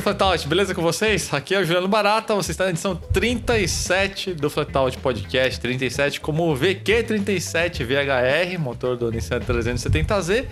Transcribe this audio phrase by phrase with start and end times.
[0.00, 1.32] do Flatout, beleza com vocês?
[1.32, 6.56] Aqui é o Juliano Barata, você está na edição 37 do Flatout Podcast, 37 como
[6.56, 10.46] VQ37 VHR, motor do Nissan 370Z.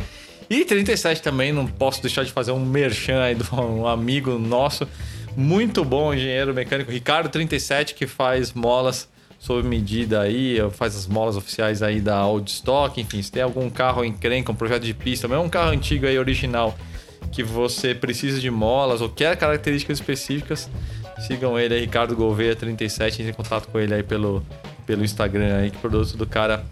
[0.51, 4.87] E 37 também, não posso deixar de fazer um merchan aí de um amigo nosso,
[5.35, 9.09] muito bom engenheiro mecânico, Ricardo 37, que faz molas
[9.39, 13.71] sob medida aí, faz as molas oficiais aí da Old Stock, enfim, se tem algum
[13.71, 16.77] carro encrenca, um projeto de pista, mesmo um carro antigo aí original
[17.33, 20.71] que você precisa de molas ou quer características específicas,
[21.27, 24.45] sigam ele aí, Ricardo Gouveia 37, entre em contato com ele aí pelo,
[24.87, 26.65] pelo Instagram aí, que o produto do cara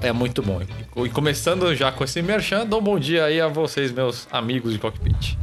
[0.00, 0.60] é muito bom.
[1.04, 4.72] E começando já com esse merchan, dou um bom dia aí a vocês, meus amigos
[4.72, 5.38] de cockpit.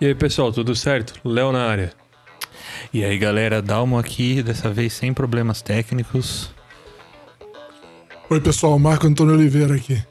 [0.00, 1.14] E aí, pessoal, tudo certo?
[1.24, 1.92] Léo na área.
[2.92, 6.50] E aí, galera, Dalmo aqui, dessa vez sem problemas técnicos.
[8.28, 10.02] Oi, pessoal, Marco Antônio Oliveira aqui.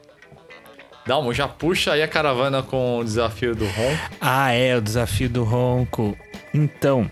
[1.06, 4.10] Dalmo, já puxa aí a caravana com o desafio do ronco.
[4.20, 6.16] Ah, é, o desafio do ronco.
[6.54, 7.10] Então,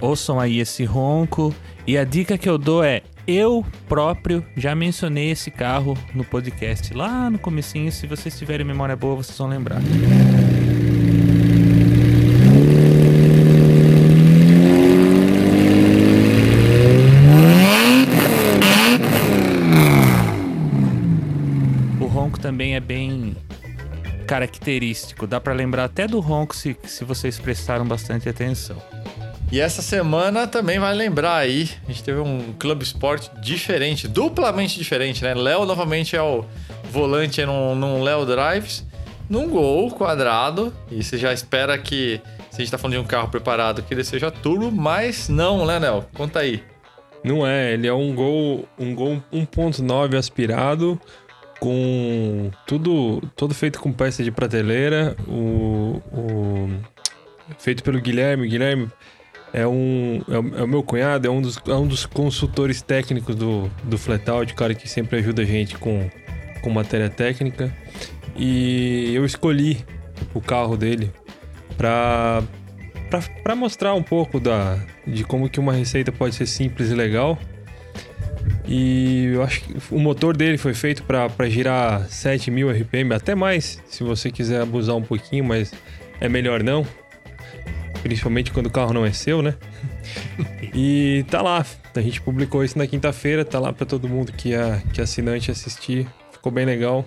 [0.00, 1.54] ouçam aí esse ronco.
[1.86, 6.94] E a dica que eu dou é: eu próprio já mencionei esse carro no podcast
[6.94, 7.90] lá no comecinho.
[7.90, 9.80] Se vocês tiverem memória boa, vocês vão lembrar.
[22.56, 23.36] Também é bem
[24.26, 25.26] característico.
[25.26, 28.78] Dá para lembrar até do ronco se, se vocês prestaram bastante atenção.
[29.52, 34.78] E essa semana também vai lembrar aí, a gente teve um clube esporte diferente, duplamente
[34.78, 35.34] diferente, né?
[35.34, 36.46] Léo novamente é o
[36.90, 38.84] volante num, num Léo Drives,
[39.28, 43.06] num gol quadrado, e você já espera que, se a gente tá falando de um
[43.06, 46.06] carro preparado, que ele seja turbo, mas não, né, Léo?
[46.14, 46.64] Conta aí.
[47.22, 50.98] Não é, ele é um gol, um gol 1.9 aspirado,
[51.60, 56.68] com tudo, todo feito com peça de prateleira, o, o
[57.58, 58.48] feito pelo Guilherme.
[58.48, 58.90] Guilherme
[59.52, 62.82] é um é o, é o, meu cunhado, é um dos, é um dos consultores
[62.82, 66.10] técnicos do, do Flatout, cara que sempre ajuda a gente com,
[66.62, 67.74] com matéria técnica.
[68.36, 69.84] E eu escolhi
[70.34, 71.10] o carro dele
[71.76, 72.42] para
[73.42, 77.38] para mostrar um pouco da, de como que uma receita pode ser simples e legal
[78.66, 83.82] e eu acho que o motor dele foi feito para girar 7000 RPM, até mais,
[83.86, 85.72] se você quiser abusar um pouquinho, mas
[86.20, 86.86] é melhor não.
[88.02, 89.54] Principalmente quando o carro não é seu, né?
[90.74, 91.64] e tá lá.
[91.94, 95.04] A gente publicou isso na quinta-feira, tá lá para todo mundo que é, que é
[95.04, 96.06] assinante assistir.
[96.30, 97.04] Ficou bem legal.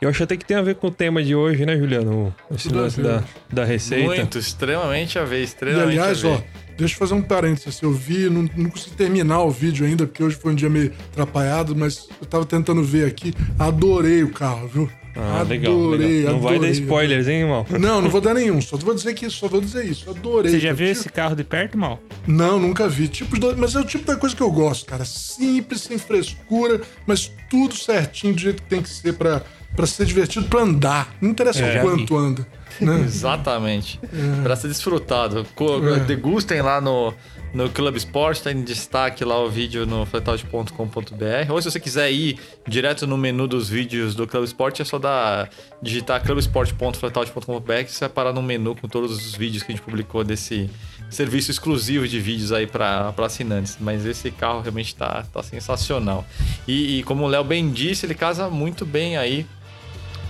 [0.00, 2.34] Eu acho até que tem a ver com o tema de hoje, né, Juliano?
[2.50, 4.04] Esse lance da, da receita.
[4.04, 6.34] Muito, extremamente a ver, extremamente e, aliás, a ver.
[6.34, 7.80] ó, deixa eu fazer um parênteses.
[7.80, 10.92] Eu vi, não, não consegui terminar o vídeo ainda, porque hoje foi um dia meio
[11.12, 13.34] atrapalhado, mas eu tava tentando ver aqui.
[13.58, 14.90] Adorei o carro, viu?
[15.14, 16.32] Ah, adorei, legal, legal.
[16.32, 17.66] Não adorei, vai dar spoilers, hein, irmão?
[17.78, 18.60] Não, não vou dar nenhum.
[18.60, 20.08] Só vou dizer que só vou dizer isso.
[20.08, 20.50] Adorei.
[20.50, 21.00] Você já viu tipo...
[21.00, 22.00] esse carro de perto, mal?
[22.26, 23.08] Não, nunca vi.
[23.08, 25.04] Tipo, mas é o tipo da coisa que eu gosto, cara.
[25.04, 29.42] Simples, sem frescura, mas tudo certinho do jeito que tem que ser para
[29.74, 31.14] para ser divertido, para andar.
[31.20, 32.46] Não interessa é, o quanto anda.
[32.84, 33.00] Né?
[33.00, 34.00] Exatamente.
[34.02, 34.42] É.
[34.42, 35.46] Para ser desfrutado.
[35.94, 36.00] É.
[36.00, 37.14] Degustem lá no,
[37.54, 41.50] no Club Sport, está em destaque lá o vídeo no flatout.com.br.
[41.50, 44.98] Ou se você quiser ir direto no menu dos vídeos do Club Sport, é só
[44.98, 45.50] dar,
[45.80, 49.84] digitar clubsport.flatout.com.br que você vai parar no menu com todos os vídeos que a gente
[49.84, 50.70] publicou desse
[51.10, 53.76] serviço exclusivo de vídeos aí para assinantes.
[53.78, 56.24] Mas esse carro realmente está tá sensacional.
[56.66, 59.46] E, e como o Léo bem disse, ele casa muito bem aí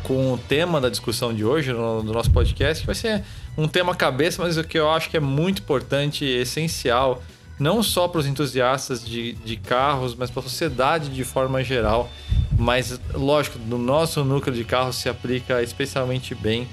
[0.03, 3.23] com o tema da discussão de hoje no, no nosso podcast, que vai ser
[3.57, 7.23] um tema cabeça, mas o que eu acho que é muito importante e essencial,
[7.59, 12.11] não só para os entusiastas de, de carros, mas para a sociedade de forma geral.
[12.59, 16.69] Mas, lógico, no nosso núcleo de carros se aplica especialmente bem.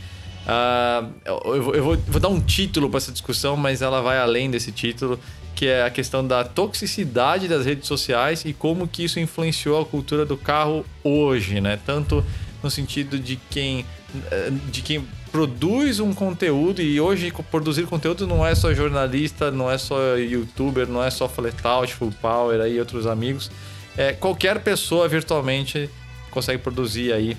[0.45, 4.17] Uh, eu, vou, eu vou, vou dar um título para essa discussão, mas ela vai
[4.17, 5.19] além desse título,
[5.53, 9.85] que é a questão da toxicidade das redes sociais e como que isso influenciou a
[9.85, 11.77] cultura do carro hoje, né?
[11.85, 12.23] Tanto
[12.61, 13.85] no sentido de quem
[14.31, 19.69] eh, de quem produz um conteúdo e hoje produzir conteúdo não é só jornalista, não
[19.69, 23.51] é só youtuber, não é só Flatout, Full Power aí outros amigos.
[23.95, 25.89] É, qualquer pessoa virtualmente
[26.31, 27.37] consegue produzir aí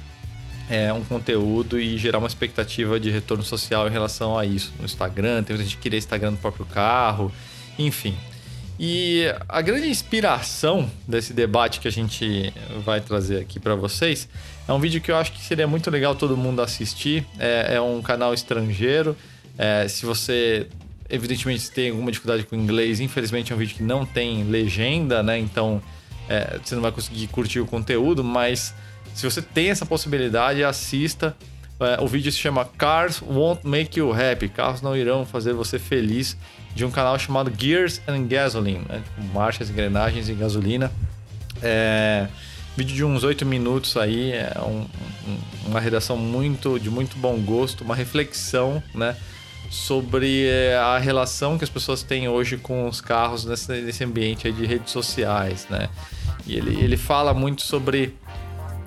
[0.69, 4.73] é, um conteúdo e gerar uma expectativa de retorno social em relação a isso.
[4.79, 7.33] No Instagram, tem gente que querer Instagram no próprio carro,
[7.79, 8.17] enfim.
[8.79, 12.53] E a grande inspiração desse debate que a gente
[12.85, 14.29] vai trazer aqui para vocês
[14.71, 17.27] é um vídeo que eu acho que seria muito legal todo mundo assistir.
[17.41, 19.17] É, é um canal estrangeiro.
[19.59, 20.69] É, se você,
[21.09, 25.37] evidentemente, tem alguma dificuldade com inglês, infelizmente é um vídeo que não tem legenda, né?
[25.41, 25.83] Então
[26.29, 28.73] é, você não vai conseguir curtir o conteúdo, mas
[29.13, 31.37] se você tem essa possibilidade, assista.
[31.81, 34.49] É, o vídeo se chama Cars Won't Make You Happy.
[34.49, 36.37] Carros não irão fazer você feliz.
[36.77, 39.03] De um canal chamado Gears and Gasoline, né?
[39.05, 40.93] Tipo, marchas, engrenagens e gasolina.
[41.61, 42.29] É,
[42.81, 44.87] vídeo de uns 8 minutos aí, é um,
[45.29, 49.15] um, uma redação muito de muito bom gosto, uma reflexão, né?
[49.69, 54.51] Sobre é, a relação que as pessoas têm hoje com os carros nesse, nesse ambiente
[54.51, 55.91] de redes sociais, né?
[56.47, 58.17] E ele, ele fala muito sobre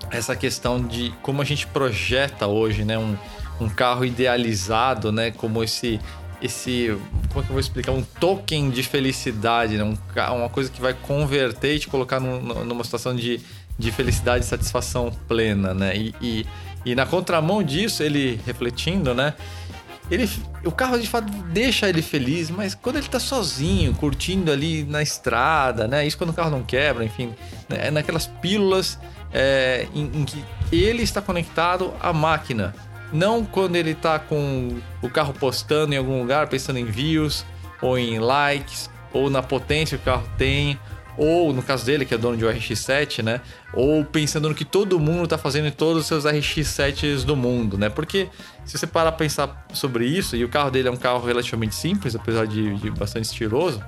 [0.09, 2.97] essa questão de como a gente projeta hoje, né?
[2.97, 3.15] Um,
[3.61, 5.29] um carro idealizado, né?
[5.29, 5.99] Como esse
[6.41, 6.97] esse.
[7.29, 7.91] Como é que eu vou explicar?
[7.93, 9.83] Um token de felicidade, né?
[9.83, 9.97] Um,
[10.35, 13.39] uma coisa que vai converter e te colocar num, numa situação de,
[13.77, 15.95] de felicidade e satisfação plena, né?
[15.95, 16.45] E, e,
[16.85, 19.33] e, na contramão disso, ele refletindo, né?
[20.11, 20.29] Ele,
[20.65, 25.01] o carro de fato deixa ele feliz, mas quando ele tá sozinho, curtindo ali na
[25.01, 26.05] estrada, né?
[26.05, 27.33] Isso quando o carro não quebra, enfim,
[27.69, 27.89] né?
[27.89, 28.99] naquelas pílulas
[29.31, 32.75] é, em, em que ele está conectado à máquina,
[33.11, 37.45] não quando ele tá com o carro postando em algum lugar, pensando em views,
[37.81, 40.79] ou em likes, ou na potência que o carro tem,
[41.17, 43.41] ou no caso dele, que é dono de um RX7, né?
[43.73, 47.77] Ou pensando no que todo mundo tá fazendo em todos os seus RX7s do mundo,
[47.77, 47.89] né?
[47.89, 48.29] Porque
[48.65, 51.75] se você parar a pensar sobre isso, e o carro dele é um carro relativamente
[51.75, 53.83] simples, apesar de, de bastante estiloso,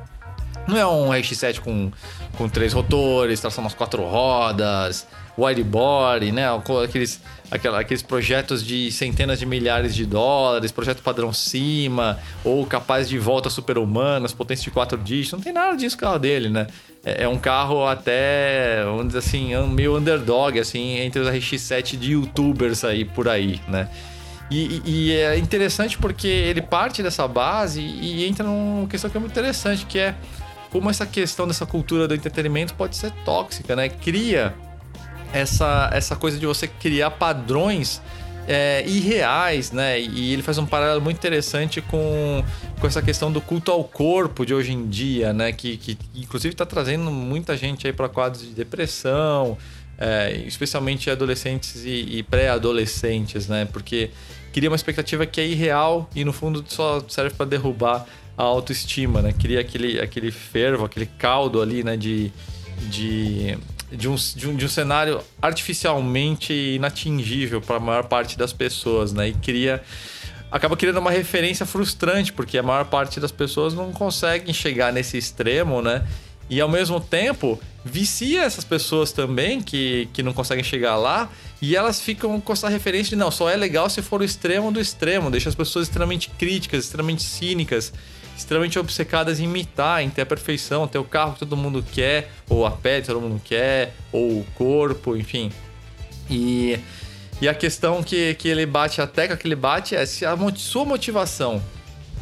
[0.67, 1.91] não é um RX7 com,
[2.37, 5.07] com três rotores, tração nas quatro rodas,
[5.37, 6.45] widebody, né?
[6.83, 7.21] Aqueles,
[7.51, 13.19] aquela, aqueles projetos de centenas de milhares de dólares, projeto padrão cima, ou capaz de
[13.19, 15.33] volta super-humanas, potência de quatro dígitos.
[15.33, 16.67] Não tem nada disso no carro dele, né?
[17.05, 22.13] É, é um carro até, vamos dizer assim, meio underdog, assim, entre os RX7 de
[22.13, 23.87] youtubers aí por aí, né?
[24.49, 29.19] E, e, é interessante porque ele parte dessa base e entra numa questão que é
[29.19, 30.15] muito interessante, que é
[30.71, 33.89] como essa questão dessa cultura do entretenimento pode ser tóxica, né?
[33.89, 34.53] Cria
[35.33, 38.01] essa, essa coisa de você criar padrões
[38.47, 39.99] é, irreais, né?
[39.99, 42.43] E ele faz um paralelo muito interessante com,
[42.79, 45.51] com essa questão do culto ao corpo de hoje em dia, né?
[45.51, 49.57] Que, que inclusive está trazendo muita gente aí para quadros de depressão,
[49.97, 53.65] é, especialmente adolescentes e, e pré-adolescentes, né?
[53.65, 54.11] Porque
[54.53, 58.05] cria uma expectativa que é irreal e no fundo só serve para derrubar
[58.37, 59.33] a autoestima, né?
[59.33, 61.97] Cria aquele, aquele fervo, aquele caldo ali, né?
[61.97, 62.31] De,
[62.89, 63.57] de,
[63.91, 69.13] de, um, de, um, de um cenário artificialmente inatingível para a maior parte das pessoas,
[69.13, 69.29] né?
[69.29, 69.83] E cria
[70.51, 75.17] acaba criando uma referência frustrante, porque a maior parte das pessoas não conseguem chegar nesse
[75.17, 76.07] extremo, né?
[76.49, 81.29] E ao mesmo tempo, vicia essas pessoas também que, que não conseguem chegar lá
[81.61, 84.71] e elas ficam com essa referência de não, só é legal se for o extremo
[84.71, 87.91] do extremo, deixa as pessoas extremamente críticas, extremamente cínicas
[88.37, 92.31] extremamente obcecadas em imitar, em ter a perfeição, ter o carro que todo mundo quer,
[92.49, 95.51] ou a pele que todo mundo quer, ou o corpo, enfim.
[96.29, 96.79] E,
[97.41, 100.37] e a questão que, que ele bate, a tecla que ele bate é se a
[100.55, 101.61] sua motivação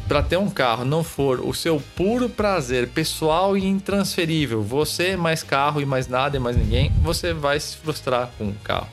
[0.06, 5.42] para ter um carro não for o seu puro prazer pessoal e intransferível, você mais
[5.42, 8.88] carro e mais nada e mais ninguém, você vai se frustrar com o carro.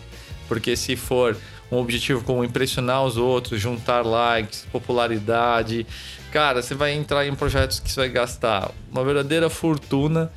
[0.47, 1.35] Porque se for
[1.71, 5.85] um objetivo como impressionar os outros, juntar likes, popularidade,
[6.31, 10.31] cara, você vai entrar em projetos que você vai gastar uma verdadeira fortuna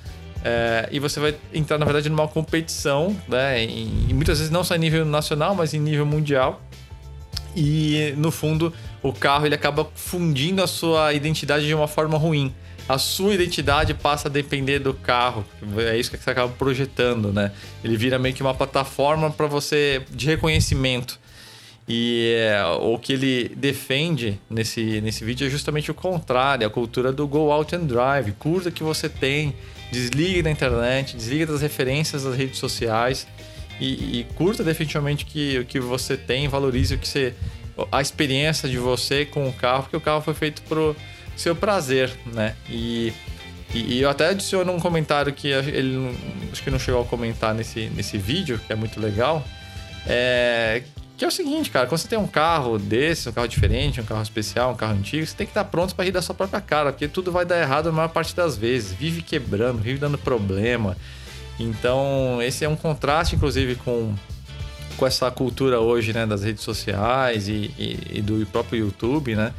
[0.44, 3.64] é, e você vai entrar, na verdade, numa competição, né?
[3.64, 6.60] E, muitas vezes não só em nível nacional, mas em nível mundial.
[7.56, 8.72] E no fundo,
[9.02, 12.54] o carro ele acaba fundindo a sua identidade de uma forma ruim.
[12.86, 15.46] A sua identidade passa a depender do carro.
[15.78, 17.50] É isso que você acaba projetando, né?
[17.82, 21.18] Ele vira meio que uma plataforma para você de reconhecimento.
[21.86, 27.12] E é, o que ele defende nesse, nesse vídeo é justamente o contrário, a cultura
[27.12, 28.32] do go out and drive.
[28.32, 29.54] Curta que você tem,
[29.92, 33.26] desligue da internet, desligue das referências das redes sociais
[33.78, 37.34] e, e curta definitivamente que, o que você tem, valorize o que você,
[37.92, 40.96] a experiência de você com o carro, porque o carro foi feito pro
[41.36, 42.54] seu prazer, né?
[42.70, 43.12] E,
[43.74, 46.16] e, e eu até adiciono um comentário que ele
[46.50, 49.44] acho que não chegou a comentar nesse, nesse vídeo, que é muito legal.
[50.06, 50.82] É,
[51.16, 54.04] que é o seguinte, cara, quando você tem um carro desse, um carro diferente, um
[54.04, 56.60] carro especial, um carro antigo, você tem que estar pronto para rir da sua própria
[56.60, 58.92] cara, porque tudo vai dar errado na maior parte das vezes.
[58.92, 60.96] Vive quebrando, vive dando problema.
[61.58, 64.12] Então, esse é um contraste, inclusive, com,
[64.96, 69.52] com essa cultura hoje, né, das redes sociais e, e, e do próprio YouTube, né?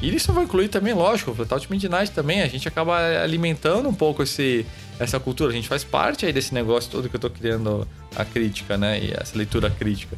[0.00, 2.42] E isso vai incluir também, lógico, o Flatout Midnight também.
[2.42, 4.66] A gente acaba alimentando um pouco esse,
[4.98, 5.50] essa cultura.
[5.50, 9.00] A gente faz parte aí desse negócio todo que eu tô criando a crítica, né?
[9.00, 10.16] E essa leitura crítica.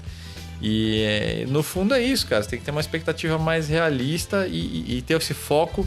[0.66, 2.42] E no fundo é isso, cara.
[2.42, 5.87] Você tem que ter uma expectativa mais realista e, e ter esse foco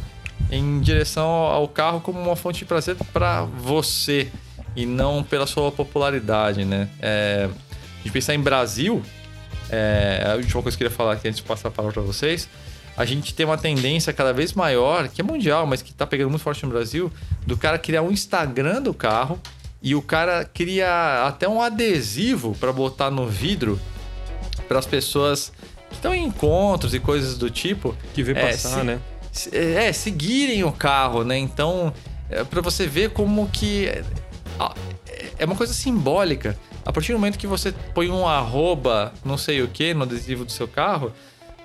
[0.51, 4.29] em direção ao carro como uma fonte de prazer para você
[4.75, 6.87] e não pela sua popularidade, né?
[7.01, 7.49] É,
[8.03, 9.01] de pensar em Brasil,
[9.71, 12.03] é, a última coisa que eu queria falar aqui antes de passar a palavra para
[12.03, 12.47] vocês,
[12.95, 16.29] a gente tem uma tendência cada vez maior, que é mundial, mas que tá pegando
[16.29, 17.11] muito forte no Brasil,
[17.47, 19.39] do cara criar um Instagram do carro
[19.81, 23.79] e o cara cria até um adesivo para botar no vidro
[24.67, 25.51] para as pessoas
[25.89, 27.95] que estão em encontros e coisas do tipo.
[28.13, 28.99] Que vê é, passar, se, né?
[29.31, 31.37] se- é, seguirem o carro, né?
[31.37, 31.93] Então,
[32.29, 34.03] é, para você ver como que é,
[35.39, 36.57] é uma coisa simbólica.
[36.85, 40.45] A partir do momento que você põe um arroba, não sei o que, no adesivo
[40.45, 41.11] do seu carro,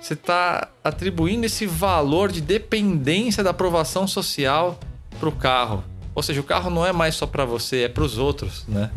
[0.01, 4.77] você está atribuindo esse valor de dependência da aprovação social
[5.19, 5.83] pro carro.
[6.13, 8.91] Ou seja, o carro não é mais só para você, é para os outros, né?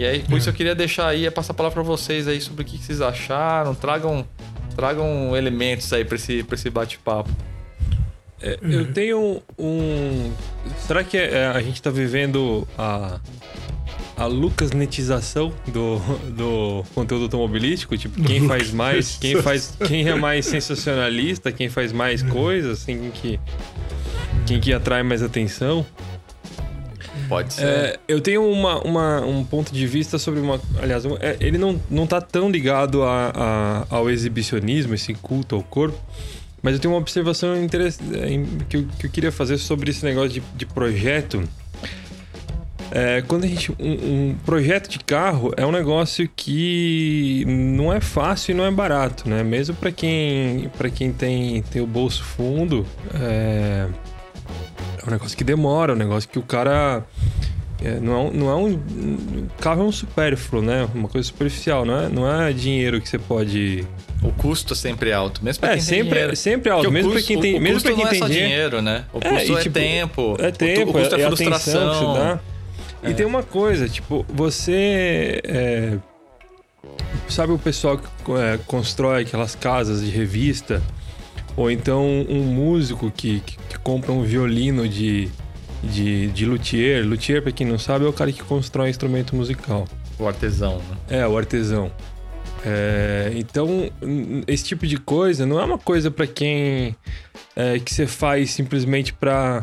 [0.00, 2.40] E aí, por isso eu queria deixar aí, é passar a palavra para vocês aí
[2.40, 4.26] sobre o que vocês acharam, tragam,
[4.74, 7.28] tragam elementos aí para esse, pra esse bate-papo.
[8.40, 10.32] É, eu tenho um.
[10.86, 13.20] Será que é- é, a gente tá vivendo a.
[14.16, 15.98] A lucasnetização do,
[16.30, 21.92] do conteúdo automobilístico, tipo, quem faz mais, quem faz, quem é mais sensacionalista, quem faz
[21.92, 23.40] mais coisas, assim, quem que,
[24.46, 25.84] quem que atrai mais atenção.
[27.30, 27.64] Pode ser.
[27.64, 30.60] É, eu tenho uma, uma- um ponto de vista sobre uma.
[30.82, 35.62] Aliás, é, ele não, não tá tão ligado a- a- ao exibicionismo, esse culto ao
[35.62, 35.96] corpo.
[36.60, 37.66] Mas eu tenho uma observação é,
[38.68, 41.42] que, eu, que eu queria fazer sobre esse negócio de, de projeto.
[42.90, 43.70] É, quando a gente.
[43.78, 48.70] Um, um projeto de carro é um negócio que não é fácil e não é
[48.72, 49.44] barato, né?
[49.44, 52.84] Mesmo para quem, quem tem, tem o bolso fundo,
[53.14, 53.86] é,
[55.04, 57.04] é um negócio que demora, é um negócio que o cara.
[57.82, 58.72] é, não é não é um.
[58.74, 60.88] O carro é um supérfluo, né?
[60.94, 63.86] Uma coisa superficial, não é, não é dinheiro que você pode.
[64.22, 66.36] O custo é sempre alto, mesmo pra É, quem tem sempre, dinheiro.
[66.36, 68.18] sempre alto, Porque mesmo pra custo- quem tem, o, mesmo pra quem não é tem
[68.18, 68.48] só dinheiro.
[68.48, 69.04] dinheiro, né?
[69.14, 70.36] O É, custo e, é, tipo, tempo.
[70.38, 71.90] É tempo, o, custo é, é frustração.
[71.90, 72.40] que você dá.
[73.10, 75.40] E tem uma coisa, tipo, você.
[75.42, 75.96] é,
[77.28, 80.82] sabe o pessoal que é, constrói aquelas casas de revista?
[81.60, 85.28] Ou então um músico que, que, que compra um violino de,
[85.84, 87.06] de, de luthier.
[87.06, 89.86] Luthier, pra quem não sabe, é o cara que constrói instrumento musical.
[90.18, 91.18] O artesão, né?
[91.18, 91.92] É, o artesão.
[92.64, 93.90] É, então,
[94.46, 96.96] esse tipo de coisa não é uma coisa pra quem
[97.54, 99.62] é, que você faz simplesmente pra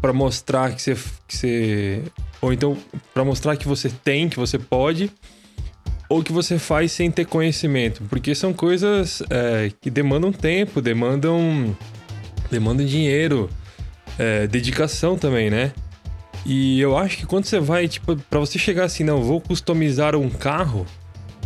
[0.00, 0.94] para mostrar que você,
[1.26, 2.02] que você
[2.40, 2.76] ou então
[3.12, 5.10] pra mostrar que você tem, que você pode,
[6.14, 11.76] ou que você faz sem ter conhecimento, porque são coisas é, que demandam tempo, demandam
[12.48, 13.50] demandam dinheiro,
[14.16, 15.72] é, dedicação também, né?
[16.46, 20.14] E eu acho que quando você vai, tipo, pra você chegar assim, não, vou customizar
[20.14, 20.86] um carro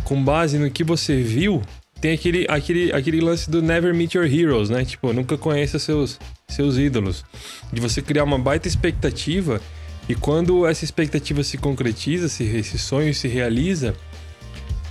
[0.03, 1.63] com base no que você viu,
[1.99, 4.85] tem aquele, aquele, aquele lance do Never Meet Your Heroes, né?
[4.85, 7.25] Tipo, nunca conheça seus, seus ídolos.
[7.73, 9.59] De você criar uma baita expectativa
[10.07, 13.95] e quando essa expectativa se concretiza, se, esse sonho se realiza,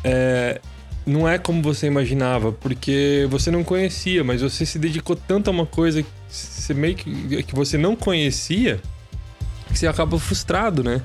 [0.08, 0.60] é,
[1.06, 5.50] não é como você imaginava, porque você não conhecia, mas você se dedicou tanto a
[5.50, 8.80] uma coisa que você meio que, que você não conhecia
[9.68, 11.02] que você acaba frustrado, né?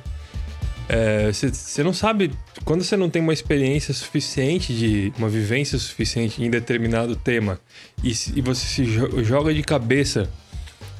[0.87, 2.31] É, você, você não sabe.
[2.63, 7.59] Quando você não tem uma experiência suficiente, de uma vivência suficiente em determinado tema,
[8.01, 10.29] e, e você se jo- joga de cabeça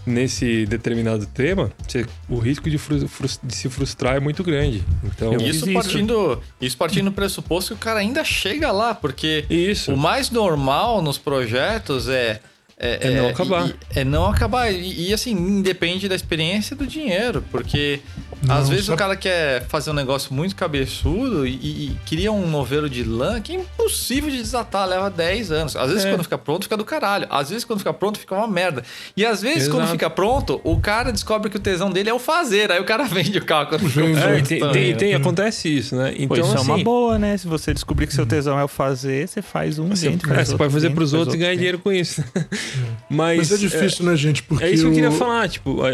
[0.06, 4.84] nesse determinado tema, você- o risco de, frus- de se frustrar é muito grande.
[5.04, 9.46] Então, Eu Isso partindo, isso partindo do pressuposto que o cara ainda chega lá, porque
[9.50, 9.94] isso.
[9.94, 12.40] o mais normal nos projetos é.
[12.76, 13.70] É não acabar.
[13.70, 14.74] e- é não acabar.
[14.74, 17.42] E, e, assim, independe da experiência e do dinheiro.
[17.50, 18.02] Porque
[18.44, 22.32] Não, às vezes sabe- o cara quer fazer um negócio muito cabeçudo e, e cria
[22.32, 25.76] um novelo de lã que é impossível de desatar, leva 10 anos.
[25.76, 26.10] Às vezes É.
[26.12, 27.28] quando fica pronto, fica do caralho.
[27.30, 28.84] Às vezes quando fica pronto, fica uma merda.
[29.16, 29.92] E às vezes quando Exato.
[29.94, 32.72] fica pronto, o cara descobre que o tesão dele é o fazer.
[32.72, 34.18] Aí o cara vende o carro quando fica pronto.
[34.20, 34.96] É, tem, tem- né?
[34.96, 36.14] tem- acontece isso, né?
[36.16, 37.38] Então, Pô, isso é uma assim, boa, né?
[37.38, 40.36] Se você descobrir que seu tesão é o fazer, você faz um Você, dentro, é,
[40.36, 42.24] faz você pode fazer dentro, pros faz outros e ganhar outro dinheiro com isso.
[43.10, 44.44] Mas, Mas é difícil, né, gente?
[44.44, 45.94] Porque É isso que eu queria o- falar, tipo, é,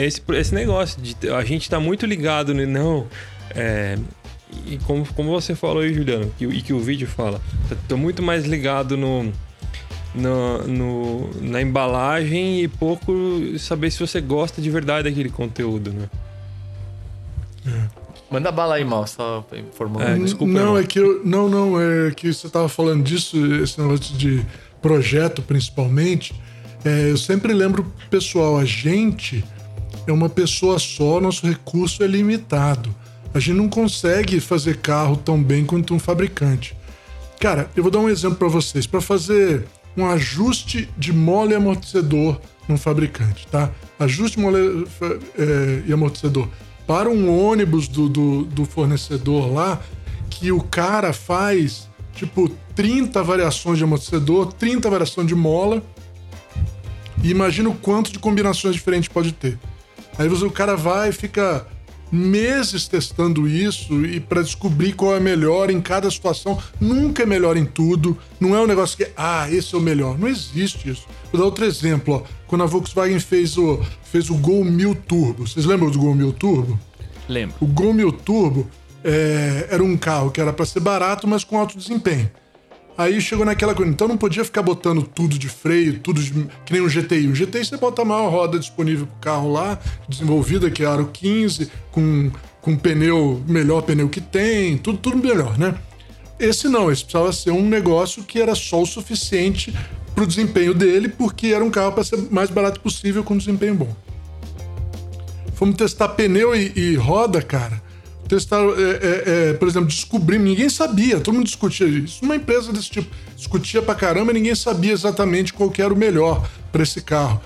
[0.00, 3.06] é, esse, esse negócio de a gente tá muito ligado no não.
[3.50, 3.98] É,
[4.66, 7.40] e como, como você falou aí, Juliano, que, e que o vídeo fala,
[7.88, 9.32] tô muito mais ligado no,
[10.14, 13.12] no, no- na embalagem e pouco
[13.58, 16.08] saber se você gosta de verdade daquele conteúdo, né?
[18.30, 20.04] Manda bala aí, mal, só informando.
[20.10, 20.78] É, desculpa, não, irmão.
[20.78, 21.22] é que eu.
[21.24, 24.44] Não, não, é que você tava falando disso, esse negócio de
[24.80, 26.34] projeto, principalmente.
[26.84, 29.44] É, eu sempre lembro, pessoal, a gente
[30.06, 32.94] é uma pessoa só, nosso recurso é limitado.
[33.34, 36.76] A gente não consegue fazer carro tão bem quanto um fabricante.
[37.40, 38.86] Cara, eu vou dar um exemplo para vocês.
[38.86, 39.66] Para fazer
[39.96, 43.70] um ajuste de mole amortecedor num fabricante, tá?
[43.98, 44.86] Ajuste mole
[45.38, 46.48] é, e amortecedor
[46.86, 49.80] para um ônibus do, do, do fornecedor lá,
[50.28, 55.82] que o cara faz tipo 30 variações de amortecedor, 30 variações de mola.
[57.22, 59.58] E imagina o quanto de combinações diferentes pode ter.
[60.18, 61.66] Aí você, o cara vai e fica
[62.12, 66.58] meses testando isso e para descobrir qual é melhor em cada situação.
[66.78, 68.18] Nunca é melhor em tudo.
[68.38, 70.18] Não é um negócio que, ah, esse é o melhor.
[70.18, 71.06] Não existe isso.
[71.32, 72.14] Vou dar outro exemplo.
[72.14, 72.22] Ó.
[72.46, 75.46] Quando a Volkswagen fez o, fez o Gol 1000 Turbo.
[75.46, 76.78] Vocês lembram do Gol 1000 Turbo?
[77.26, 77.56] Lembro.
[77.60, 78.68] O Gol 1000 Turbo
[79.02, 82.30] é, era um carro que era para ser barato, mas com alto desempenho.
[82.96, 83.90] Aí chegou naquela coisa.
[83.90, 86.32] Então não podia ficar botando tudo de freio, tudo de,
[86.64, 87.28] que nem um GTI.
[87.28, 91.08] O GTI você bota a maior roda disponível pro carro lá, desenvolvida, que é aro
[91.12, 92.30] 15, com,
[92.60, 95.74] com pneu, melhor pneu que tem, tudo, tudo melhor, né?
[96.38, 99.74] Esse não, esse precisava ser um negócio que era só o suficiente
[100.14, 103.96] pro desempenho dele, porque era um carro para ser mais barato possível com desempenho bom.
[105.54, 107.81] Fomos testar pneu e, e roda, cara
[108.32, 112.24] testaram, é, é, é, por exemplo, descobrimos, ninguém sabia, todo mundo discutia isso.
[112.24, 116.48] Uma empresa desse tipo discutia pra caramba e ninguém sabia exatamente qual era o melhor
[116.70, 117.42] para esse carro.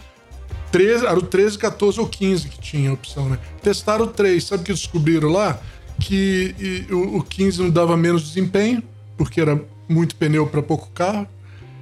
[0.71, 3.39] 13, era o 13, 14 ou 15 que tinha a opção, né?
[3.63, 5.61] Testaram o 3, sabe o que descobriram lá?
[5.99, 8.81] Que e, o, o 15 não dava menos desempenho,
[9.17, 11.27] porque era muito pneu para pouco carro.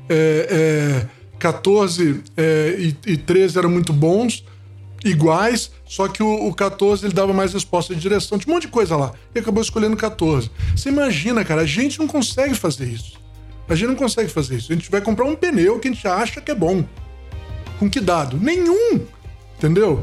[0.08, 1.06] É,
[1.38, 4.44] 14 é, é, e, e 13 eram muito bons
[5.04, 8.62] iguais, só que o, o 14 ele dava mais resposta de direção, tinha um monte
[8.62, 9.12] de coisa lá.
[9.34, 10.50] E acabou escolhendo 14.
[10.74, 13.22] Você imagina, cara, a gente não consegue fazer isso.
[13.68, 14.72] A gente não consegue fazer isso.
[14.72, 16.84] A gente vai comprar um pneu que a gente acha que é bom.
[17.78, 18.38] Com que dado?
[18.38, 19.00] Nenhum!
[19.58, 20.02] Entendeu?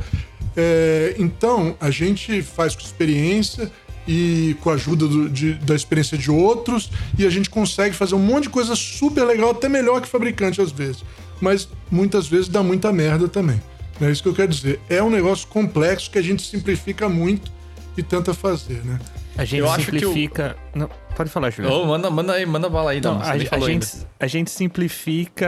[0.55, 3.71] É, então, a gente faz com experiência
[4.07, 8.15] e com a ajuda do, de, da experiência de outros, e a gente consegue fazer
[8.15, 11.03] um monte de coisa super legal, até melhor que fabricante às vezes.
[11.39, 13.61] Mas muitas vezes dá muita merda também.
[14.01, 14.79] É isso que eu quero dizer.
[14.89, 17.51] É um negócio complexo que a gente simplifica muito
[17.95, 18.99] e tenta fazer, né?
[19.37, 20.57] A gente eu simplifica.
[20.73, 20.81] Eu...
[20.81, 21.77] Não, pode falar, Juliano.
[21.77, 23.15] Oh, manda, manda aí, manda bala aí, não.
[23.15, 23.87] não a, a, gente,
[24.19, 25.47] a gente simplifica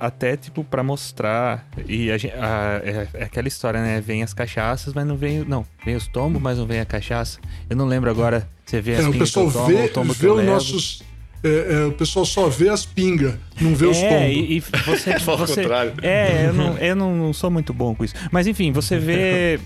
[0.00, 1.66] até, tipo, para mostrar.
[1.86, 4.00] E a, a, é, é, aquela história, né?
[4.00, 5.44] Vem as cachaças, mas não vem.
[5.44, 7.38] Não, vem os tombos, mas não vem a cachaça.
[7.68, 8.48] Eu não lembro agora.
[8.64, 9.50] Você vê as é, o pessoal
[9.92, 11.02] tomo, vê, o vê os nossos
[11.42, 14.36] é, é, o pessoal só vê as pingas, não vê os é, tombos.
[14.36, 15.62] E, e você, é você
[16.02, 18.14] É, eu, não, eu não sou muito bom com isso.
[18.30, 19.60] Mas enfim, você vê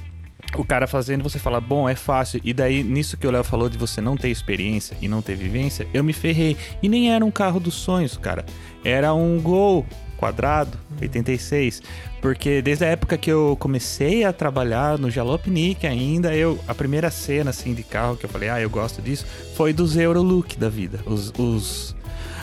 [0.56, 2.40] o cara fazendo, você fala, bom, é fácil.
[2.44, 5.36] E daí, nisso que o Léo falou de você não ter experiência e não ter
[5.36, 6.56] vivência, eu me ferrei.
[6.82, 8.44] E nem era um carro dos sonhos, cara.
[8.84, 9.86] Era um Gol
[10.20, 11.82] quadrado, 86.
[12.20, 17.10] Porque desde a época que eu comecei a trabalhar no Jalopnik ainda, eu a primeira
[17.10, 19.24] cena assim de carro que eu falei, ah, eu gosto disso,
[19.56, 21.00] foi dos Eurolook da vida.
[21.06, 21.96] Os, os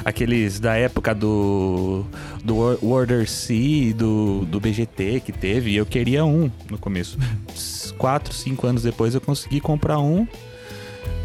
[0.04, 2.04] aqueles da época do
[2.44, 7.20] do Order C, do, do BGT que teve, eu queria um no começo.
[7.98, 10.28] Quatro, cinco anos depois eu consegui comprar um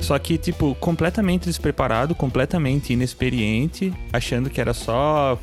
[0.02, 5.38] só que, tipo, completamente despreparado, completamente inexperiente, achando que era só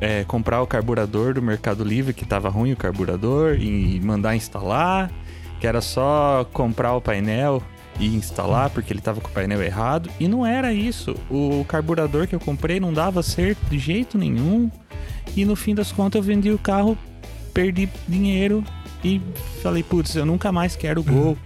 [0.00, 5.10] é, comprar o carburador do Mercado Livre, que tava ruim o carburador, e mandar instalar,
[5.58, 7.62] que era só comprar o painel
[7.98, 10.10] e instalar porque ele tava com o painel errado.
[10.20, 11.16] E não era isso.
[11.30, 14.70] O carburador que eu comprei não dava certo de jeito nenhum.
[15.36, 16.96] E no fim das contas eu vendi o carro,
[17.52, 18.62] perdi dinheiro
[19.02, 19.20] e
[19.62, 21.36] falei, putz, eu nunca mais quero o Gol.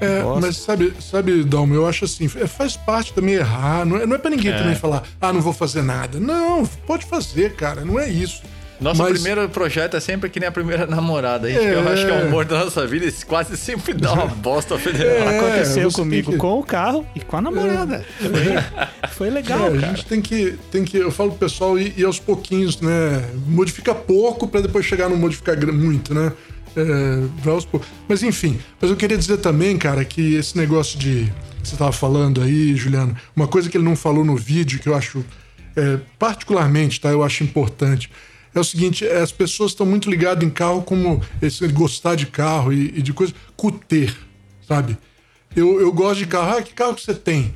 [0.00, 3.84] É, mas sabe, sabe, Dalmo, eu acho assim, é, faz parte também errar.
[3.84, 4.58] Não é, não é pra ninguém é.
[4.58, 6.20] também falar, ah, não vou fazer nada.
[6.20, 8.42] Não, pode fazer, cara, não é isso.
[8.80, 9.12] Nosso mas...
[9.14, 11.48] primeiro projeto é sempre que nem a primeira namorada.
[11.48, 11.74] A gente, é...
[11.74, 14.78] Eu acho que é o amor da nossa vida e quase sempre dá uma bosta
[14.78, 15.28] federal.
[15.28, 16.38] É, Aconteceu comigo que...
[16.38, 18.04] com o carro e com a namorada.
[18.20, 18.28] É.
[18.28, 21.92] Foi, foi legal, é, A gente tem que, tem que, eu falo pro pessoal ir,
[21.98, 23.28] ir aos pouquinhos, né?
[23.48, 26.32] Modifica pouco para depois chegar no modificar muito, né?
[26.76, 27.60] É,
[28.08, 31.30] mas enfim, mas eu queria dizer também, cara, que esse negócio de.
[31.62, 34.94] Você estava falando aí, Juliano, uma coisa que ele não falou no vídeo, que eu
[34.94, 35.24] acho,
[35.76, 37.10] é, particularmente, tá?
[37.10, 38.10] Eu acho importante.
[38.54, 42.26] É o seguinte, é, as pessoas estão muito ligadas em carro como esse gostar de
[42.26, 44.16] carro e, e de coisa, com ter,
[44.66, 44.96] sabe?
[45.54, 46.58] Eu, eu gosto de carro.
[46.58, 47.52] Ah, que carro que você tem?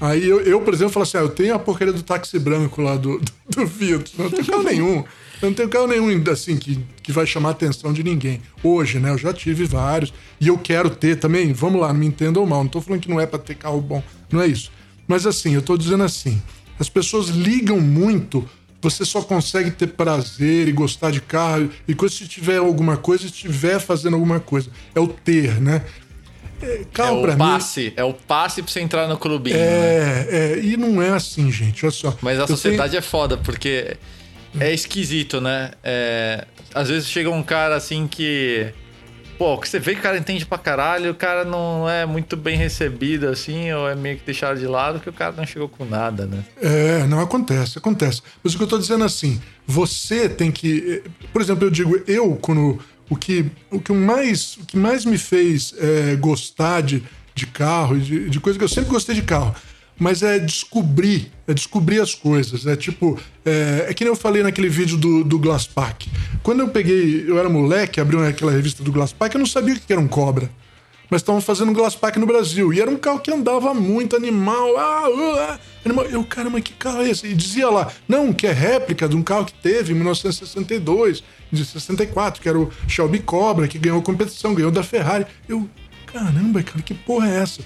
[0.00, 2.82] Aí eu, eu, por exemplo, falo assim: ah, eu tenho a porcaria do táxi branco
[2.82, 4.12] lá do, do, do Fiat.
[4.18, 5.04] Não tenho carro nenhum.
[5.44, 8.40] Eu não tenho carro nenhum assim que, que vai chamar a atenção de ninguém.
[8.62, 9.10] Hoje, né?
[9.10, 11.52] Eu já tive vários e eu quero ter também.
[11.52, 12.64] Vamos lá, não me entendam mal.
[12.64, 14.02] Não tô falando que não é para ter carro bom.
[14.32, 14.72] Não é isso.
[15.06, 16.40] Mas assim, eu tô dizendo assim:
[16.78, 18.48] as pessoas ligam muito.
[18.80, 23.26] Você só consegue ter prazer e gostar de carro e quando se tiver alguma coisa,
[23.26, 24.70] estiver fazendo alguma coisa.
[24.94, 25.84] É o ter, né?
[26.62, 29.56] É, carro é o passe, mim, é o passe pra você entrar no clubinho.
[29.56, 30.26] É, né?
[30.30, 31.84] é, e não é assim, gente.
[31.84, 32.16] Olha só.
[32.22, 32.98] Mas a sociedade tenho...
[32.98, 33.96] é foda, porque
[34.58, 35.72] é esquisito, né?
[35.82, 38.72] É, às vezes chega um cara assim que
[39.38, 42.36] pô, que você vê que o cara entende pra caralho, o cara não é muito
[42.36, 45.68] bem recebido assim, ou é meio que deixado de lado, que o cara não chegou
[45.68, 46.44] com nada, né?
[46.60, 48.22] É, não acontece, acontece.
[48.42, 51.02] Mas o que eu tô dizendo é assim, você tem que.
[51.32, 52.78] Por exemplo, eu digo, eu, quando.
[53.10, 57.02] O que, o que, mais, o que mais me fez é, gostar de,
[57.34, 59.54] de carro, de, de coisa que eu sempre gostei de carro
[59.98, 62.66] mas é descobrir, é descobrir as coisas.
[62.66, 65.68] É tipo, é, é que nem eu falei naquele vídeo do, do Glass.
[66.42, 69.74] Quando eu peguei, eu era moleque, abriu aquela revista do Glass Pack, eu não sabia
[69.74, 70.50] o que era um cobra.
[71.10, 72.72] Mas estavam fazendo um Glass Pack no Brasil.
[72.72, 74.76] E era um carro que andava muito, animal.
[74.76, 76.06] Ah, uh, ah, animal.
[76.06, 77.26] Eu, caramba, que carro é esse?
[77.26, 81.64] E dizia lá, não, que é réplica de um carro que teve em 1962, de
[81.64, 85.26] 64, que era o Shelby Cobra, que ganhou competição, ganhou da Ferrari.
[85.48, 85.68] Eu,
[86.06, 87.62] caramba, cara, que porra é essa?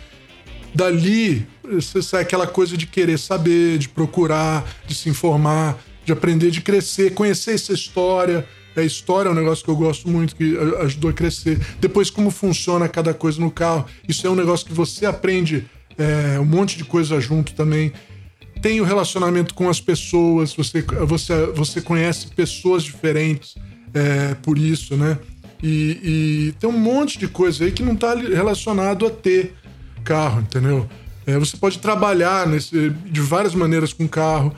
[0.74, 6.50] Dali, você sai aquela coisa de querer saber, de procurar, de se informar, de aprender,
[6.50, 8.46] de crescer, conhecer essa história.
[8.76, 11.58] A história é um negócio que eu gosto muito, que ajudou a crescer.
[11.80, 13.86] Depois, como funciona cada coisa no carro.
[14.08, 17.92] Isso é um negócio que você aprende é, um monte de coisa junto também.
[18.62, 23.56] Tem o relacionamento com as pessoas, você, você, você conhece pessoas diferentes
[23.92, 25.18] é, por isso, né?
[25.62, 29.54] E, e, tem um monte de coisa aí que não está relacionado a ter
[29.98, 30.88] carro, entendeu?
[31.26, 34.54] É, você pode trabalhar nesse, de várias maneiras com carro.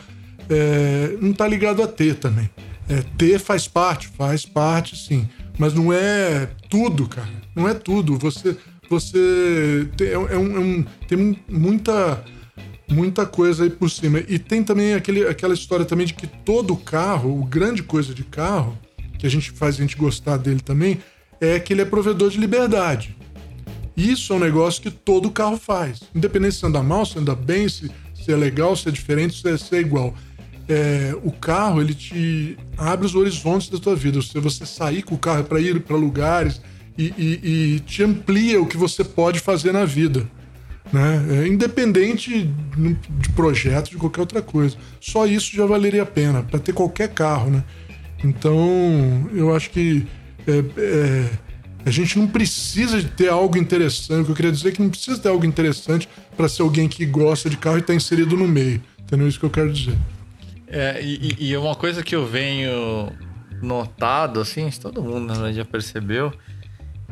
[0.48, 2.48] É, não está ligado a ter também.
[2.88, 5.28] É, ter faz parte, faz parte sim.
[5.58, 7.28] Mas não é tudo, cara.
[7.54, 8.16] Não é tudo.
[8.18, 8.56] Você,
[8.88, 12.24] você tem, é, é um, é um, tem muita,
[12.88, 14.20] muita coisa aí por cima.
[14.28, 18.24] E tem também aquele, aquela história também de que todo carro, o grande coisa de
[18.24, 18.78] carro,
[19.18, 20.98] que a gente faz a gente gostar dele também,
[21.40, 23.16] é que ele é provedor de liberdade.
[24.00, 26.00] Isso é um negócio que todo carro faz.
[26.14, 29.46] Independente se anda mal, se anda bem, se, se é legal, se é diferente, se
[29.46, 30.14] é, se é igual.
[30.66, 34.22] É, o carro, ele te abre os horizontes da tua vida.
[34.22, 36.62] Se você sair com o carro para ir para lugares
[36.96, 37.40] e, e,
[37.74, 40.26] e, te amplia o que você pode fazer na vida.
[40.90, 41.42] Né?
[41.42, 42.50] É, independente
[43.18, 44.78] de projeto, de qualquer outra coisa.
[44.98, 47.50] Só isso já valeria a pena, para ter qualquer carro.
[47.50, 47.62] Né?
[48.24, 50.06] Então, eu acho que.
[50.46, 51.49] É, é
[51.84, 54.22] a gente não precisa de ter algo interessante.
[54.22, 56.88] O que eu queria dizer é que não precisa ter algo interessante para ser alguém
[56.88, 58.82] que gosta de carro e está inserido no meio.
[58.98, 59.28] Entendeu?
[59.28, 59.96] Isso que eu quero dizer.
[60.66, 63.12] É, e, e uma coisa que eu venho
[63.60, 66.32] notado, assim, todo mundo já percebeu,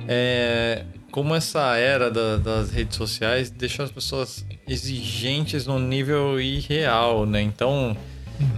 [0.07, 7.27] é como essa era da, das redes sociais deixou as pessoas exigentes num nível irreal,
[7.27, 7.41] né?
[7.43, 7.97] Então,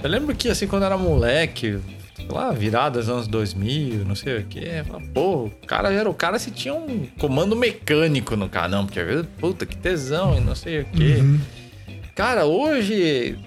[0.03, 1.79] eu lembro que, assim, quando eu era moleque,
[2.28, 4.61] lá, viradas anos 2000, não sei o que.
[5.14, 9.00] Pô, o cara era o cara se tinha um comando mecânico no carro, não, porque
[9.38, 11.14] puta que tesão e não sei o que.
[11.16, 11.40] Uhum.
[12.14, 13.38] Cara, hoje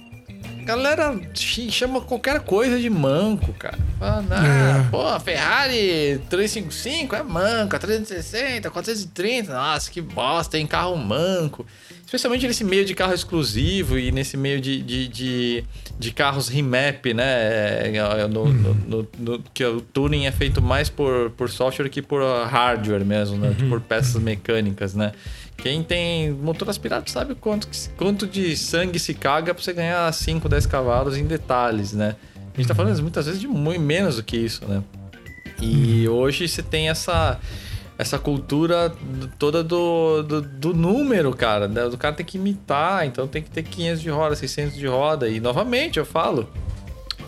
[0.64, 1.20] galera
[1.70, 3.78] chama qualquer coisa de manco, cara.
[4.00, 4.90] Fala, ah, é.
[4.90, 11.66] pô, a Ferrari 355 é manco, a 360, 430, nossa, que bosta, tem carro manco.
[12.06, 15.64] Especialmente nesse meio de carro exclusivo e nesse meio de, de, de,
[15.98, 17.24] de carros remap, né?
[17.24, 18.76] É, no, uhum.
[18.88, 23.38] no, no, que o tuning é feito mais por, por software que por hardware mesmo,
[23.38, 23.56] né?
[23.60, 23.70] Uhum.
[23.70, 25.12] Por peças mecânicas, né?
[25.58, 30.50] Quem tem motor aspirado sabe quanto, quanto de sangue se caga para você ganhar 5,
[30.50, 32.16] 10 cavalos em detalhes, né?
[32.54, 34.84] A gente tá falando muitas vezes de muito menos do que isso, né?
[35.62, 36.16] E uhum.
[36.16, 37.40] hoje você tem essa
[38.04, 38.94] essa cultura
[39.40, 41.68] toda do, do, do, número, cara.
[41.68, 41.86] Né?
[41.86, 45.28] O cara tem que imitar, então tem que ter 500 de roda, 600 de roda.
[45.28, 46.48] E novamente eu falo,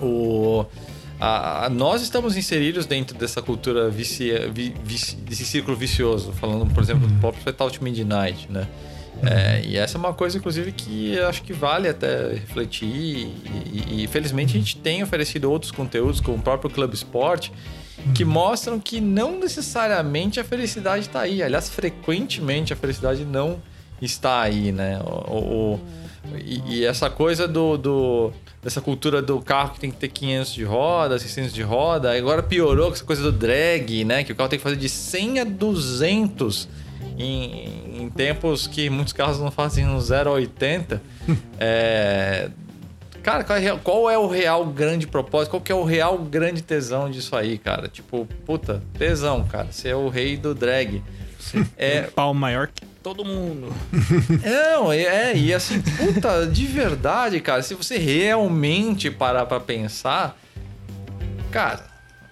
[0.02, 0.66] o
[1.20, 6.66] a, a, nós estamos inseridos dentro dessa cultura vicia, vi, vici, desse círculo vicioso, falando,
[6.74, 8.68] por exemplo, do próprio Fatality Midnight, né?
[9.24, 12.86] É, e essa é uma coisa, inclusive, que acho que vale até refletir.
[12.86, 13.34] E,
[13.74, 17.50] e, e, felizmente a gente tem oferecido outros conteúdos, como o próprio Club Sport,
[18.14, 21.42] que mostram que não necessariamente a felicidade está aí.
[21.42, 23.62] Aliás, frequentemente a felicidade não
[24.02, 25.00] está aí, né?
[25.00, 25.80] O, o,
[26.38, 30.54] e, e, essa coisa do, do, dessa cultura do carro que tem que ter 500
[30.54, 34.24] de roda, 600 de roda, agora piorou com essa coisa do drag, né?
[34.24, 36.68] Que o carro tem que fazer de 100 a 200
[37.18, 41.02] em, em tempos que muitos carros não fazem no 0 a 80.
[41.60, 42.50] é,
[43.26, 45.50] cara, qual é, qual é, o real grande propósito?
[45.50, 47.88] Qual que é o real grande tesão disso aí, cara?
[47.88, 49.68] Tipo, puta, tesão, cara.
[49.72, 51.04] Você é o rei do drag.
[51.76, 53.74] É pau maior que todo mundo.
[54.46, 60.38] Não, é, é, e assim, puta, de verdade, cara, se você realmente parar pra pensar,
[61.50, 61.84] cara,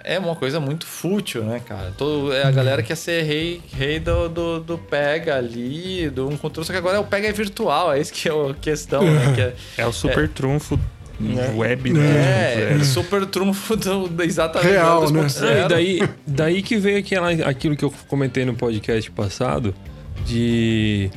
[0.04, 1.94] é uma coisa muito fútil, né, cara?
[1.98, 6.38] Todo, é, a galera quer ser rei, rei do, do, do Pega ali, do um
[6.38, 9.34] controle, só que agora o Pega é virtual, é isso que é a questão, né?
[9.34, 10.80] Que é, é o super é, trunfo
[11.56, 11.94] web.
[11.98, 15.28] É, é, super trunfo do, exatamente Real, do né?
[15.42, 19.74] É, e daí, daí que veio aquela, aquilo que eu comentei no podcast passado,
[20.26, 21.10] de.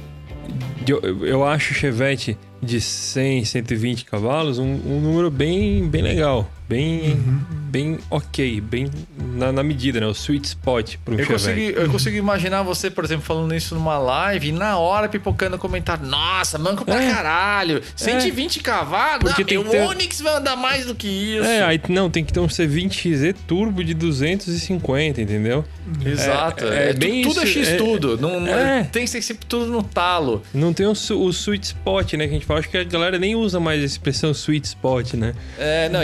[0.85, 6.03] de eu, eu acho o Chevette de 100, 120 cavalos um, um número bem, bem
[6.03, 6.49] legal.
[6.69, 7.41] Bem, Uhum.
[7.71, 8.91] bem ok, bem
[9.35, 10.07] na, na medida, né?
[10.07, 11.33] O sweet spot pro Eu Chevette.
[11.33, 15.57] consegui, eu consigo imaginar você, por exemplo, falando isso numa live e na hora pipocando
[15.59, 16.05] comentário.
[16.05, 17.11] Nossa, manco pra É.
[17.13, 17.81] caralho.
[17.95, 19.33] 120 cavalos?
[19.33, 21.45] Porque Não, tem o que ter- Onix vai andar mais do que isso.
[21.47, 25.65] É, aí não, tem que ter um C20Z turbo de 250, entendeu?
[26.05, 26.65] Exato.
[26.65, 28.19] é- É, é bem tudo é isso, X é- tudo.
[28.21, 28.83] Não, não- é.
[28.85, 30.43] Tem que ser sempre tudo no talo.
[30.53, 32.25] Não tem o, o sweet spot, né?
[32.27, 32.59] Que a gente fala.
[32.61, 35.33] Acho que a galera nem usa mais a expressão sweet spot, né?
[35.59, 36.03] É, não,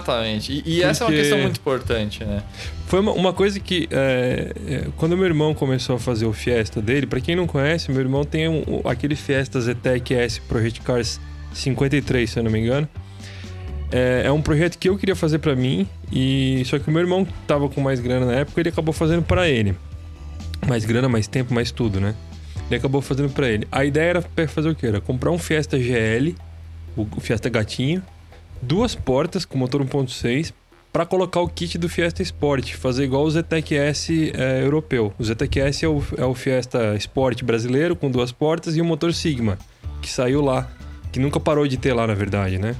[0.00, 0.62] exatamente.
[0.66, 2.42] E, e essa é uma questão muito importante, né?
[2.86, 6.80] Foi uma, uma coisa que, é, é, quando meu irmão começou a fazer o Fiesta
[6.82, 11.20] dele, pra quem não conhece, meu irmão tem um- aquele Fiesta ZTEC S Project Cars
[11.52, 12.88] 53, se eu não me engano.
[13.92, 17.00] É, é um projeto que eu queria fazer pra mim, e só que o meu
[17.00, 19.74] irmão tava com mais grana na época, ele acabou fazendo pra ele.
[20.66, 22.14] Mais grana, mais tempo, mais tudo, né?
[22.68, 23.66] Ele acabou fazendo pra ele.
[23.72, 24.86] A ideia era fazer o quê?
[24.86, 26.36] Era comprar um Fiesta GL,
[26.96, 28.00] o Fiesta Gatinho,
[28.62, 30.52] duas portas com motor 1.6
[30.92, 35.12] para colocar o kit do Fiesta Sport, fazer igual o ZTEC S é, europeu.
[35.18, 38.84] O ZTEC S é o, é o Fiesta Sport brasileiro com duas portas e o
[38.84, 39.56] motor Sigma,
[40.02, 40.68] que saiu lá,
[41.12, 42.74] que nunca parou de ter lá na verdade, né?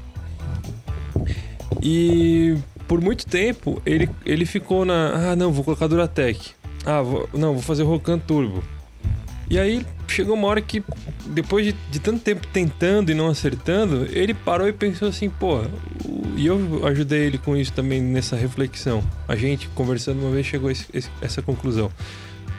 [1.82, 2.56] E
[2.88, 6.50] por muito tempo ele, ele ficou na, ah não, vou colocar Duratec.
[6.84, 8.62] Ah, vou, não, vou fazer Rocan Turbo.
[9.50, 10.80] E aí chegou uma hora que,
[11.26, 15.60] depois de, de tanto tempo tentando e não acertando, ele parou e pensou assim, pô,
[16.36, 19.02] e eu ajudei ele com isso também nessa reflexão.
[19.26, 20.86] A gente, conversando uma vez, chegou a esse-
[21.20, 21.90] essa conclusão.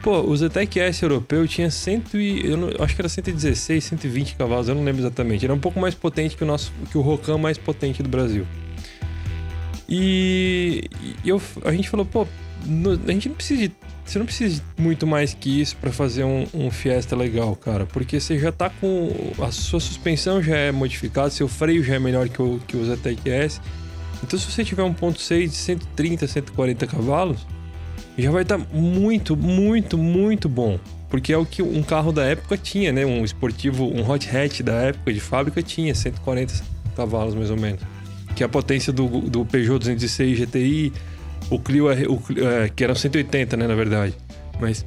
[0.02, 4.34] Pô, o ZTEC S europeu tinha 100 e, eu não- acho que era 116, 120
[4.34, 5.44] cavalos, eu não lembro exatamente.
[5.46, 8.46] Era um pouco mais potente que o nosso, que o Rocan mais potente do Brasil.
[9.88, 10.88] E,
[11.24, 12.26] e eu, a gente falou, pô,
[12.64, 13.72] no- a gente não precisa de,
[14.04, 17.86] você não precisa de muito mais que isso pra fazer um, um Fiesta legal, cara,
[17.86, 19.10] porque você já tá com
[19.42, 22.84] a sua suspensão já é modificada, seu freio já é melhor que o que o
[22.84, 23.60] ZTEC S.
[24.22, 27.46] Então se você tiver um 1.6 de 130, 140 cavalos,
[28.16, 30.78] já vai estar muito, muito, muito bom.
[31.08, 33.04] Porque é o que um carro da época tinha, né?
[33.04, 36.54] Um esportivo, um hot hatch da época de fábrica tinha 140
[36.96, 37.80] cavalos mais ou menos.
[38.34, 40.90] Que é a potência do, do Peugeot 206 GTI,
[41.50, 44.14] o Clio, R- o, Clio- é, que eram 180, né, na verdade.
[44.60, 44.84] Mas,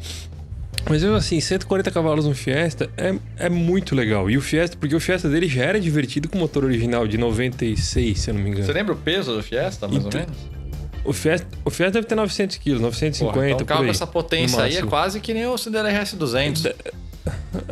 [0.89, 4.29] mas eu assim, 140 cavalos no Fiesta é, é muito legal.
[4.29, 7.17] E o Fiesta, porque o Fiesta dele já era divertido com o motor original de
[7.17, 8.65] 96, se eu não me engano.
[8.65, 10.55] Você lembra o peso do Fiesta, mais Então, ou menos?
[11.03, 14.07] O Fiesta, o Fiesta deve ter 900 quilos, 950 Porra, então um carro com essa
[14.07, 16.73] potência aí é quase que nem o Cinder RS200.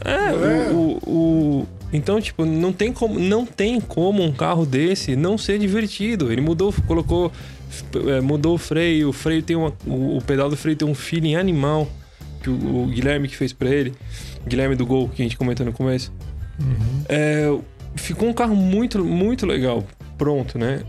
[0.05, 1.09] É, O, o,
[1.61, 6.31] o- então tipo não tem como não tem como um carro desse não ser divertido.
[6.31, 7.31] Ele mudou, colocou, é,
[8.23, 9.09] mudou o freio.
[9.09, 11.87] O freio tem uma, o, pedal do freio tem um feeling animal
[12.41, 13.93] que o, o Guilherme que fez pra ele,
[14.47, 16.11] Guilherme do Gol que a gente comentou no começo.
[17.09, 17.47] É,
[17.95, 19.83] ficou um carro muito muito legal,
[20.17, 20.83] pronto, né?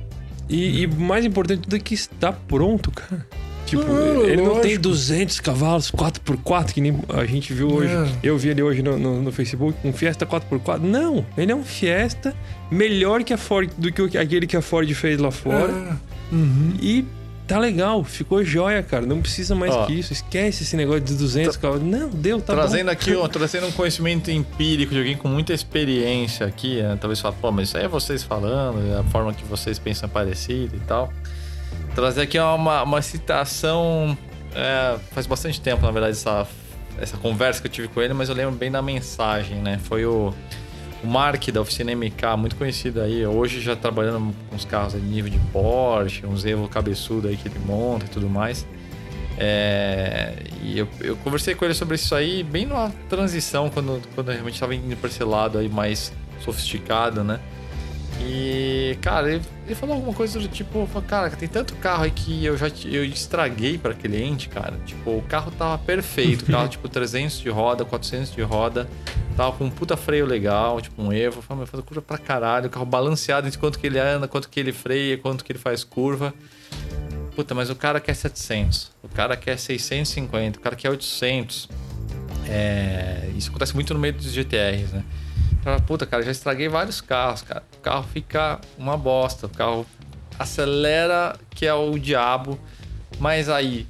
[0.49, 3.27] E, e mais importante tudo é que está pronto, cara.
[3.67, 4.83] Tipo, Não, ele não tem lógico.
[4.83, 7.95] 200 cavalos 4x4 que nem a gente viu hoje.
[7.95, 8.09] É.
[8.23, 10.81] Eu vi ele hoje no, no, no Facebook, um Fiesta 4x4.
[10.81, 12.35] Não, ele é um Fiesta
[12.71, 15.73] melhor que a Ford, do que aquele que a Ford fez lá fora.
[15.73, 16.14] É.
[16.33, 16.75] Uhum.
[16.81, 17.05] E
[17.47, 19.05] tá legal, ficou joia, cara.
[19.05, 19.87] Não precisa mais Ó.
[19.87, 20.13] que isso.
[20.13, 21.85] Esquece esse negócio de 200 cavalos.
[21.87, 22.93] Não, deu, tá trazendo bom.
[22.93, 26.97] aqui, ó, trazendo um conhecimento empírico de alguém com muita experiência aqui, né?
[27.01, 30.09] talvez fala, pô, mas isso aí é vocês falando, é a forma que vocês pensam
[30.09, 31.13] parecida e tal.
[31.95, 34.17] Trazer aqui uma, uma citação,
[34.55, 36.47] é, faz bastante tempo, na verdade, essa,
[36.99, 39.79] essa conversa que eu tive com ele, mas eu lembro bem da mensagem, né?
[39.85, 40.35] Foi o,
[41.05, 45.01] o Mark da oficina MK, muito conhecido aí, hoje já trabalhando com os carros de
[45.01, 48.67] nível de Porsche, uns Evo cabeçudo aí que ele monta e tudo mais.
[49.37, 54.29] É, e eu, eu conversei com ele sobre isso aí bem numa transição, quando, quando
[54.29, 57.39] eu realmente estava indo para esse lado aí mais sofisticado, né?
[58.21, 62.45] E, cara, ele, ele falou alguma coisa do tipo, cara, tem tanto carro aí que
[62.45, 64.77] eu já eu estraguei para cliente, cara.
[64.87, 68.89] Tipo, o carro tava perfeito, o carro tipo 300 de roda, 400 de roda,
[69.37, 72.67] tava com um puta freio legal, tipo um Evo, falei, meu, faz curva pra caralho,
[72.67, 75.59] o carro balanceado entre quanto que ele anda, quanto que ele freia, quanto que ele
[75.59, 76.33] faz curva.
[77.35, 81.69] Puta, mas o cara quer 700, o cara quer 650, o cara quer 800.
[82.47, 85.05] É, isso acontece muito no meio dos GTRs, né?
[85.87, 87.65] Puta, cara, já estraguei vários carros, cara.
[87.85, 89.85] O carro fica uma bosta, o carro
[90.39, 92.59] acelera que é o diabo,
[93.19, 93.87] mas aí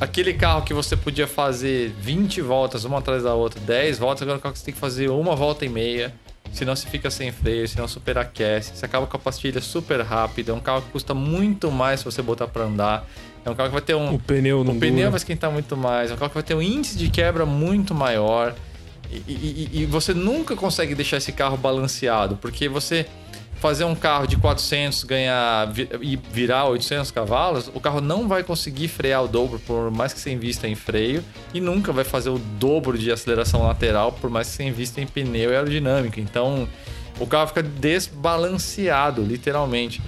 [0.00, 4.38] aquele carro que você podia fazer 20 voltas uma atrás da outra, 10 voltas, agora
[4.38, 6.14] o carro que você tem que fazer uma volta e meia.
[6.52, 10.54] senão você fica sem freio, senão superaquece, você acaba com a pastilha super rápida, é
[10.54, 13.04] um carro que custa muito mais se você botar para andar.
[13.44, 14.14] É um carro que vai ter um.
[14.14, 15.10] O pneu não O pneu dura.
[15.10, 16.12] vai esquentar muito mais.
[16.12, 18.54] É um carro que vai ter um índice de quebra muito maior.
[19.10, 23.06] E, e- você nunca consegue deixar esse carro balanceado, porque você
[23.58, 28.86] fazer um carro de 400 ganhar e virar 800 cavalos, o carro não vai conseguir
[28.86, 32.38] frear o dobro por mais que você invista em freio e nunca vai fazer o
[32.38, 36.20] dobro de aceleração lateral por mais que você invista em pneu e aerodinâmica.
[36.20, 36.68] Então,
[37.18, 40.00] o carro fica desbalanceado, literalmente.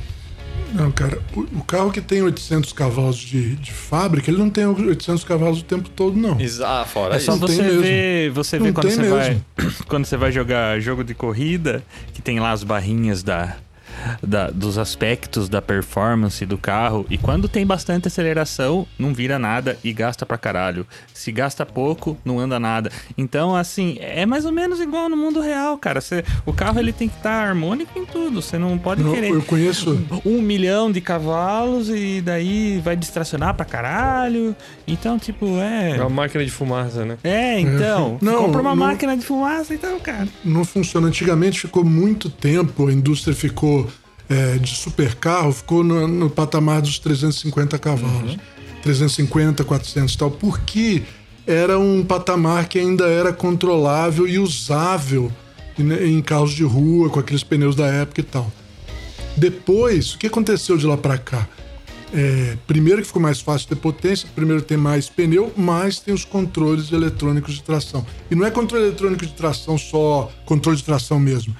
[0.72, 4.64] Não, cara, o, o carro que tem 800 cavalos de, de fábrica, ele não tem
[4.66, 6.38] 800 cavalos o tempo todo, não.
[6.64, 7.26] Ah, fora É isso.
[7.26, 7.82] só você mesmo.
[7.82, 9.16] ver, você vê quando você mesmo.
[9.16, 9.40] vai
[9.88, 11.82] quando você vai jogar jogo de corrida,
[12.14, 13.56] que tem lá as barrinhas da,
[14.22, 19.78] da- dos aspectos da performance do carro e quando tem bastante aceleração, não vira nada
[19.82, 20.86] e gasta pra caralho.
[21.14, 22.90] Se gasta pouco, não anda nada.
[23.16, 26.00] Então, assim, é mais ou menos igual no mundo real, cara.
[26.00, 28.40] Você- o carro ele tem que estar harmônico em tudo.
[28.42, 30.02] Você não pode Não, querer eu conheço.
[30.24, 34.54] um milhão de cavalos e daí vai distracionar pra caralho.
[34.86, 36.00] Então, tipo, É é.
[36.00, 37.18] uma máquina de fumaça, né?
[37.24, 38.18] É, então.
[38.20, 40.28] Não, compra uma não- máquina de fumaça então, cara.
[40.44, 41.08] não funciona.
[41.08, 43.89] Antigamente ficou muito tempo, a indústria ficou
[44.30, 48.38] é, de supercarro, ficou no, no patamar dos 350 cavalos.
[48.82, 51.02] 350, 400 e tal, porque
[51.46, 55.30] era um patamar que ainda era controlável e usável
[55.78, 58.50] em, em carros de rua, com aqueles pneus da época e tal.
[59.36, 61.46] Depois, o que aconteceu de lá para cá?
[62.12, 66.24] É, primeiro que ficou mais fácil ter potência, primeiro tem mais pneu, mas tem os
[66.24, 68.04] controles eletrônicos de tração.
[68.30, 71.54] E não é controle eletrônico de tração só controle de tração mesmo.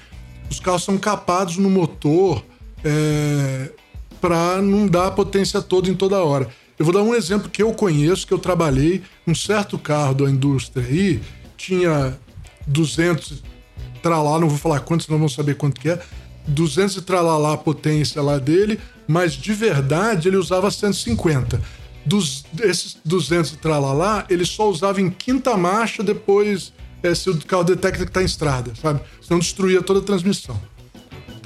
[0.50, 2.44] Os carros são capados no motor
[2.84, 3.70] é,
[4.20, 6.48] para não dar a potência toda em toda hora.
[6.78, 9.02] Eu vou dar um exemplo que eu conheço, que eu trabalhei.
[9.26, 11.20] Um certo carro da indústria aí
[11.56, 12.18] tinha
[12.66, 13.42] 200
[14.02, 16.00] tralá, não vou falar quanto, senão vão saber quanto que é.
[16.46, 21.60] 200 e tralalá a potência lá dele, mas de verdade ele usava 150.
[22.04, 27.36] Dos, esses 200 e tralalá, ele só usava em quinta marcha depois, é, se o
[27.44, 29.00] carro detecta que tá em estrada, sabe?
[29.20, 30.58] Senão destruía toda a transmissão.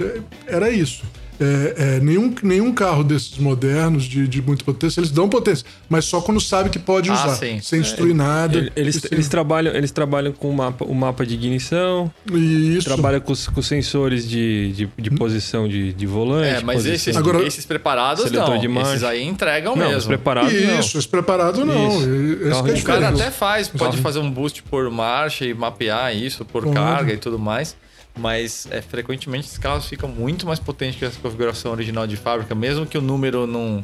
[0.01, 1.05] É, Era isso.
[1.41, 6.05] É, é, nenhum, nenhum carro desses modernos de, de muita potência, eles dão potência, mas
[6.05, 7.61] só quando sabe que pode Ah, usar, sim.
[7.61, 8.57] sem destruir nada.
[8.59, 12.85] Ele- Eles, sem- eles, trabalham, eles trabalham com o mapa, o mapa de ignição, Isso.
[12.87, 16.49] trabalham com, os- com os sensores de, de, de posição de, de volante.
[16.49, 18.59] É, mas posição- esses, Agora- esses preparados não.
[18.59, 18.91] de marcha.
[18.93, 20.09] Esses aí entregam Não, os mesmo.
[20.09, 21.89] preparados Isso, esse preparado não.
[21.99, 22.09] Isso.
[22.45, 24.03] Esse Carro que é O cara até faz, pode Carro.
[24.03, 27.77] fazer um boost por marcha e mapear isso por carga e tudo mais.
[28.17, 32.55] Mas é, frequentemente esses carros ficam muito mais potentes que a configuração original de fábrica,
[32.55, 33.83] mesmo que o número não,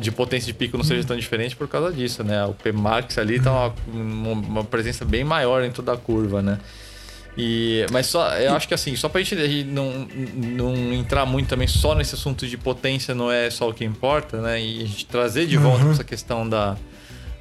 [0.00, 2.44] de potência de pico não seja tão diferente por causa disso, né?
[2.44, 6.58] O P-Max ali tá uma, uma, presença bem maior em toda a curva, né?
[7.36, 11.66] E, mas só, eu acho que assim, só pra gente não, não entrar muito também
[11.68, 14.60] só nesse assunto de potência não é só o que importa, né?
[14.60, 16.76] E a gente trazer de volta essa questão da,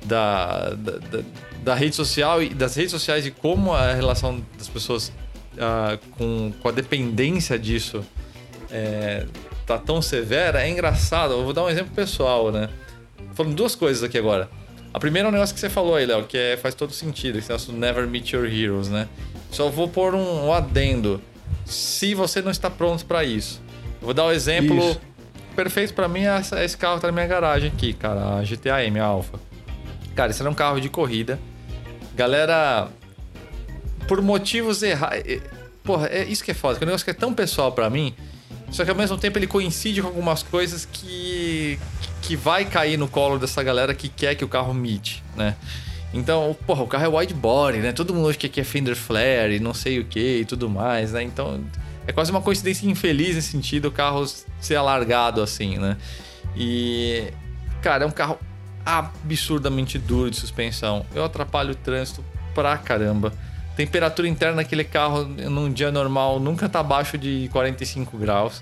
[0.03, 1.23] da, da, da-
[1.63, 5.11] da rede social e das redes sociais e como a relação das pessoas
[5.59, 8.03] ah, com, com a dependência disso
[8.71, 9.25] é,
[9.65, 11.33] tá tão severa, é engraçado.
[11.33, 12.69] Eu vou dar um exemplo pessoal, né?
[13.33, 14.49] Falando duas coisas aqui agora.
[14.93, 17.37] A primeira é um negócio que você falou aí, Léo, que é- faz todo sentido,
[17.37, 19.07] esse negócio do Never Meet Your Heroes, né?
[19.51, 21.21] Só vou pôr um, um adendo.
[21.65, 23.61] Se você não está pronto para isso.
[24.01, 25.01] Eu vou dar um exemplo Isso.
[25.55, 28.83] perfeito para mim, é esse carro que tá na minha garagem aqui, cara, a GTA
[28.85, 29.39] M, a Alpha.
[30.15, 31.39] Cara, esse era um carro de corrida.
[32.15, 32.89] Galera,
[34.07, 35.23] por motivos errados.
[35.83, 37.89] Porra, é isso que é foda, que é um negócio que é tão pessoal pra
[37.89, 38.13] mim.
[38.71, 41.79] Só que ao mesmo tempo ele coincide com algumas coisas que.
[42.21, 45.55] que vai cair no colo dessa galera que quer que o carro mite, né?
[46.13, 47.91] Então, porra, o carro é wide body, né?
[47.91, 51.13] Todo mundo acha que é fender flare e não sei o que e tudo mais,
[51.13, 51.23] né?
[51.23, 51.63] Então,
[52.05, 54.25] é quase uma coincidência infeliz nesse sentido o carro
[54.59, 55.97] ser alargado assim, né?
[56.55, 57.31] E,
[57.81, 58.39] cara, é um carro
[58.85, 61.05] absurdamente duro de suspensão.
[61.13, 62.23] Eu atrapalho o trânsito
[62.55, 63.33] pra caramba.
[63.77, 68.61] Temperatura interna daquele carro num dia normal nunca tá abaixo de 45 graus.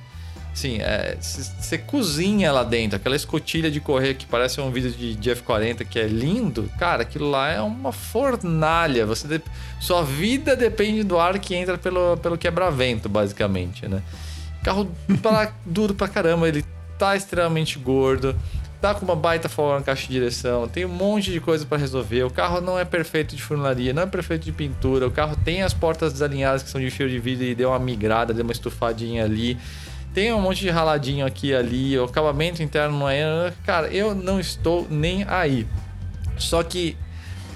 [0.54, 0.78] Sim,
[1.19, 5.86] você cozinha lá dentro, aquela escotilha de correr que parece um vídeo de, de F40
[5.86, 9.06] que é lindo, cara, aquilo lá é uma fornalha.
[9.06, 9.42] Você de-
[9.81, 14.02] Sua vida depende do ar que entra pelo, pelo quebra-vento, basicamente, né?
[14.63, 14.90] Carro
[15.21, 16.63] pra- duro pra caramba, ele
[16.98, 18.33] tá extremamente gordo,
[18.82, 21.78] tá com uma baita folga na caixa de direção, tem um monte de coisa pra
[21.78, 22.23] resolver.
[22.23, 25.63] O carro não é perfeito de funilaria, não é perfeito de pintura, o carro tem
[25.63, 28.52] as portas desalinhadas que são de fio de vidro e deu uma migrada, deu uma
[28.52, 29.58] estufadinha ali.
[30.13, 33.54] Tem um monte de raladinho aqui e ali, o acabamento interno não é.
[33.65, 35.67] Cara, eu não estou nem aí.
[36.38, 36.96] Só que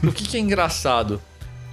[0.03, 1.21] o que, que é engraçado?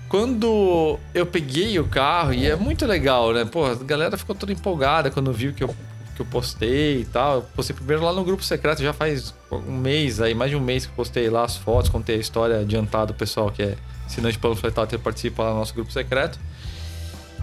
[0.08, 3.44] quando eu peguei o carro, e é muito legal, né?
[3.44, 5.74] Pô, a galera ficou toda empolgada quando viu que eu,
[6.16, 7.36] que eu postei e tal.
[7.36, 10.60] Eu postei primeiro lá no grupo secreto, já faz um mês aí, mais de um
[10.60, 13.76] mês que eu postei lá as fotos, contei a história adiantada do pessoal que é
[14.06, 16.38] assinante pelo Fletal participa lá no nosso grupo secreto.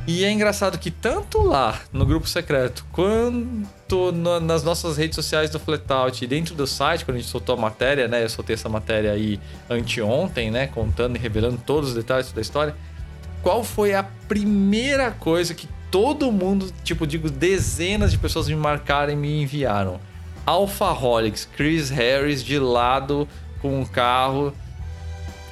[0.05, 4.11] E é engraçado que tanto lá no grupo secreto quanto
[4.41, 7.57] nas nossas redes sociais do Flatout e dentro do site, quando a gente soltou a
[7.57, 8.21] matéria, né?
[8.21, 10.67] Eu soltei essa matéria aí anteontem, né?
[10.67, 12.75] Contando e revelando todos os detalhes da história.
[13.41, 19.13] Qual foi a primeira coisa que todo mundo, tipo, digo, dezenas de pessoas me marcaram
[19.13, 19.99] e me enviaram?
[20.43, 23.27] Alphaholics, Chris Harris de lado
[23.61, 24.51] com um carro.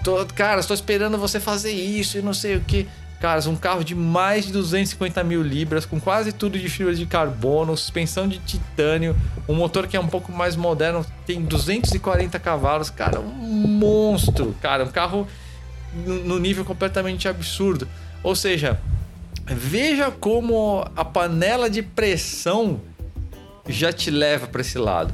[0.04, 2.88] Tô, cara, estou esperando você fazer isso e não sei o que.
[3.20, 7.06] Caras, um carro de mais de 250 mil libras, com quase tudo de fibra de
[7.06, 9.16] carbono, suspensão de titânio,
[9.48, 14.84] um motor que é um pouco mais moderno, tem 240 cavalos, cara, um monstro, cara,
[14.86, 15.28] um carro
[16.04, 17.88] no nível completamente absurdo.
[18.24, 18.80] Ou seja,
[19.56, 22.82] veja como a panela de pressão
[23.68, 25.14] já te leva para esse lado.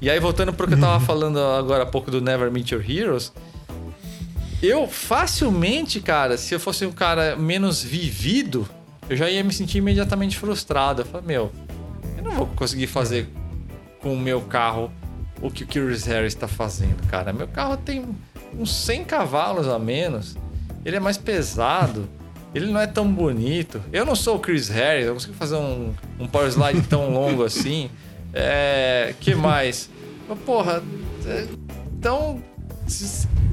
[0.00, 2.70] E aí, voltando para o que eu tava falando agora há pouco do Never Meet
[2.70, 3.32] Your Heroes,
[4.62, 8.68] eu facilmente, cara, se eu fosse um cara menos vivido,
[9.08, 11.02] eu já ia me sentir imediatamente frustrado.
[11.02, 11.52] Eu falei, meu,
[12.16, 13.28] eu não vou conseguir fazer
[14.00, 14.90] com o meu carro
[15.40, 17.32] o que o Chris Harris está fazendo, cara.
[17.32, 18.04] Meu carro tem
[18.58, 20.36] uns 100 cavalos a menos.
[20.84, 22.08] Ele é mais pesado.
[22.54, 23.82] Ele não é tão bonito.
[23.92, 27.44] Eu não sou o Chris Harris, eu consigo fazer um, um power slide tão longo
[27.44, 27.90] assim.
[28.32, 29.14] É.
[29.20, 29.90] que mais?
[30.44, 30.82] Porra.
[31.26, 31.46] É,
[31.98, 32.42] então,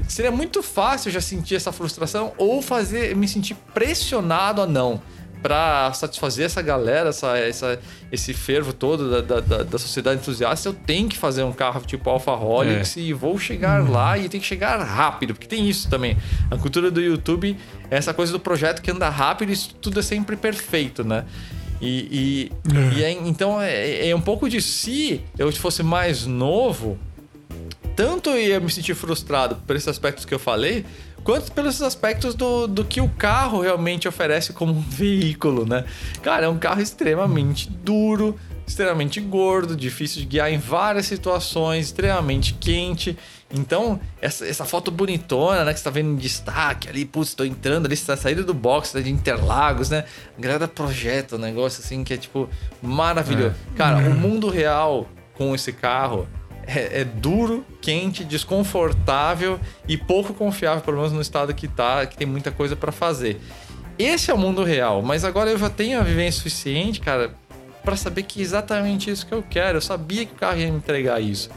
[0.08, 5.00] seria muito fácil já sentir essa frustração ou fazer me sentir pressionado a não
[5.42, 7.78] para satisfazer essa galera, essa, essa,
[8.10, 12.08] esse fervo todo da, da, da, sociedade entusiasta, eu tenho que fazer um carro tipo
[12.08, 13.00] Alfa Holics é.
[13.00, 13.92] e vou chegar uhum.
[13.92, 16.16] lá e tem que chegar rápido, porque tem isso também.
[16.50, 17.56] A cultura do YouTube
[17.90, 21.24] é essa coisa do projeto que anda rápido e isso tudo é sempre perfeito, né?
[21.80, 22.98] E, e, é.
[22.98, 26.98] e é, então é, é um pouco de se eu fosse mais novo,
[27.94, 30.84] tanto ia me sentir frustrado por esses aspectos que eu falei,
[31.26, 35.84] quanto pelos aspectos do, do que o carro realmente oferece como um veículo, né?
[36.22, 42.54] Cara, é um carro extremamente duro, extremamente gordo, difícil de guiar em várias situações, extremamente
[42.54, 43.18] quente.
[43.52, 45.72] Então, essa, essa foto bonitona, né?
[45.72, 48.54] Que você tá vendo em destaque ali, putz, tô entrando ali, você tá saindo do
[48.54, 50.04] box né, de Interlagos, né?
[50.38, 52.48] A galera projeta um negócio assim que é tipo
[52.80, 53.56] maravilhoso.
[53.72, 53.76] É.
[53.76, 56.28] Cara, o mundo real com esse carro
[56.66, 62.16] é, é, duro, quente, desconfortável e pouco confiável, pelo menos no estado que tá, que
[62.16, 63.40] tem muita coisa para fazer.
[63.98, 67.34] Esse é o mundo real, mas agora eu já tenho a vivência suficiente, cara,
[67.82, 69.78] para saber que é exatamente isso que eu quero.
[69.78, 71.48] Eu sabia que o carro ia me entregar isso.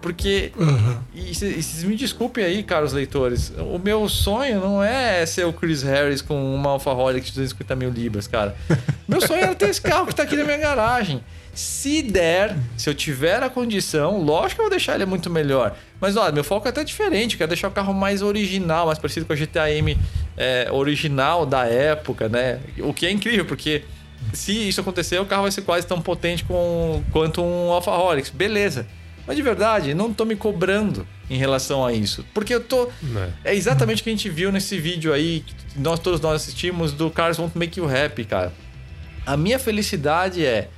[0.00, 0.98] Porque, uhum.
[1.12, 5.82] e, e, me desculpem aí, caros leitores, o meu sonho não é ser o Chris
[5.82, 8.54] Harris com uma Alfa Rolls de 250 mil libras, cara.
[9.08, 11.20] meu sonho era ter esse carro que tá aqui na minha garagem.
[11.58, 15.76] Se der, se eu tiver a condição, lógico que eu vou deixar ele muito melhor.
[16.00, 17.32] Mas olha, meu foco é até diferente.
[17.32, 19.98] Eu quero deixar o carro mais original, mais parecido com a GTA M
[20.36, 22.60] é, original da época, né?
[22.78, 23.82] O que é incrível, porque
[24.32, 28.30] se isso acontecer, o carro vai ser quase tão potente com, quanto um Alfa Rolex.
[28.30, 28.86] Beleza.
[29.26, 32.24] Mas de verdade, não tô me cobrando em relação a isso.
[32.32, 32.88] Porque eu tô.
[33.44, 33.50] É.
[33.50, 36.92] é exatamente o que a gente viu nesse vídeo aí, que nós todos nós assistimos,
[36.92, 38.52] do Cars Won't Make You Happy, cara.
[39.26, 40.68] A minha felicidade é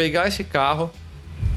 [0.00, 0.90] pegar esse carro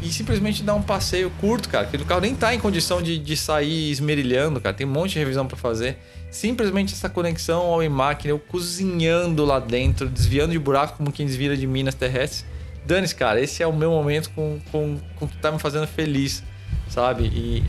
[0.02, 1.86] e simplesmente dar um passeio curto, cara.
[1.86, 4.76] Que o carro nem tá em condição de, de sair esmerilhando, cara.
[4.76, 5.98] Tem um monte de revisão para fazer.
[6.30, 11.56] Simplesmente essa conexão ao máquina, eu cozinhando lá dentro, desviando de buraco como quem desvira
[11.56, 12.46] de minas terrestres.
[12.86, 16.44] Dane-se, cara, esse é o meu momento com, com, com que tá me fazendo feliz,
[16.90, 17.24] sabe?
[17.24, 17.64] E,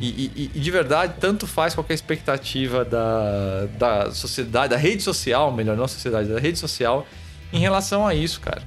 [0.00, 5.52] e, e, e, de verdade, tanto faz qualquer expectativa da, da sociedade, da rede social,
[5.52, 7.04] melhor, não sociedade, da rede social,
[7.52, 8.62] em relação a isso, cara.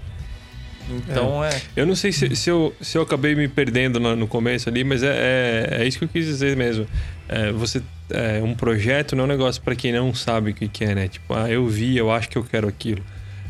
[0.90, 1.50] Então é.
[1.50, 1.62] é.
[1.76, 4.84] Eu não sei se, se, eu, se eu acabei me perdendo no, no começo ali,
[4.84, 6.86] mas é, é, é, isso que eu quis dizer mesmo.
[7.28, 10.68] É, você é, um projeto não é um negócio para quem não sabe o que,
[10.68, 11.08] que é, né?
[11.08, 13.02] Tipo, ah, eu vi, eu acho que eu quero aquilo.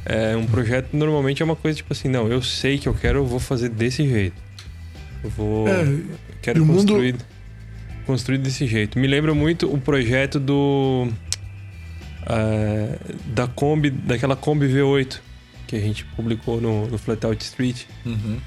[0.05, 3.19] É, um projeto normalmente é uma coisa tipo assim, não, eu sei que eu quero,
[3.19, 4.41] eu vou fazer desse jeito.
[5.23, 5.67] Eu vou.
[5.67, 5.85] É,
[6.41, 7.25] quero construir, mundo...
[8.05, 8.99] construir desse jeito.
[8.99, 11.07] Me lembra muito o projeto do.
[12.23, 15.19] Uh, da Kombi, daquela Kombi V8
[15.73, 18.39] que a gente publicou no, no Flatout Street, uhum.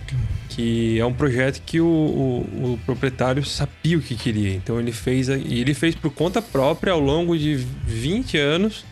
[0.49, 4.55] que é um projeto que o, o, o, proprietário sabia o que queria.
[4.55, 8.85] Então ele fez e ele fez por conta própria ao longo de 20 anos.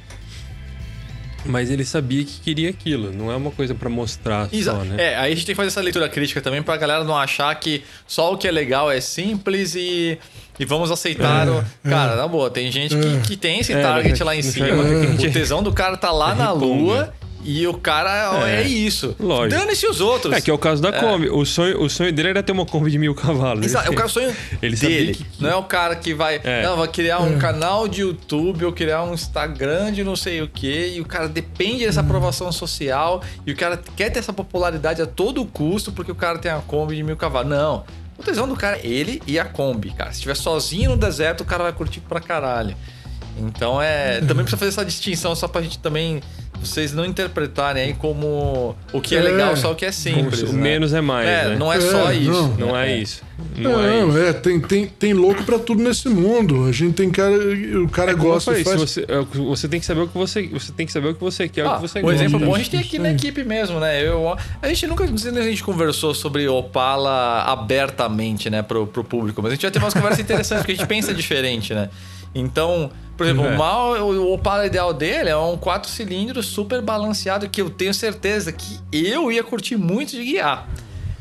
[1.46, 4.78] Mas ele sabia que queria aquilo, não é uma coisa para mostrar Exato.
[4.78, 4.96] só, né?
[4.98, 7.54] É, aí a gente tem que fazer essa leitura crítica também pra galera não achar
[7.56, 10.18] que só o que é legal é simples e
[10.58, 11.62] e vamos aceitar o.
[11.82, 14.68] Cara, na boa, tem gente que, que tem esse target lá em cima.
[14.68, 17.12] O tesão do cara tá lá na lua.
[17.44, 19.14] E o cara é, é isso.
[19.20, 19.60] Lógico.
[19.60, 20.32] Dane-se os outros.
[20.32, 21.28] É que é o caso da Kombi.
[21.28, 23.66] O, sonho, o sonho dele era ter uma Kombi de mil cavalos.
[23.66, 23.92] Exato.
[23.92, 25.14] É o sonho ele dele.
[25.14, 25.42] Que...
[25.42, 26.40] Não é o cara que vai.
[26.42, 26.62] É.
[26.62, 30.48] Não, vai criar um canal de YouTube ou criar um Instagram de não sei o
[30.48, 30.94] quê.
[30.96, 33.22] E o cara depende dessa aprovação social.
[33.46, 36.60] E o cara quer ter essa popularidade a todo custo porque o cara tem a
[36.60, 37.50] Kombi de mil cavalos.
[37.50, 37.84] Não.
[38.16, 40.10] O tesão do cara é ele e a Kombi, cara.
[40.12, 42.74] Se estiver sozinho no deserto, o cara vai curtir pra caralho.
[43.36, 44.20] Então é.
[44.20, 46.22] Também precisa fazer essa distinção só pra gente também
[46.64, 50.42] vocês não interpretarem aí como o que é, é legal, só o que é simples.
[50.42, 50.62] O né?
[50.62, 51.28] menos é mais.
[51.28, 51.56] É, né?
[51.56, 52.30] não é, só é, isso.
[52.30, 53.22] Não, não é, isso.
[53.56, 56.64] Não, não é, é, tem, tem, tem louco para tudo nesse mundo.
[56.64, 57.34] A gente tem cara.
[57.82, 58.80] O cara é gosta de faz...
[58.80, 60.46] você, você tem que saber o que você.
[60.48, 62.16] Você tem que saber o que você quer, ah, o que você um gosta.
[62.16, 64.06] exemplo bom a gente tem aqui na equipe mesmo, né?
[64.06, 69.52] Eu, a gente nunca a gente conversou sobre Opala abertamente, né, pro, pro público, mas
[69.52, 71.90] a gente já teve umas conversas interessantes, porque a gente pensa diferente, né?
[72.34, 73.54] Então, por exemplo, é.
[73.54, 77.94] o mal, o Opala ideal dele é um 4 cilindros super balanceado que eu tenho
[77.94, 80.68] certeza que eu ia curtir muito de guiar.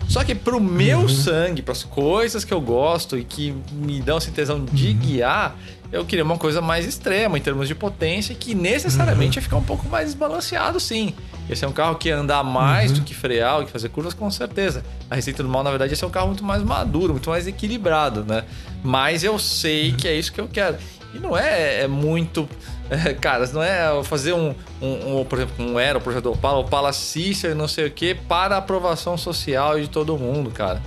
[0.08, 1.10] Só que pro meu uhum.
[1.10, 4.98] sangue, para as coisas que eu gosto e que me dão essa tesão de uhum.
[4.98, 5.56] guiar,
[5.92, 9.42] eu queria uma coisa mais extrema em termos de potência que necessariamente uhum.
[9.42, 11.14] ia ficar um pouco mais desbalanceado, sim.
[11.48, 12.98] Esse é um carro que ia andar mais uhum.
[12.98, 14.84] do que frear, do que fazer curvas, com certeza.
[15.10, 17.46] A Receita do Mal, na verdade, esse é um carro muito mais maduro, muito mais
[17.46, 18.44] equilibrado, né?
[18.84, 20.78] Mas eu sei que é isso que eu quero.
[21.14, 22.50] E não é, é muito.
[22.90, 26.60] É, cara, não é fazer um, um, um, por exemplo, um era o projeto Opala,
[26.60, 30.82] Opala Cícero, não sei o que, para aprovação social de todo mundo, cara.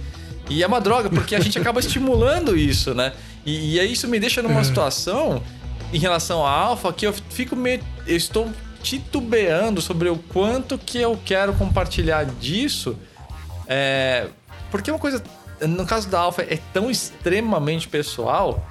[0.49, 3.13] E é uma droga, porque a gente acaba estimulando isso, né?
[3.45, 4.65] E, e aí isso me deixa numa é.
[4.65, 5.43] situação
[5.93, 7.81] em relação à Alfa que eu fico meio.
[8.07, 8.51] Eu estou
[8.83, 12.97] titubeando sobre o quanto que eu quero compartilhar disso.
[13.67, 14.29] É,
[14.71, 15.23] porque uma coisa,
[15.61, 18.65] no caso da Alfa, é tão extremamente pessoal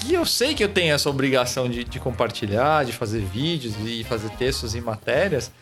[0.00, 4.02] que eu sei que eu tenho essa obrigação de, de, compartilhar, de fazer vídeos e
[4.04, 5.52] fazer textos e matérias,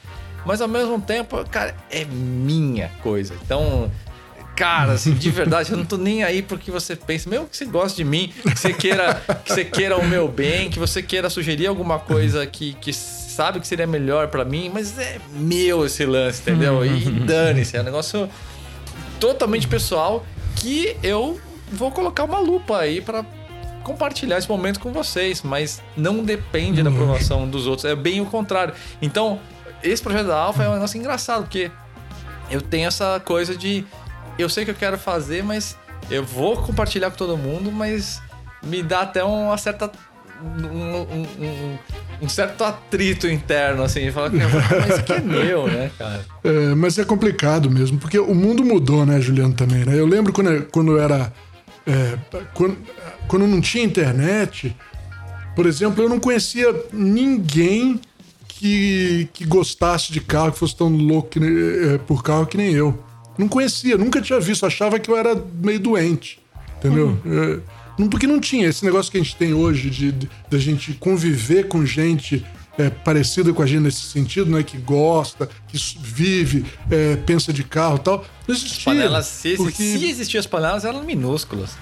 [0.47, 3.35] mas ao mesmo tempo, cara, é minha coisa.
[3.45, 3.91] Então,
[4.57, 7.65] cara, assim, de verdade, eu não tô nem aí porque você pensa, mesmo que você
[7.65, 9.15] goste de mim, que você queira,
[9.45, 13.61] que você queira o meu bem, que você queira sugerir alguma coisa que, que sabe
[13.61, 16.85] que seria melhor para mim, mas é meu esse lance, entendeu?
[16.85, 18.29] E dane-se, é um negócio
[19.21, 20.25] totalmente pessoal
[20.57, 21.41] que eu
[21.73, 23.25] vou colocar uma lupa aí para
[23.89, 28.27] compartilhar esse momento com vocês, mas não depende da aprovação dos outros, é bem o
[28.27, 28.75] contrário.
[29.01, 29.41] Então,
[29.83, 31.71] esse projeto da Alpha é um negócio engraçado, porque
[32.51, 33.85] eu tenho essa coisa de
[34.39, 35.77] eu sei que eu quero fazer, mas
[36.11, 38.23] eu vou compartilhar com todo mundo, mas
[38.63, 39.91] me dá até uma certa
[40.41, 41.79] um, um, um,
[42.23, 46.25] um, certo atrito interno, assim, falar que mas isso aqui é meu, né, cara?
[46.45, 49.99] É, mas é complicado mesmo, porque o mundo mudou, né, Juliano, também, né?
[49.99, 51.33] Eu lembro quando, quando eu era.
[51.89, 52.19] É,
[52.53, 52.77] quando,
[53.27, 54.77] quando não tinha internet,
[55.57, 57.99] por exemplo, eu não conhecia ninguém
[58.47, 62.73] que, que gostasse de carro, que fosse tão louco que, é, por carro que nem
[62.73, 63.03] eu.
[63.39, 66.41] Não conhecia, nunca tinha visto, achava que eu era meio doente,
[66.77, 67.17] entendeu?
[67.25, 67.61] Uhum.
[68.05, 70.59] É, porque não tinha esse negócio que a gente tem hoje de, de, de a
[70.59, 72.45] gente conviver com gente
[72.79, 74.63] é, parecida com a gente nesse sentido, né?
[74.63, 78.25] Que gosta, que vive, é, pensa de carro e tal.
[78.47, 78.79] Não existia.
[78.79, 79.73] As panelas, se, porque...
[79.73, 81.77] se existiam as panelas, eram minúsculas.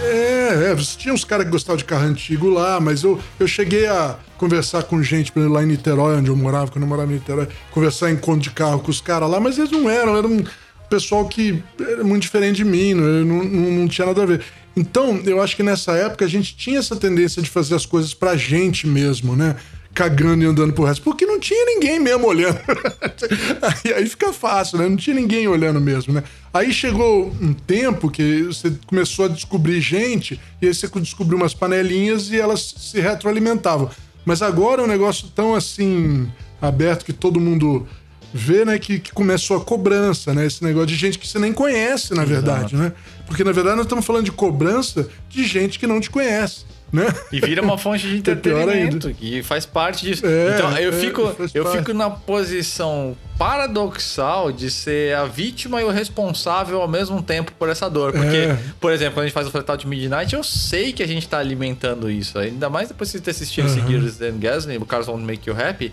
[0.00, 3.86] É, é, tinha uns caras que gostavam de carro antigo lá, mas eu, eu cheguei
[3.86, 7.10] a conversar com gente, por exemplo, lá em Niterói, onde eu morava, quando eu morava
[7.10, 10.16] em Niterói, conversar em encontro de carro com os caras lá, mas eles não eram,
[10.16, 10.44] eram um
[10.90, 14.42] pessoal que era muito diferente de mim, não, não, não tinha nada a ver.
[14.76, 18.12] Então, eu acho que nessa época a gente tinha essa tendência de fazer as coisas
[18.12, 19.56] pra gente mesmo, né?
[19.96, 22.60] Cagando e andando pro resto, porque não tinha ninguém mesmo olhando.
[23.62, 24.86] aí, aí, fica fácil, né?
[24.86, 26.22] Não tinha ninguém olhando mesmo, né?
[26.52, 31.54] Aí chegou um tempo que você começou a descobrir gente, e aí você descobriu umas
[31.54, 33.88] panelinhas e elas se retroalimentavam.
[34.22, 36.30] Mas agora é um negócio tão assim
[36.60, 37.88] aberto que todo mundo
[38.34, 40.44] vê, né, que, que, começou a cobrança, né?
[40.44, 42.76] Esse negócio de gente que você nem conhece, na verdade, Exato.
[42.76, 42.92] né?
[43.26, 47.06] Porque na verdade nós estamos falando de cobrança de gente que não te conhece né?
[47.32, 50.24] E vira uma fonte de é entretenimento e faz parte disso.
[50.24, 51.20] É, então eu é, fico
[51.54, 51.78] eu parte.
[51.78, 57.68] fico na posição paradoxal de ser a vítima e o responsável ao mesmo tempo por
[57.68, 58.58] essa dor, porque é.
[58.80, 61.28] por exemplo, quando a gente faz o Fletal de Midnight, eu sei que a gente
[61.28, 63.88] tá alimentando isso, ainda mais depois de ter assistido uhum.
[63.88, 65.92] Gears and Gasly, o Cars Won't Make You Happy.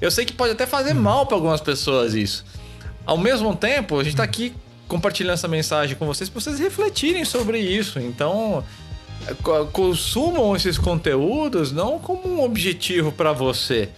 [0.00, 1.02] Eu sei que pode até fazer uhum.
[1.02, 2.44] mal para algumas pessoas isso.
[3.04, 4.54] Ao mesmo tempo, a gente tá aqui
[4.86, 7.98] compartilhando essa mensagem com vocês para vocês refletirem sobre isso.
[7.98, 8.64] Então,
[9.72, 13.88] consumam esses conteúdos não como um objetivo para você.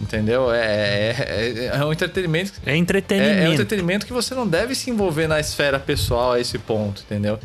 [0.00, 0.52] Entendeu?
[0.52, 2.52] É, é, é, um entretenimento.
[2.66, 3.40] É entretenimento.
[3.40, 6.58] É, é um entretenimento que você não deve se envolver na esfera pessoal a esse
[6.58, 7.38] ponto, entendeu?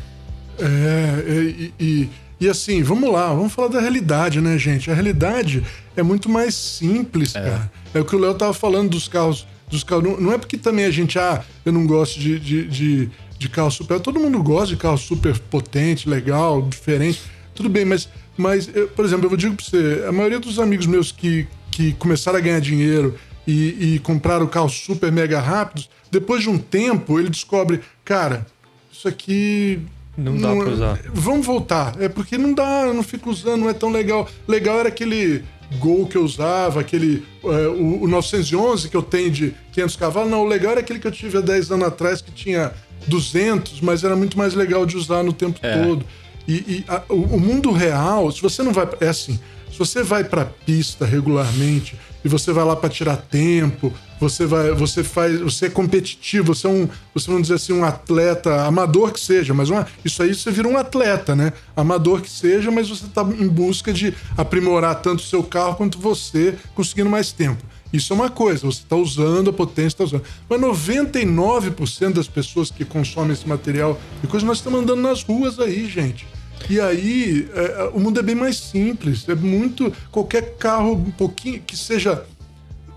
[0.58, 2.10] É, e, e,
[2.42, 4.90] E assim, vamos lá, vamos falar da realidade, né, gente?
[4.90, 5.62] A realidade
[5.96, 7.40] é muito mais simples, é.
[7.40, 7.72] cara.
[7.94, 9.46] É o que o Léo tava falando dos carros.
[9.70, 10.04] Dos carros.
[10.04, 13.10] Não, não, é porque também a gente, ah, eu não gosto de, de, de,
[13.42, 14.00] de carro super.
[14.00, 17.20] Todo mundo gosta de carro super potente, legal, diferente.
[17.54, 20.86] Tudo bem, mas, mas eu, por exemplo, eu digo pra você, a maioria dos amigos
[20.86, 23.14] meus que, que começaram a ganhar dinheiro
[23.46, 28.46] e, e compraram carros super mega rápidos, depois de um tempo ele descobre, cara,
[28.90, 29.80] isso aqui
[30.16, 31.00] não dá não, pra usar.
[31.12, 32.00] Vamos voltar.
[32.00, 34.28] É porque não dá, eu não fico usando, não é tão legal.
[34.46, 35.44] Legal era aquele
[35.78, 40.30] Gol que eu usava, aquele é, o, o 911 que eu tenho de 500 cavalos.
[40.30, 42.72] Não, o legal era aquele que eu tive há 10 anos atrás que tinha
[43.06, 45.84] 200, mas era muito mais legal de usar no tempo é.
[45.84, 46.04] todo.
[46.46, 48.88] E, e a, o, o, mundo real, se você não vai.
[49.00, 49.38] É assim,
[49.70, 53.92] se você vai pra pista regularmente e você vai lá para tirar tempo,
[54.22, 57.84] você vai, você faz, você é competitivo, você é um, você vamos dizer assim, um
[57.84, 61.52] atleta amador que seja, mas uma, isso aí você vira um atleta, né?
[61.74, 65.98] Amador que seja, mas você está em busca de aprimorar tanto o seu carro quanto
[65.98, 67.64] você, conseguindo mais tempo.
[67.92, 70.22] Isso é uma coisa, você está usando a potência, está usando.
[70.48, 75.58] Mas 99% das pessoas que consomem esse material e coisa, nós estamos andando nas ruas
[75.58, 76.26] aí, gente.
[76.70, 79.28] E aí, é, o mundo é bem mais simples.
[79.28, 79.92] É muito.
[80.10, 82.24] Qualquer carro um pouquinho que seja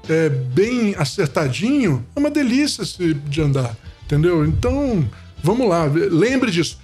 [0.10, 2.84] é, bem acertadinho, é uma delícia
[3.14, 3.76] de andar.
[4.04, 4.46] Entendeu?
[4.46, 5.08] Então,
[5.42, 5.86] vamos lá.
[5.86, 6.80] Lembre disso.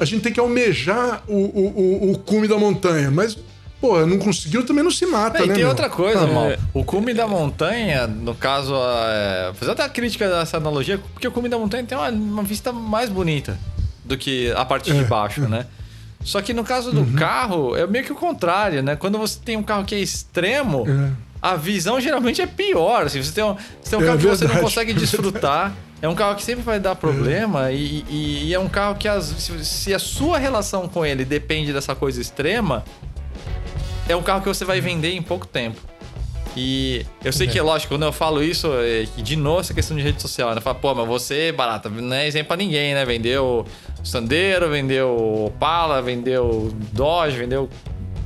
[0.00, 3.36] A gente tem que almejar o, o, o cume da montanha, mas
[3.80, 5.46] Pô, não conseguiu, também não se mata, é, né?
[5.46, 5.68] E tem meu?
[5.68, 6.48] outra coisa, ah, mal.
[6.74, 9.52] O cume da montanha, no caso, é...
[9.54, 12.72] fazer até a crítica dessa analogia, porque o cume da montanha tem uma, uma vista
[12.72, 13.56] mais bonita
[14.04, 15.48] do que a parte é, de baixo, é.
[15.48, 15.66] né?
[16.24, 17.14] Só que no caso do uhum.
[17.14, 18.96] carro, é meio que o contrário, né?
[18.96, 21.12] Quando você tem um carro que é extremo, é.
[21.40, 23.04] A visão geralmente é pior.
[23.04, 24.38] Assim, você tem um, você tem um é carro verdade.
[24.38, 25.74] que você não consegue desfrutar.
[26.00, 27.74] É um carro que sempre vai dar problema é.
[27.74, 31.24] E, e, e, é um carro que as, se, se, a sua relação com ele
[31.24, 32.84] depende dessa coisa extrema,
[34.08, 35.80] é um carro que você vai vender em pouco tempo.
[36.56, 37.50] E eu sei é.
[37.50, 40.60] que, lógico, quando eu falo isso, é, de novo essa questão de rede social, né?
[40.60, 43.04] Fala, pô, mas você, barata, não é exemplo pra ninguém, né?
[43.04, 43.66] Vendeu
[44.02, 47.68] Sandero, vendeu Opala, vendeu Dodge, vendeu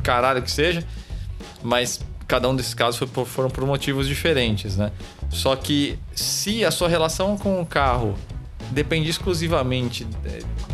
[0.03, 0.85] caralho que seja.
[1.63, 2.01] Mas
[2.33, 4.91] cada um desses casos por, foram por motivos diferentes, né?
[5.28, 8.14] Só que se a sua relação com o carro
[8.70, 10.07] depende exclusivamente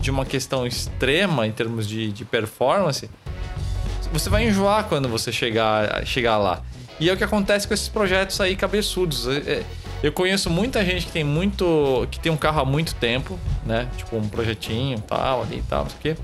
[0.00, 3.11] de uma questão extrema em termos de, de performance,
[4.12, 6.62] você vai enjoar quando você chegar, chegar lá.
[7.00, 9.26] E é o que acontece com esses projetos aí cabeçudos.
[9.26, 9.64] É, é,
[10.00, 12.06] eu conheço muita gente que tem muito.
[12.09, 13.36] que tem um carro há muito tempo,
[13.66, 13.88] né?
[13.96, 16.22] Tipo um projetinho tal, ali e tal, não sei o quê.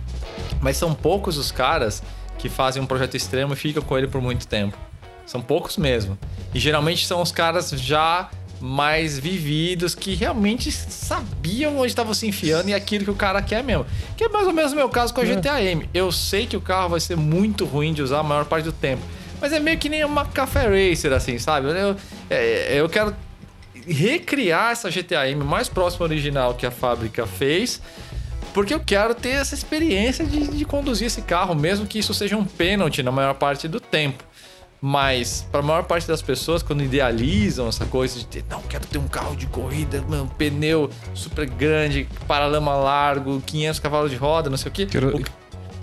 [0.61, 2.05] Mas são poucos os caras
[2.39, 4.79] que fazem um projeto extremo e ficam com ele por muito tempo.
[5.27, 6.19] São poucos mesmo.
[6.55, 12.69] E geralmente são os caras já mais vividos que realmente sabiam onde estavam se enfiando
[12.71, 13.85] e aquilo que o cara quer mesmo.
[14.17, 15.35] Que é mais ou menos o meu caso com a é.
[15.35, 15.89] GTA M.
[15.93, 18.73] Eu sei que o carro vai ser muito ruim de usar a maior parte do
[18.73, 19.03] tempo.
[19.41, 21.69] Mas é meio que nem uma café racer, assim, sabe?
[21.69, 21.97] Eu,
[22.31, 23.15] é, eu quero
[23.87, 27.83] recriar essa GTA M mais próxima original que a fábrica fez,
[28.55, 32.37] porque eu quero ter essa experiência de, de conduzir esse carro, mesmo que isso seja
[32.37, 34.25] um pênalti na maior parte do tempo.
[34.87, 38.87] Mas, para a maior parte das pessoas, quando idealizam essa coisa de ter, não, quero
[38.87, 44.51] ter um carro de corrida, um pneu super grande, paralama largo, 500 cavalos de roda,
[44.51, 44.85] não sei o quê.
[44.85, 45.25] Quero, o...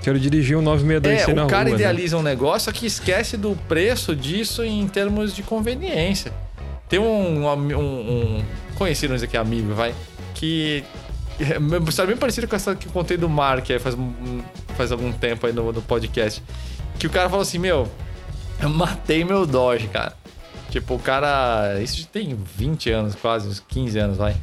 [0.04, 1.84] quero dirigir um 962 é, na o cara rua, né?
[1.84, 2.22] idealiza né?
[2.22, 6.32] um negócio, só que esquece do preço disso em termos de conveniência.
[6.88, 8.43] Tem um, um, um
[8.76, 9.95] conhecido, aqui, amigo, vai,
[10.36, 10.84] que
[11.39, 11.58] é
[11.89, 13.97] história bem parecida com essa que eu contei do Mark aí faz,
[14.78, 16.43] faz algum tempo aí no, no podcast.
[16.99, 17.89] Que o cara falou assim, meu,
[18.62, 20.14] eu matei meu Dodge, cara.
[20.70, 21.80] Tipo, o cara.
[21.82, 24.34] Isso tem 20 anos, quase, uns 15 anos, vai.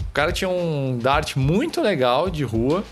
[0.00, 2.82] O cara tinha um Dart muito legal de rua.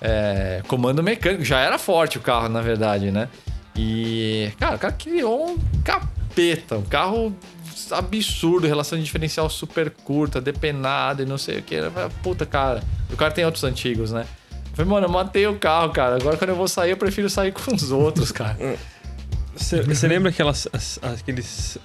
[0.00, 1.44] É, comando mecânico.
[1.44, 3.28] Já era forte o carro, na verdade, né?
[3.76, 4.52] E.
[4.58, 6.76] Cara, o cara criou um capeta.
[6.76, 7.34] Um carro
[7.90, 11.76] absurdo, relação de diferencial super curta, depenada e não sei o que.
[12.22, 12.82] Puta, cara.
[13.12, 14.26] O cara tem outros antigos, né?
[14.52, 16.16] Eu falei, mano, eu matei o carro, cara.
[16.16, 18.56] Agora quando eu vou sair, eu prefiro sair com os outros, cara.
[19.56, 20.68] Você lembra aquelas,
[21.00, 21.42] aquele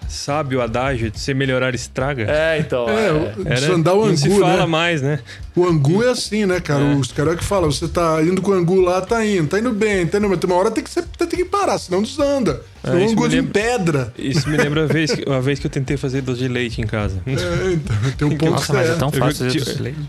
[0.08, 2.26] sábio adágio de se melhorar estraga?
[2.30, 2.88] É, então.
[2.90, 3.08] É,
[3.50, 3.58] é.
[3.58, 4.66] Era, andar o angu, não se fala né?
[4.66, 5.20] mais, né?
[5.56, 6.84] O angu é assim, né, cara?
[6.84, 6.96] É.
[6.96, 9.72] Os caras que falam, você tá indo com o angu lá, tá indo, tá indo
[9.72, 12.62] bem, tá indo, mas tem uma hora tem que, você tem que parar, senão desanda.
[12.84, 14.14] É, um angu de lembra, pedra.
[14.18, 16.88] Isso me lembra a vez, a vez que eu tentei fazer doce de leite em
[16.88, 17.22] casa.
[17.26, 20.00] É, então, tem um ponto Nossa, mas é tão fácil fazer doce de leite.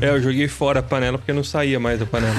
[0.00, 2.34] É, eu joguei fora a panela porque não saía mais da panela.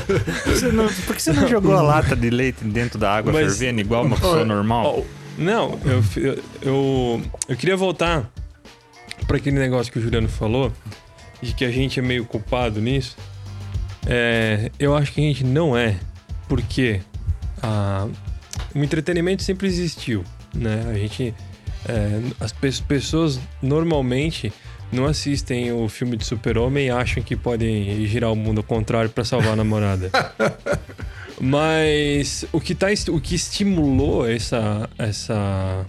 [0.46, 3.58] você não, por que você não jogou a lata de leite dentro da água mas,
[3.58, 5.04] fervendo igual uma pessoa normal?
[5.36, 6.04] Não, eu,
[6.62, 8.30] eu, eu queria voltar
[9.26, 10.72] para aquele negócio que o Juliano falou
[11.42, 13.16] de que a gente é meio culpado nisso,
[14.06, 15.96] é, eu acho que a gente não é.
[16.48, 17.00] Por quê?
[17.64, 18.06] a,
[18.74, 20.84] o entretenimento sempre existiu, né?
[20.90, 21.34] A gente,
[21.88, 24.52] é, as pe pessoas normalmente
[24.92, 29.10] não assistem o filme de Super-Homem e acham que podem girar o mundo ao contrário
[29.10, 30.10] para salvar a namorada.
[31.40, 35.84] Mas o que, tá, o que estimulou essa, essa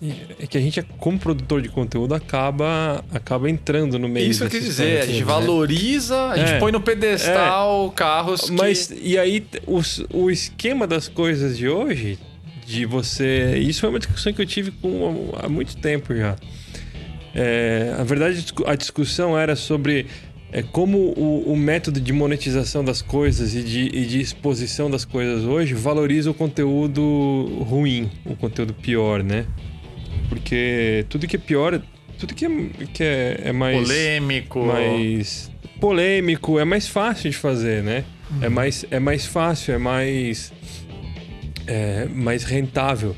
[0.00, 4.50] é que a gente, como produtor de conteúdo, acaba, acaba entrando no meio Isso eu
[4.50, 5.24] quis dizer, a gente né?
[5.24, 9.00] valoriza, a gente é, põe no pedestal é, carros Mas, que...
[9.02, 9.80] e aí, o,
[10.14, 12.18] o esquema das coisas de hoje,
[12.64, 13.58] de você...
[13.58, 16.36] Isso foi uma discussão que eu tive com, há muito tempo já.
[17.34, 20.06] É, a verdade, a discussão era sobre
[20.52, 25.04] é, como o, o, método de monetização das coisas e de, e de exposição das
[25.04, 27.02] coisas hoje valoriza o conteúdo
[27.68, 29.44] ruim, o conteúdo pior, né?
[30.28, 31.80] Porque tudo que é pior,
[32.18, 32.48] tudo que é,
[32.92, 33.86] que é, é mais.
[33.86, 34.64] Polêmico.
[34.66, 35.50] Mais
[35.80, 38.04] polêmico, é mais fácil de fazer, né?
[38.30, 38.44] Uhum.
[38.44, 40.52] É, mais, é mais fácil, é mais.
[41.66, 43.14] É mais rentável.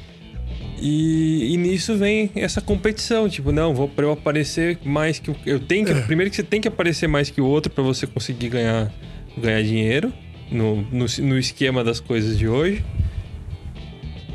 [0.81, 5.61] E, e, nisso vem essa competição, tipo, não, vou para eu aparecer mais que eu
[5.61, 6.01] tenho que, é.
[6.03, 8.91] primeiro que você tem que aparecer mais que o outro para você conseguir ganhar
[9.37, 10.11] ganhar dinheiro
[10.51, 12.83] no, no, no esquema das coisas de hoje.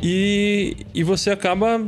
[0.04, 1.84] E, e você acaba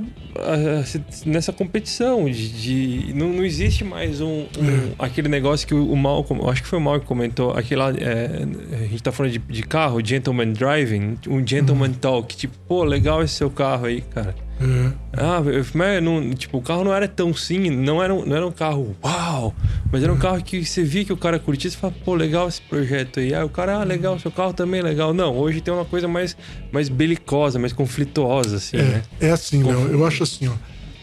[1.25, 4.93] nessa competição de, de não, não, existe mais um, um é.
[4.99, 7.91] aquele negócio que o, o Malcolm, acho que foi o Mal que comentou, aquele lá,
[7.91, 11.93] é, a gente tá falando de, de carro, gentleman driving, um gentleman uhum.
[11.93, 14.46] talk, tipo, pô, legal esse seu carro aí, cara.
[14.59, 14.91] Uhum.
[15.13, 15.41] Ah,
[15.73, 18.51] mas não, tipo, o carro não era tão sim, não era, um, não era um
[18.51, 19.53] carro uau,
[19.91, 22.47] mas era um carro que você via que o cara curtia, você fala, pô, legal
[22.47, 23.33] esse projeto aí.
[23.33, 25.13] Aí o cara, ah, legal, seu carro também é legal.
[25.13, 26.35] Não, hoje tem uma coisa mais,
[26.71, 29.03] mais belicosa, mais conflituosa, assim, é, né?
[29.19, 30.53] É assim, Léo, eu acho assim, ó.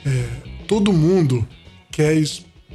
[0.06, 0.24] É,
[0.66, 1.46] todo mundo
[1.90, 2.16] quer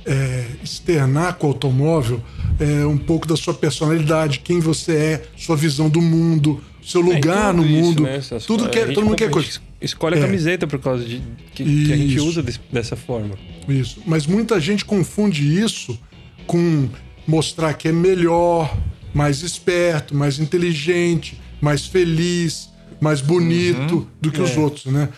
[0.06, 2.24] é, externar com o automóvel
[2.60, 7.16] é, um pouco da sua personalidade, quem você é, sua visão do mundo, seu é,
[7.16, 8.04] lugar no isso, mundo.
[8.04, 8.20] Né?
[8.48, 10.22] Tudo que todo mundo quer coisa escolhe a é.
[10.22, 11.22] camiseta por causa de
[11.54, 13.36] que, que a gente usa desse, dessa forma.
[13.68, 14.02] Isso.
[14.06, 15.98] Mas muita gente confunde isso
[16.46, 16.90] com
[17.28, 18.76] mostrar que é melhor,
[19.14, 22.70] mais esperto, mais inteligente, mais feliz,
[23.00, 24.08] mais bonito uhum.
[24.20, 24.44] do que é.
[24.44, 25.10] os outros, né?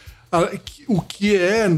[0.88, 1.70] O que é,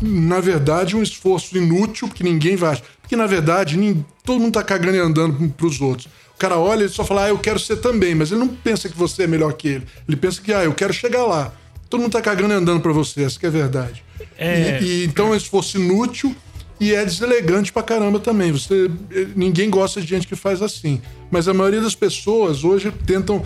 [0.00, 2.80] na verdade, um esforço inútil, porque ninguém vai.
[3.00, 3.76] Porque, na verdade,
[4.24, 6.06] todo mundo tá cagando e andando pros outros.
[6.34, 8.88] O cara olha e só fala, ah, eu quero ser também, mas ele não pensa
[8.88, 9.86] que você é melhor que ele.
[10.08, 11.52] Ele pensa que, ah, eu quero chegar lá.
[11.90, 14.04] Todo mundo tá cagando e andando pra você, essa que é verdade.
[14.38, 14.80] É...
[14.80, 16.34] E, e, então é um esforço inútil
[16.78, 18.52] e é deselegante pra caramba também.
[18.52, 18.88] Você,
[19.36, 21.02] ninguém gosta de gente que faz assim.
[21.30, 23.42] Mas a maioria das pessoas hoje tentam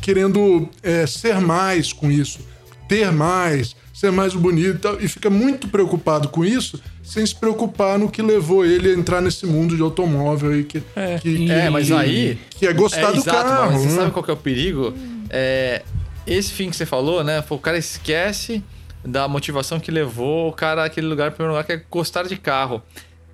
[0.00, 2.38] querendo é, ser mais com isso,
[2.88, 7.34] ter mais, ser mais bonito e, tal, e fica muito preocupado com isso, sem se
[7.34, 11.50] preocupar no que levou ele a entrar nesse mundo de automóvel aí que é, que,
[11.50, 13.72] é mas aí que é gostar é, do exato, carro.
[13.72, 13.94] Mas você né?
[13.96, 14.94] sabe qual que é o perigo?
[15.28, 15.82] É,
[16.26, 17.42] esse fim que você falou, né?
[17.48, 18.62] O cara esquece
[19.04, 22.82] da motivação que levou o cara àquele lugar, primeiro lugar, que é gostar de carro.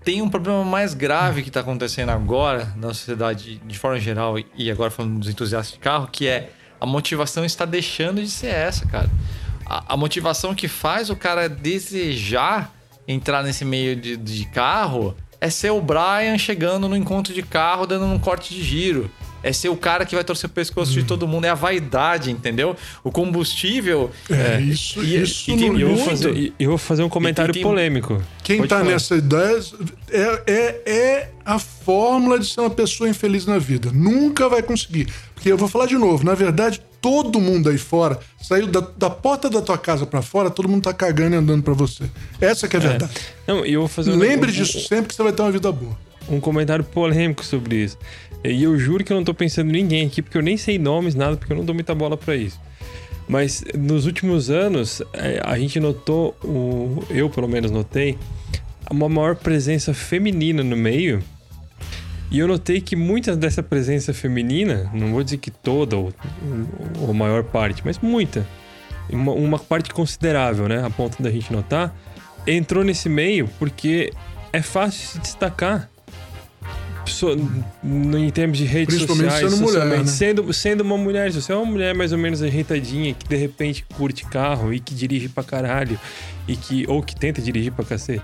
[0.04, 4.70] Tem um problema mais grave que está acontecendo agora na sociedade de forma geral e
[4.70, 8.86] agora falando dos entusiastas de carro, que é a motivação está deixando de ser essa,
[8.86, 9.10] cara.
[9.64, 12.72] A, a motivação que faz o cara desejar
[13.08, 17.86] entrar nesse meio de, de carro é ser o Brian chegando no encontro de carro
[17.86, 19.10] dando um corte de giro
[19.46, 21.04] é ser o cara que vai torcer o pescoço de hum.
[21.04, 22.74] todo mundo, é a vaidade, entendeu?
[23.04, 24.10] O combustível.
[24.28, 27.54] É, é isso, e, isso e, e eu, vou fazer, eu vou fazer um comentário
[27.54, 28.20] tem, polêmico.
[28.42, 28.90] Quem Pode tá falar.
[28.90, 29.62] nessa ideia
[30.10, 33.92] é, é, é a fórmula de ser uma pessoa infeliz na vida.
[33.94, 35.06] Nunca vai conseguir.
[35.32, 39.08] Porque eu vou falar de novo, na verdade, todo mundo aí fora saiu da, da
[39.08, 42.02] porta da tua casa para fora, todo mundo tá cagando e andando para você.
[42.40, 42.88] Essa que é a é.
[42.88, 43.12] verdade.
[43.46, 45.96] Não, eu vou fazer Lembre um, disso sempre que você vai ter uma vida boa.
[46.28, 47.98] Um comentário polêmico sobre isso.
[48.44, 50.78] E eu juro que eu não tô pensando em ninguém aqui, porque eu nem sei
[50.78, 52.60] nomes, nada, porque eu não dou muita bola para isso.
[53.28, 58.16] Mas nos últimos anos, é, a gente notou, o, eu pelo menos notei,
[58.90, 61.22] uma maior presença feminina no meio.
[62.30, 66.12] E eu notei que muita dessa presença feminina, não vou dizer que toda ou,
[67.00, 68.46] ou maior parte, mas muita,
[69.08, 71.96] uma, uma parte considerável, né, a ponto da gente notar,
[72.46, 74.12] entrou nesse meio porque
[74.52, 75.88] é fácil se destacar
[77.84, 80.06] em termos de redes sociais, sendo, mulher, né?
[80.06, 83.36] sendo, sendo uma mulher, se você é uma mulher mais ou menos ajeitadinha, que de
[83.36, 85.98] repente curte carro e que dirige pra caralho,
[86.46, 88.22] e que, ou que tenta dirigir pra cacete.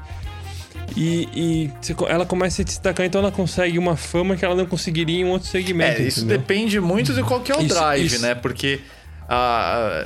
[0.97, 1.71] E, e
[2.09, 5.25] ela começa a se destacar, então ela consegue uma fama que ela não conseguiria em
[5.25, 6.03] um outro segmento.
[6.03, 6.39] É, isso entendeu?
[6.39, 8.23] depende muito de qual que é o isso, drive, isso.
[8.23, 8.35] né?
[8.35, 8.81] Porque
[9.35, 10.03] a,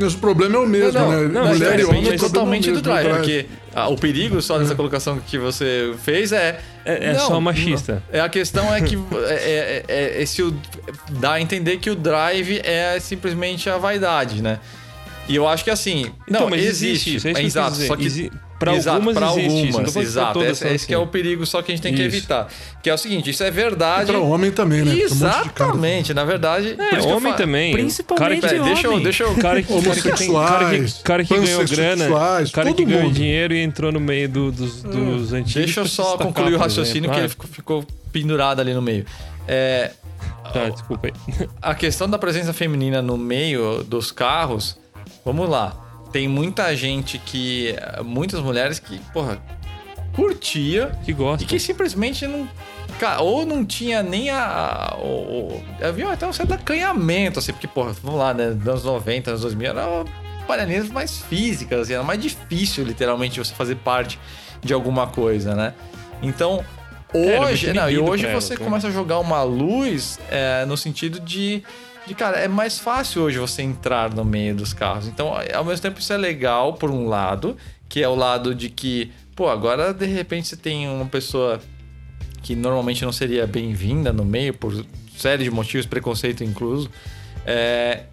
[0.00, 1.28] Mas o problema é o mesmo, não, né?
[1.28, 3.16] não, Mulher e homem totalmente do drive, drive.
[3.18, 6.58] porque ah, o perigo só dessa colocação que você fez é.
[6.84, 8.02] É, é não, só machista.
[8.10, 8.96] É, a questão é que
[9.28, 10.56] é, é, é, esse o-
[11.20, 14.58] dá a entender que o drive é simplesmente a vaidade, né?
[15.28, 16.10] E eu acho que assim.
[16.26, 17.16] Então, não, mas existe.
[17.16, 17.76] isso, é isso é que eu exato.
[17.76, 18.32] Só que Exi-
[18.64, 20.32] pra exato, algumas pra existe isso, algumas, pra exato.
[20.34, 21.04] todas Esse, esse que é assim.
[21.04, 22.16] o perigo, só que a gente tem que Isso.
[22.16, 22.48] evitar.
[22.82, 24.06] Que é o seguinte, isso é verdade.
[24.10, 24.92] Pra homem também, né?
[24.92, 25.04] Tem um.
[25.04, 26.76] Exatamente, na verdade.
[26.78, 27.72] É, isso homem também.
[27.72, 29.02] Principalmente cara que, Pera, deixa eu, homem.
[29.04, 29.34] deixa eu.
[29.36, 32.04] cara que, cara que, tem- cara que, cara que ganhou grana,
[32.52, 33.14] cara que todo ganhou mundo.
[33.14, 35.54] dinheiro e entrou no meio do- dos, dos antigos.
[35.54, 39.04] Deixa eu só concluir o por raciocínio que ele ficou, ficou pendurado ali no meio.
[39.48, 39.90] É,
[40.44, 41.48] Ah, tá, desculpa aí.
[41.60, 44.76] a questão da presença feminina no meio dos carros,
[45.24, 45.76] vamos lá.
[46.12, 47.74] Tem muita gente que.
[48.04, 49.40] Muitas mulheres que, porra,
[50.14, 51.42] curtia Que gosta.
[51.42, 52.48] e que simplesmente não.
[53.20, 54.94] Ou não tinha nem a.
[54.98, 58.48] O, o- havia até um certo acanhamento, assim, porque, porra, vamos lá, né?
[58.50, 60.04] Nos anos 90, anos 2000, eram
[60.46, 64.18] paranias mais físicas, assim, era mais difícil, literalmente, você fazer parte
[64.62, 65.72] de alguma coisa, né?
[66.22, 66.64] Então,
[67.12, 67.66] Era hoje.
[67.66, 68.60] muito não, e hoje você né?
[68.64, 71.62] começa a jogar uma luz é, no sentido de.
[72.06, 75.06] De, cara, é mais fácil hoje você entrar no meio dos carros.
[75.06, 77.56] Então, ao mesmo tempo, isso é legal, por um lado,
[77.88, 81.60] que é o lado de que, pô, agora de repente você tem uma pessoa
[82.42, 84.84] que normalmente não seria bem-vinda no meio, por
[85.16, 86.90] série de motivos, preconceito incluso.
[87.46, 88.04] É,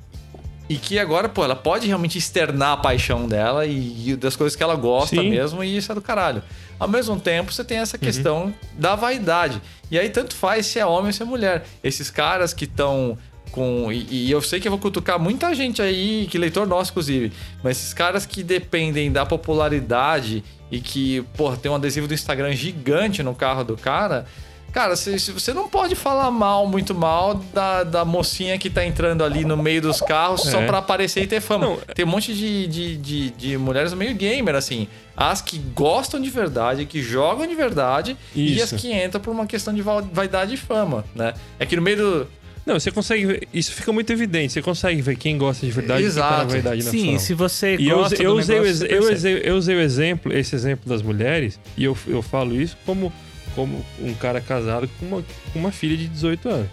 [0.69, 4.55] e que agora, pô, ela pode realmente externar a paixão dela e, e das coisas
[4.55, 5.31] que ela gosta Sim.
[5.31, 6.43] mesmo, e isso é do caralho.
[6.79, 9.59] Ao mesmo tempo, você tem essa questão da vaidade.
[9.89, 11.65] E aí, tanto faz se é homem ou se é mulher.
[11.83, 13.17] Esses caras que estão
[13.51, 13.91] com.
[13.91, 17.31] E, e eu sei que eu vou cutucar muita gente aí, que leitor nosso, inclusive.
[17.63, 22.53] Mas esses caras que dependem da popularidade e que, porra, tem um adesivo do Instagram
[22.53, 24.25] gigante no carro do cara.
[24.71, 28.85] Cara, se, se você não pode falar mal, muito mal, da, da mocinha que tá
[28.85, 30.65] entrando ali no meio dos carros só É.
[30.67, 31.65] pra aparecer e ter fama.
[31.65, 34.87] Não, Tem um monte de, de, de, de mulheres meio gamer, assim.
[35.17, 38.75] As que gostam de verdade, que jogam de verdade, e as Isso.
[38.77, 41.33] que entram por uma questão de va- vaidade e fama, né?
[41.59, 42.27] É que no meio do.
[42.69, 43.47] Não, você consegue ver.
[43.51, 44.53] Isso fica muito evidente.
[44.53, 46.51] Você consegue ver quem gosta de verdade e quem tá na Exato.
[46.51, 49.41] verdade na Sim, se você E eu, gosta eu, do usei, o negócio, eu, usei,
[49.43, 53.11] eu usei o exemplo, esse exemplo das mulheres, e eu, eu falo isso como,
[53.55, 56.69] como um cara casado com uma, com uma filha de 18 anos.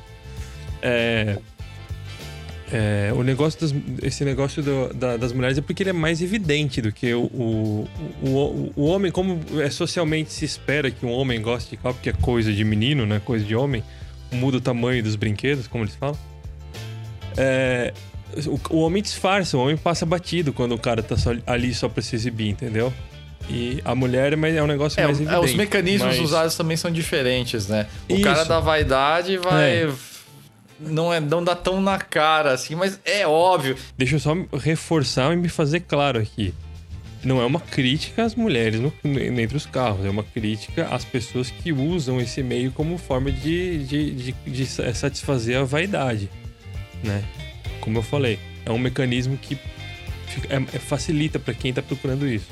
[0.83, 1.39] É,
[2.73, 6.21] é, o negócio das, esse negócio do- da- das mulheres é porque ele é mais
[6.21, 7.89] evidente do que o, o,
[8.23, 11.95] o, o- o homem, como é socialmente se espera que um homem goste de carro,
[11.95, 13.21] porque é coisa de menino, né?
[13.25, 13.83] Coisa de homem,
[14.33, 16.19] muda o tamanho dos brinquedos, como eles falam.
[17.37, 17.93] É,
[18.47, 21.89] o, o homem disfarça, o homem passa batido quando o cara tá só, ali só
[21.89, 22.93] pra se exibir, entendeu?
[23.49, 25.45] E a mulher é, é um negócio É, mais é, evidente.
[25.45, 27.87] os mecanismos mas- usados também são diferentes, né?
[28.09, 28.23] O Isso.
[28.23, 29.85] cara da vaidade vai.
[29.85, 29.93] É.
[30.79, 33.77] Não, é, não dá tão na cara, assim, mas é óbvio.
[33.97, 36.53] Deixa eu só reforçar e me fazer claro aqui.
[37.25, 38.93] Não é uma crítica às mulheres no,
[39.41, 43.79] entre os carros, é uma crítica às pessoas que usam esse meio como forma de,
[43.85, 46.29] de, de, de satisfazer a vaidade,
[47.03, 47.25] né?
[47.81, 49.59] Como eu falei, é um mecanismo que
[50.51, 52.47] é- é- facilita para quem tá procurando isso.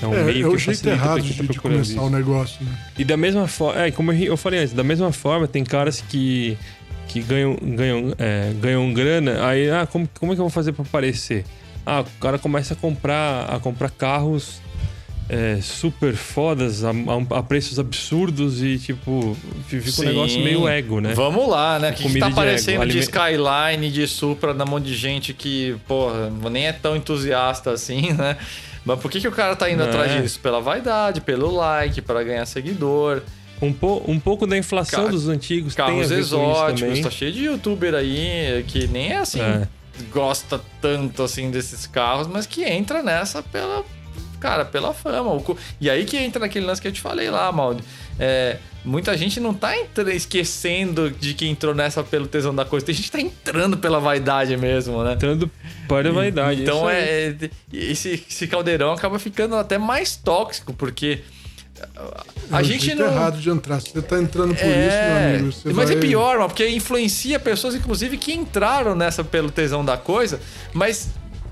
[0.00, 2.00] É um É, meio é o que jeito errado de, tá de começar isso.
[2.00, 2.78] o negócio, né?
[2.96, 6.56] E da mesma forma, é, como eu falei antes, da mesma forma, tem caras que,
[7.08, 10.72] que ganham, ganham, é, ganham grana, aí, ah, como, como é que eu vou fazer
[10.72, 11.44] pra aparecer?
[11.90, 14.60] Ah, o cara começa a comprar, a comprar carros
[15.28, 16.90] é, super fodas a,
[17.30, 19.36] a- preços absurdos e, tipo,
[19.66, 20.04] fica um Sim.
[20.06, 21.12] negócio meio ego, né?
[21.14, 21.90] Vamos lá, né?
[21.90, 25.32] O que, que tá de aparecendo de, alime- Skyline, de Supra, na mão de gente
[25.34, 28.36] que, porra, nem é tão entusiasta assim, né?
[28.84, 29.86] Mas por que, que o cara tá indo É.
[29.88, 30.40] atrás disso?
[30.40, 33.22] Pela vaidade, pelo like, para ganhar seguidor.
[33.60, 37.32] Um, po, um pouco da inflação dos antigos tem a Carros ver exóticos, tá cheio
[37.32, 39.66] de youtuber aí que nem é assim, É.
[40.04, 43.84] gosta tanto assim desses carros, mas que entra nessa pela.
[44.40, 45.30] Cara, pela fama.
[45.80, 47.82] E aí que entra naquele lance que eu te falei lá, Maldi.
[48.20, 52.86] É, muita gente não tá entra- esquecendo de que entrou nessa pelo tesão da coisa.
[52.86, 55.14] Tem gente que tá entrando pela vaidade mesmo, né?
[55.14, 55.50] Entrando
[55.88, 56.62] para a vaidade.
[56.62, 56.96] Então aí.
[56.96, 57.36] é.
[57.72, 61.22] Esse, esse caldeirão acaba ficando até mais tóxico, porque.
[62.50, 63.06] A é gente não.
[63.06, 63.80] errado de entrar.
[63.80, 65.52] Você tá entrando por É, isso, meu amigo.
[65.52, 65.96] Você mas vai...
[65.98, 70.40] é pior, mano, porque influencia pessoas, inclusive, que entraram nessa pelo tesão da coisa,
[70.72, 71.08] mas.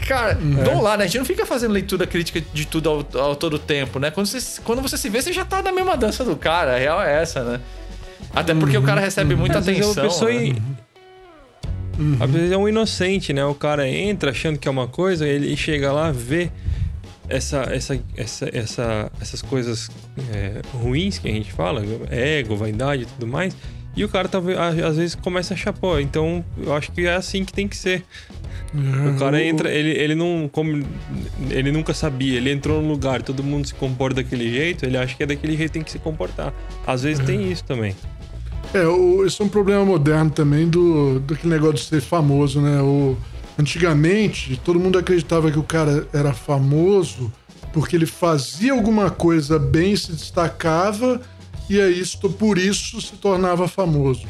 [0.07, 0.63] Cara, Uhum.
[0.63, 1.05] vamos lá, né?
[1.05, 4.11] A gente não fica fazendo leitura crítica de tudo ao, ao todo tempo, né?
[4.11, 6.75] Quando você, quando você se vê, você já tá na mesma dança do cara.
[6.75, 7.61] A real é essa, né?
[8.35, 10.09] Até porque o cara recebe muita Às vezes é uma atenção.
[10.11, 10.47] pessoa né?
[11.99, 13.45] in- Às vezes é um inocente, né?
[13.47, 16.51] O cara entra achando que é uma coisa, ele chega lá, vê
[17.29, 19.91] essa, essa, essa, essa, essas coisas
[20.33, 23.57] é, ruins que a gente fala, ego, vaidade e tudo mais,
[23.97, 27.45] E o cara talvez às vezes começa a pô, então eu acho que é assim
[27.45, 28.05] que tem que ser.
[28.75, 30.51] É, o cara entra, ele, ele não.
[30.53, 30.85] Como,
[31.51, 35.17] ele nunca sabia, ele entrou no lugar, todo mundo se comporta daquele jeito, ele acha
[35.17, 36.53] que é daquele jeito que tem que se comportar.
[36.87, 37.25] Às vezes é.
[37.25, 37.97] tem isso também.
[38.75, 42.83] É, o, esse é um problema moderno também do, daquele negócio de ser famoso, né?
[42.83, 43.17] O,
[43.59, 47.33] antigamente, todo mundo acreditava que o cara era famoso
[47.73, 51.21] porque ele fazia alguma coisa bem, se destacava
[51.69, 52.03] e aí
[52.39, 54.27] por isso se tornava famoso.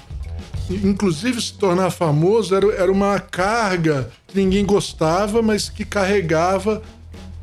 [0.68, 6.82] Inclusive, se tornar famoso era, era uma carga que ninguém gostava, mas que carregava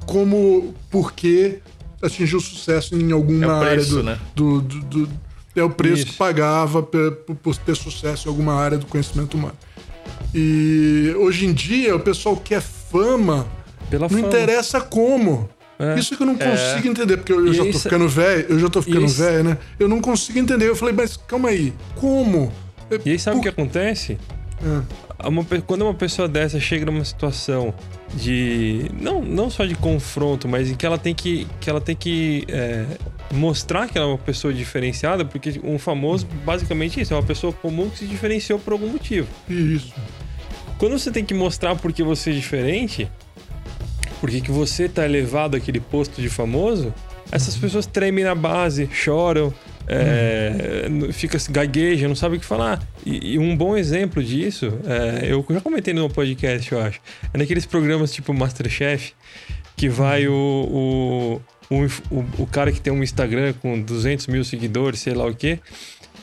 [0.06, 1.60] como porque
[2.02, 4.20] atingiu sucesso em alguma é preço, área do, né?
[4.36, 5.10] do, do, do,
[5.56, 6.08] é o preço Isso.
[6.08, 7.12] que pagava por,
[7.42, 9.56] por, ter sucesso em alguma área do conhecimento humano.
[10.34, 13.48] E hoje em dia o pessoal quer fama,
[13.90, 14.28] Pela não fama.
[14.28, 15.50] interessa como.
[15.80, 16.00] É.
[16.00, 16.50] Isso que eu não é.
[16.50, 16.92] consigo é.
[16.92, 19.58] entender, porque eu, eu já tô ficando velho, eu já tô ficando velho, né?
[19.80, 20.68] Eu não consigo entender.
[20.68, 22.52] Eu falei, mas calma aí, como?
[23.04, 24.18] E aí sabe o que acontece?
[24.62, 25.28] É.
[25.28, 27.74] Uma, quando uma pessoa dessa chega numa situação
[28.14, 28.90] de.
[29.00, 32.46] Não, não só de confronto, mas em que ela tem que, que, ela tem que
[32.48, 32.86] é,
[33.32, 37.52] mostrar que ela é uma pessoa diferenciada, porque um famoso, basicamente isso, é uma pessoa
[37.54, 39.28] comum que se diferenciou por algum motivo.
[39.50, 39.94] Isso.
[40.78, 43.10] Quando você tem que mostrar porque você é diferente,
[44.20, 46.94] porque que você tá elevado àquele posto de famoso,
[47.32, 49.54] essas pessoas tremem na base, choram,
[49.88, 51.12] é, uhum.
[51.12, 52.82] fica gagueja, não sabe o que falar.
[53.06, 57.02] E, e um bom exemplo disso, é, eu já comentei no podcast, eu acho,
[57.34, 59.14] é naqueles programas tipo Masterchef,
[59.76, 61.76] que vai o, o,
[62.12, 65.60] o, o, cara que tem um Instagram com 200 mil seguidores, sei lá o quê.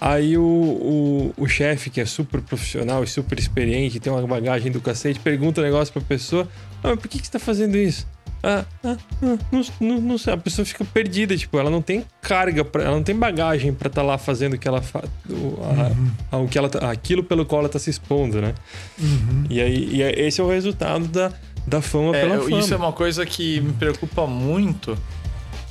[0.00, 4.72] Aí o, o, o chefe, que é super profissional e super experiente, tem uma bagagem
[4.72, 6.48] do cacete, pergunta um negócio pra pessoa:
[6.82, 8.06] ah, mas por que, que você tá fazendo isso?
[8.42, 10.32] Ah, ah, ah não, não, não, sei.
[10.32, 13.88] A pessoa fica perdida, tipo, ela não tem carga, pra, ela não tem bagagem para
[13.88, 15.04] estar tá lá fazendo o que ela faz.
[15.28, 16.46] Uhum.
[16.48, 18.54] que ela, tá, aquilo pelo qual ela tá se expondo, né?
[18.98, 19.44] Uhum.
[19.50, 21.30] E aí e é, esse é o resultado da,
[21.66, 22.58] da fama é, pela fama.
[22.58, 24.96] Isso é uma coisa que me preocupa muito,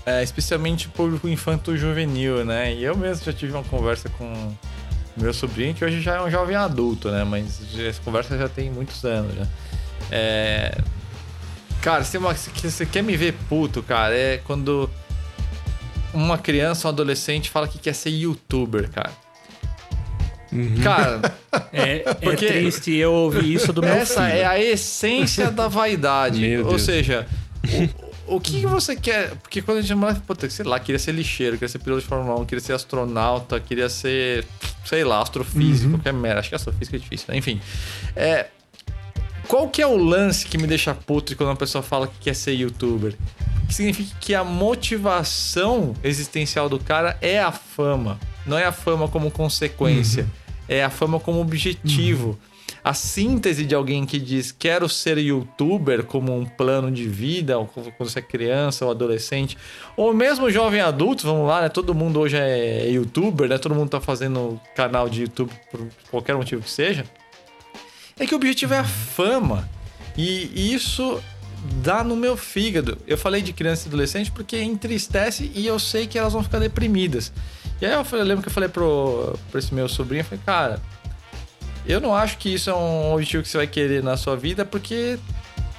[0.06, 2.74] é, especialmente o público infanto-juvenil, né?
[2.74, 4.54] E eu mesmo já tive uma conversa com
[5.18, 7.24] meu sobrinho, que hoje já é um jovem adulto, né?
[7.24, 9.47] Mas essa conversa já tem muitos anos, já.
[10.12, 10.78] É...
[11.82, 14.89] Cara, se você quer me ver puto, cara, é quando
[16.14, 19.12] uma criança, um adolescente fala que quer ser youtuber, cara.
[20.52, 20.82] Uhum.
[20.82, 21.22] Cara,
[21.72, 24.39] é, é porque é triste eu ouvir isso do meu essa filho.
[24.39, 26.58] é a essência da vaidade.
[26.58, 27.28] Ou seja,
[27.64, 29.36] o, o que você quer?
[29.38, 32.07] Porque quando a gente mora, puta, sei lá, queria ser lixeiro, queria ser piloto de
[32.07, 34.45] Fórmula 1, queria ser astronauta, queria ser,
[34.86, 35.97] sei lá, astrofísico, uhum.
[35.97, 36.39] qualquer merda.
[36.39, 37.38] Acho que astrofísica é difícil, né?
[37.38, 37.59] Enfim.
[38.15, 38.47] É,
[39.47, 42.36] qual que é o lance que me deixa puto quando uma pessoa fala que quer
[42.36, 43.15] ser youtuber?
[43.67, 48.19] Que significa que a motivação existencial do cara é a fama.
[48.45, 50.23] Não é a fama como consequência.
[50.23, 50.30] Uhum.
[50.67, 52.30] É a fama como objetivo.
[52.30, 52.49] Uhum.
[52.84, 57.93] A síntese de alguém que diz quero ser youtuber como um plano de vida, quando
[57.99, 59.57] você é criança ou adolescente,
[59.95, 61.70] ou mesmo jovem adulto, vamos lá, né?
[61.70, 63.57] Todo mundo hoje é youtuber, né?
[63.57, 67.05] Todo mundo tá fazendo canal de YouTube por qualquer motivo que seja
[68.20, 69.67] é que o objetivo é a fama.
[70.17, 71.22] E isso
[71.82, 72.97] dá no meu fígado.
[73.07, 76.59] Eu falei de criança e adolescente porque entristece e eu sei que elas vão ficar
[76.59, 77.32] deprimidas.
[77.82, 80.26] E aí eu, falei, eu lembro que eu falei pro, pro esse meu sobrinho, eu
[80.26, 80.82] falei, cara,
[81.89, 84.63] eu não acho que isso é um objetivo que você vai querer na sua vida,
[84.63, 85.17] porque,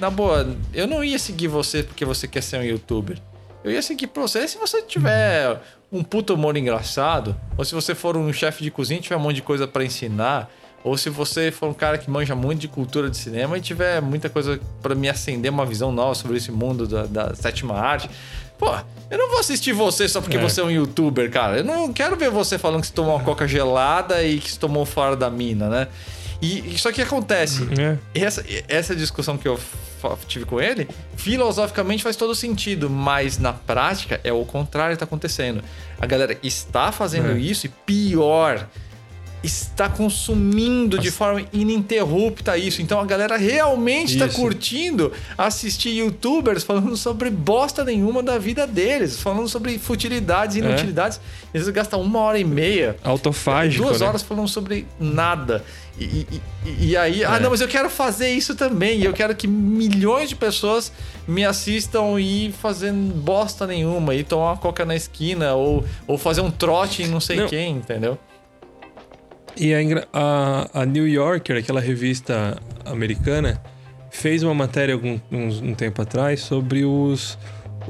[0.01, 3.17] na boa, eu não ia seguir você porque você quer ser um youtuber.
[3.63, 5.61] Eu ia seguir pra você se você tiver
[5.93, 9.21] um puto humor engraçado, ou se você for um chefe de cozinha e tiver um
[9.21, 10.51] monte de coisa para ensinar,
[10.83, 14.01] ou se você for um cara que manja muito de cultura de cinema e tiver
[14.01, 18.11] muita coisa para me acender uma visão nova sobre esse mundo da, da, sétima arte.
[18.61, 18.77] Pô,
[19.11, 20.41] eu não vou assistir você só porque é.
[20.41, 21.59] você é um youtuber, cara.
[21.59, 24.59] Eu não quero ver você falando que você tomou uma coca gelada e que se
[24.59, 25.89] tomou fora da mina, né?
[26.43, 27.67] E isso aqui acontece.
[27.79, 27.97] É.
[28.15, 29.59] Essa, essa discussão que eu
[30.29, 30.87] tive com ele,
[31.17, 35.63] filosoficamente faz todo sentido, mas na prática é o contrário que tá acontecendo.
[35.99, 37.39] A galera está fazendo é.
[37.39, 38.67] isso e pior
[39.43, 42.83] está consumindo de forma ininterrupta isso.
[42.83, 49.21] Então a galera realmente está curtindo assistir youtubers falando sobre bosta nenhuma da vida deles,
[49.21, 50.65] falando sobre futilidades e é.
[50.65, 51.19] inutilidades.
[51.19, 51.57] É.
[51.57, 52.97] Eles gastam uma hora e meia.
[53.03, 53.85] Autofágico.
[53.85, 54.07] Duas né?
[54.07, 55.65] horas falando sobre nada.
[55.99, 56.27] E,
[56.65, 57.37] e, e aí, ah, é.
[57.37, 59.03] ah, não, mas eu quero fazer isso também.
[59.03, 60.93] Eu quero que milhões de pessoas
[61.27, 66.41] me assistam e fazendo bosta nenhuma, e tomar uma coca na esquina, ou, ou fazer
[66.41, 67.49] um trote em não sei não.
[67.49, 68.19] quem, entendeu?
[69.57, 69.73] E
[70.13, 73.61] a, a, New Yorker, aquela revista americana,
[74.11, 77.39] fez uma matéria algum um, um tempo atrás sobre os,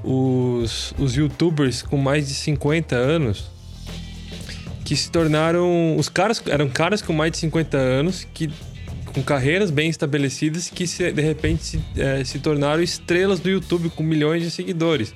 [0.02, 3.50] os, os youtubers com mais de 50 anos
[4.84, 5.96] que se tornaram.
[5.96, 8.50] Os caras eram caras com mais de 50 anos que
[9.12, 13.90] com carreiras bem estabelecidas que se, de repente se, é, se tornaram estrelas do YouTube
[13.90, 15.14] com milhões de seguidores.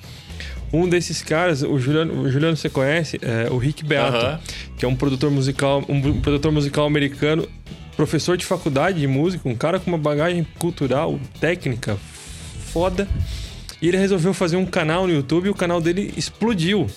[0.74, 4.42] Um desses caras, o Juliano, o Juliano você conhece, é o Rick Beato,
[4.76, 7.48] que é um produtor musical, um produtor musical americano,
[7.96, 11.96] professor de faculdade de música, um cara com uma bagagem cultural, técnica
[12.72, 13.06] foda.
[13.80, 16.88] E ele resolveu fazer um canal no YouTube e o canal dele explodiu.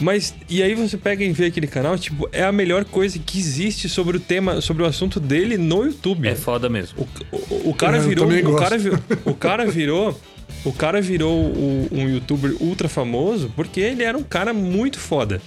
[0.00, 3.40] Mas, e aí você pega e vê aquele canal, tipo, é a melhor coisa que
[3.40, 6.28] existe sobre o tema, sobre o assunto dele no YouTube.
[6.28, 7.08] É foda mesmo.
[7.32, 8.28] O, o, o cara virou.
[8.28, 10.20] O cara, virou, o cara virou.
[10.64, 15.40] O cara virou o, um youtuber ultra famoso porque ele era um cara muito foda,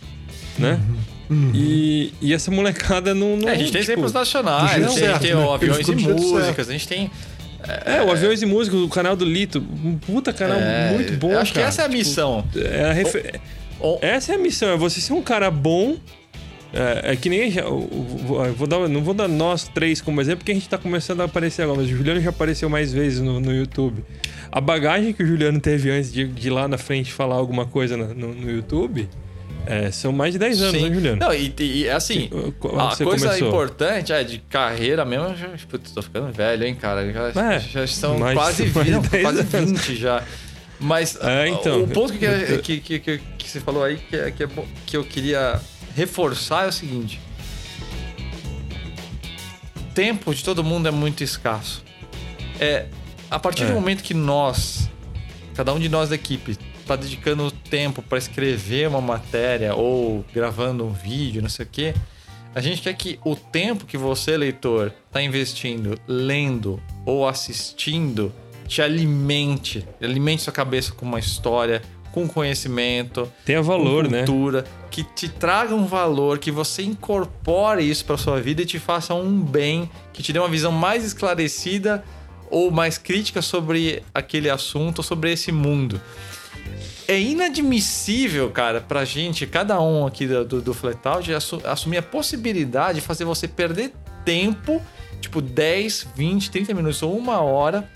[0.57, 0.79] né?
[0.89, 1.11] Uhum.
[1.31, 1.51] Uhum.
[1.53, 3.37] E, e essa molecada não.
[3.37, 5.45] não é, a gente tem tipo, exemplos nacionais, a gente certo, tem né?
[5.45, 7.09] o Aviões e Músicas, a gente tem.
[7.85, 9.63] É, o Aviões e Músicas, o canal do Lito.
[9.83, 11.31] Um puta canal é, muito bom.
[11.31, 11.65] Eu acho cara.
[11.65, 12.45] que essa é a tipo, missão.
[12.55, 13.39] É a refer...
[14.01, 15.95] Essa é a missão, é você ser um cara bom.
[16.73, 17.53] É, é que nem.
[17.55, 17.87] Eu,
[18.55, 21.25] vou dar, não vou dar nós três como exemplo, porque a gente tá começando a
[21.25, 24.03] aparecer agora, mas o Juliano já apareceu mais vezes no, no YouTube.
[24.51, 27.65] A bagagem que o Juliano teve antes de, de ir lá na frente falar alguma
[27.65, 29.07] coisa no, no, no YouTube.
[29.65, 30.89] É, são mais de 10 anos, Sim.
[30.89, 31.17] né, Juliano?
[31.19, 33.47] Não, e, e assim, a coisa começou?
[33.47, 35.35] importante é de carreira mesmo.
[35.35, 37.11] Já, putz, tô ficando velho, hein, cara?
[37.11, 40.23] Já, é, já são quase 20, quase 20 já.
[40.79, 44.31] Mas é, então, o ponto que, que, que, que, que você falou aí que, é,
[44.31, 44.47] que, é,
[44.87, 45.61] que eu queria
[45.95, 47.19] reforçar é o seguinte:
[49.93, 51.83] tempo de todo mundo é muito escasso.
[52.59, 52.87] É,
[53.29, 53.67] a partir é.
[53.67, 54.89] do momento que nós,
[55.55, 60.85] cada um de nós da equipe, está dedicando tempo para escrever uma matéria ou gravando
[60.85, 61.93] um vídeo, não sei o quê,
[62.53, 68.33] a gente quer que o tempo que você, leitor, está investindo lendo ou assistindo
[68.67, 71.81] te alimente, alimente sua cabeça com uma história,
[72.11, 74.25] com conhecimento, tenha valor, com né?
[74.25, 74.67] cultura, né?
[74.89, 79.13] que te traga um valor, que você incorpore isso para sua vida e te faça
[79.13, 82.03] um bem, que te dê uma visão mais esclarecida
[82.49, 85.99] ou mais crítica sobre aquele assunto, sobre esse mundo.
[87.07, 91.29] É inadmissível, cara, pra gente, cada um aqui do, do, do Flatout,
[91.65, 93.93] assumir a possibilidade de fazer você perder
[94.23, 94.81] tempo,
[95.19, 97.89] tipo 10, 20, 30 minutos ou uma hora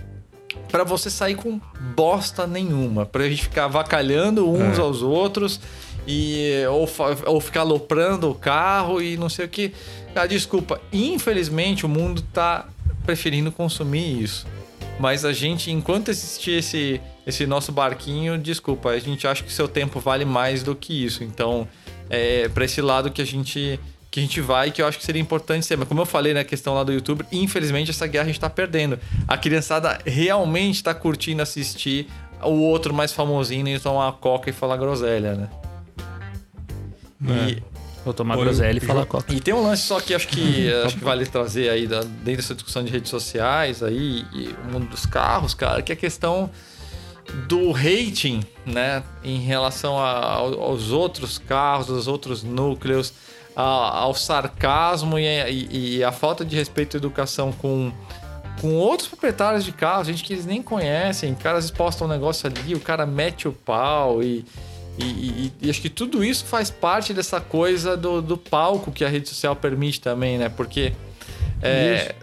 [0.72, 1.60] para você sair com
[1.96, 4.82] bosta nenhuma, pra gente ficar avacalhando uns é.
[4.82, 5.60] aos outros
[6.08, 6.90] e ou,
[7.26, 9.74] ou ficar aloprando o carro e não sei o que.
[10.16, 12.68] Ah, desculpa, infelizmente o mundo tá
[13.06, 14.46] preferindo consumir isso.
[15.00, 19.68] Mas a gente, enquanto existir esse, esse nosso barquinho, desculpa, a gente acha que seu
[19.68, 21.24] tempo vale mais do que isso.
[21.24, 21.68] Então,
[22.10, 23.80] é para esse lado que a gente
[24.16, 25.76] que a gente vai, que eu acho que seria importante ser.
[25.78, 28.50] Mas como eu falei na questão lá do YouTube, infelizmente essa guerra a gente tá
[28.50, 28.98] perdendo.
[29.28, 32.08] A criançada realmente tá curtindo assistir
[32.42, 35.50] o outro mais famosinho e tomar uma coca e falar groselha, né?
[37.28, 37.50] É.
[37.50, 37.64] E...
[38.06, 39.34] Vou tomar groselha e falar coca.
[39.34, 42.38] E tem um lance só que acho que acho que vale trazer aí da, dentro
[42.38, 45.98] dessa discussão de redes sociais aí e o mundo dos carros, cara, que é a
[45.98, 46.50] questão
[47.50, 53.12] do rating, né, em relação a, aos outros carros, aos outros núcleos
[53.56, 57.92] ao sarcasmo e a, e a, falta de respeito à educação com,
[58.60, 61.34] com outros proprietários de carros, gente que eles nem conhecem.
[61.36, 64.46] Caras postam um negócio ali, o cara mete o pau e,
[65.00, 69.10] e, e, acho que tudo isso faz parte dessa coisa do, do palco que a
[69.10, 70.50] rede social permite também, né?
[70.50, 70.94] Porque
[71.62, 72.16] é,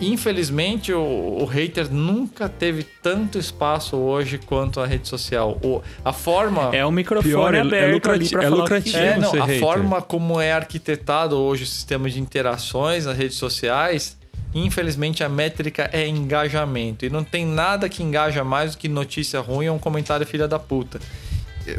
[0.00, 5.58] Infelizmente, o, o, hater nunca teve tanto espaço hoje quanto a rede social.
[5.62, 6.74] O, a forma.
[6.74, 8.96] É um microfone Pior, é aberto é, lucrativo, é lucrativo.
[8.96, 9.60] É, não, a hater.
[9.60, 14.16] forma como é arquitetado hoje o sistema de interações nas redes sociais.
[14.52, 17.04] Infelizmente, a métrica é engajamento.
[17.04, 20.48] E não tem nada que engaja mais do que notícia ruim ou um comentário filha
[20.48, 21.00] da puta.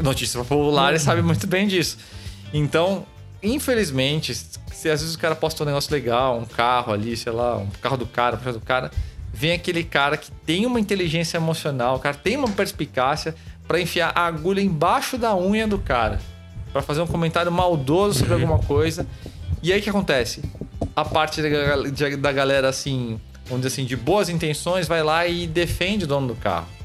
[0.02, 0.98] Notícia popular uhum.
[0.98, 1.98] sabe muito bem disso.
[2.52, 3.06] Então,
[3.42, 7.56] infelizmente, se às vezes o cara posta um negócio legal, um carro ali, sei lá,
[7.56, 8.90] um carro do cara, um do cara,
[9.32, 13.34] vem aquele cara que tem uma inteligência emocional, o cara tem uma perspicácia
[13.66, 16.20] para enfiar a agulha embaixo da unha do cara,
[16.72, 18.40] para fazer um comentário maldoso sobre uhum.
[18.42, 19.06] alguma coisa.
[19.62, 20.42] E aí o que acontece?
[20.94, 25.46] A parte da, da galera assim, vamos dizer assim, de boas intenções, vai lá e
[25.46, 26.75] defende o dono do carro.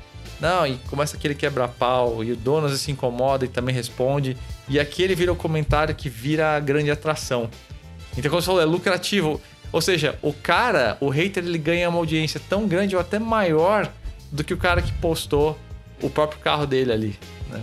[0.41, 4.35] Não, e começa aquele quebra-pau, e o dono se incomoda e também responde.
[4.67, 7.47] E aqui ele vira o comentário que vira a grande atração.
[8.17, 9.39] Então, como você falou, é lucrativo.
[9.71, 13.89] Ou seja, o cara, o hater, ele ganha uma audiência tão grande ou até maior
[14.31, 15.57] do que o cara que postou
[16.01, 17.19] o próprio carro dele ali,
[17.49, 17.61] né?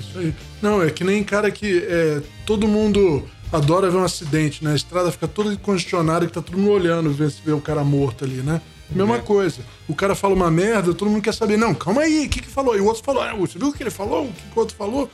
[0.00, 0.34] Isso aí.
[0.60, 4.72] Não, é que nem cara que é, todo mundo adora ver um acidente, né?
[4.72, 7.84] A estrada fica toda congestionada que tá todo mundo olhando, ver se vê o cara
[7.84, 8.60] morto ali, né?
[8.90, 9.20] Mesma é.
[9.20, 9.60] coisa.
[9.86, 11.56] O cara fala uma merda, todo mundo quer saber.
[11.58, 12.76] Não, calma aí, o que que falou?
[12.76, 14.24] E o outro falou, ah, você viu o que ele falou?
[14.24, 15.10] O que, que o outro falou?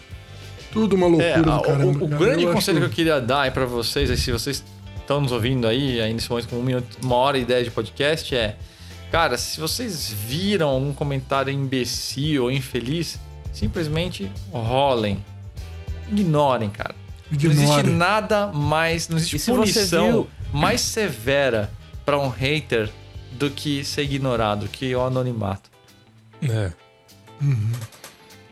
[0.72, 1.84] Tudo uma loucura É, do a- caramba.
[1.86, 2.24] o, o cara.
[2.24, 4.64] grande Eu acho conselho que eu queria dar aí pra vocês, aí, se vocês
[4.98, 7.70] estão nos ouvindo aí, aí nesse momento com um minuto, uma hora e dez de
[7.70, 8.56] podcast, é.
[9.10, 13.18] Cara, se vocês viram algum comentário imbecil ou infeliz,
[13.52, 15.24] simplesmente rolem.
[16.10, 16.94] Ignorem, cara.
[17.30, 19.08] Não existe nada mais.
[19.08, 21.70] Não existe punição viu- mais severa
[22.04, 22.90] pra um hater
[23.48, 25.70] do que ser ignorado, que o anonimato.
[26.42, 26.72] É.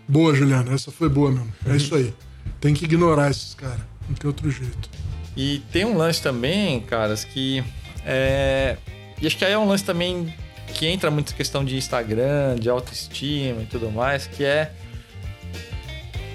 [0.07, 0.73] Boa, Juliana.
[0.73, 1.53] Essa foi boa mesmo.
[1.67, 1.73] Uhum.
[1.73, 2.15] É isso aí.
[2.61, 3.81] Tem que ignorar esses caras.
[4.09, 4.91] Não tem outro jeito.
[5.37, 7.65] E tem um lance também, caras, que
[8.05, 8.77] é.
[9.21, 10.35] E acho que aí é um lance também
[10.75, 14.73] que entra muito em questão de Instagram, de autoestima e tudo mais, que é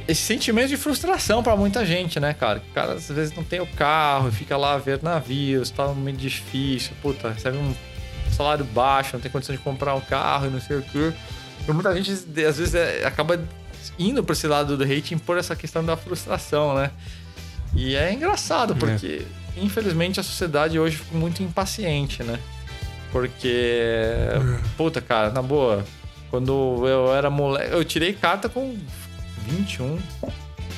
[0.07, 2.59] esse sentimento de frustração pra muita gente, né, cara?
[2.59, 6.15] O cara às vezes não tem o carro, fica lá a ver navios, tá meio
[6.15, 7.73] difícil, puta, recebe um
[8.33, 11.11] salário baixo, não tem condição de comprar um carro e não sei o quê.
[11.67, 13.39] E muita gente às vezes é- acaba
[13.99, 16.91] indo pra esse lado do hating por essa questão da frustração, né?
[17.75, 19.21] E é engraçado, porque
[19.55, 22.39] infelizmente a sociedade hoje ficou muito impaciente, né?
[23.11, 24.27] Porque,
[24.75, 25.83] puta, cara, na boa,
[26.29, 28.77] quando eu era moleque, eu tirei carta com
[29.47, 29.97] 21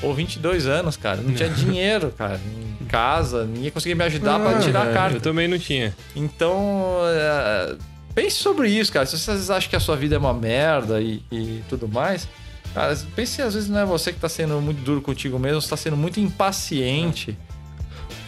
[0.02, 1.18] ou 22 anos, cara.
[1.22, 2.40] Não tinha dinheiro, cara,
[2.82, 5.18] em casa, ninguém conseguia me ajudar pra tirar a É, carta.
[5.18, 5.94] eu também não tinha.
[6.16, 7.76] Então, é,
[8.16, 9.06] pense sobre isso, cara.
[9.06, 12.28] Se vocês acham que a sua vida é uma merda e, e tudo mais,
[12.74, 15.62] cara, pense se às vezes não é você que tá sendo muito duro contigo mesmo,
[15.62, 17.38] você tá sendo muito impaciente.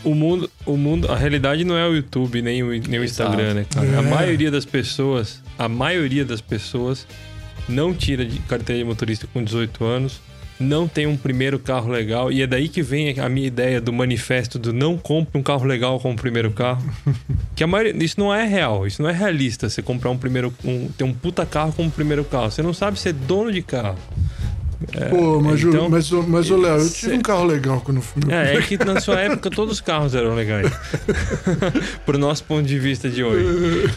[0.04, 3.54] O mundo, o mundo, a realidade não é o YouTube nem o, nem o Instagram,
[3.54, 3.86] né, cara?
[3.88, 4.02] A É.
[4.02, 7.06] maioria das pessoas, a maioria das pessoas
[7.70, 10.20] não tira de carteira de motorista com 18 anos,
[10.62, 13.92] não tem um primeiro carro legal, e é daí que vem a minha ideia do
[13.92, 16.84] manifesto do não compre um carro legal com o primeiro carro.
[17.56, 20.54] que a maioria, isso não é real, isso não é realista, você comprar um primeiro,
[20.64, 22.52] um, ter um puta carro como primeiro carro.
[22.52, 23.98] Você não sabe ser dono de carro.
[25.10, 28.22] Pô, mas, então- mas, mas ô, Léo, eu tive um carro legal quando fui.
[28.30, 30.72] É, é que na sua época todos os carros eram legais.
[32.06, 33.92] Pro nosso ponto de vista de hoje.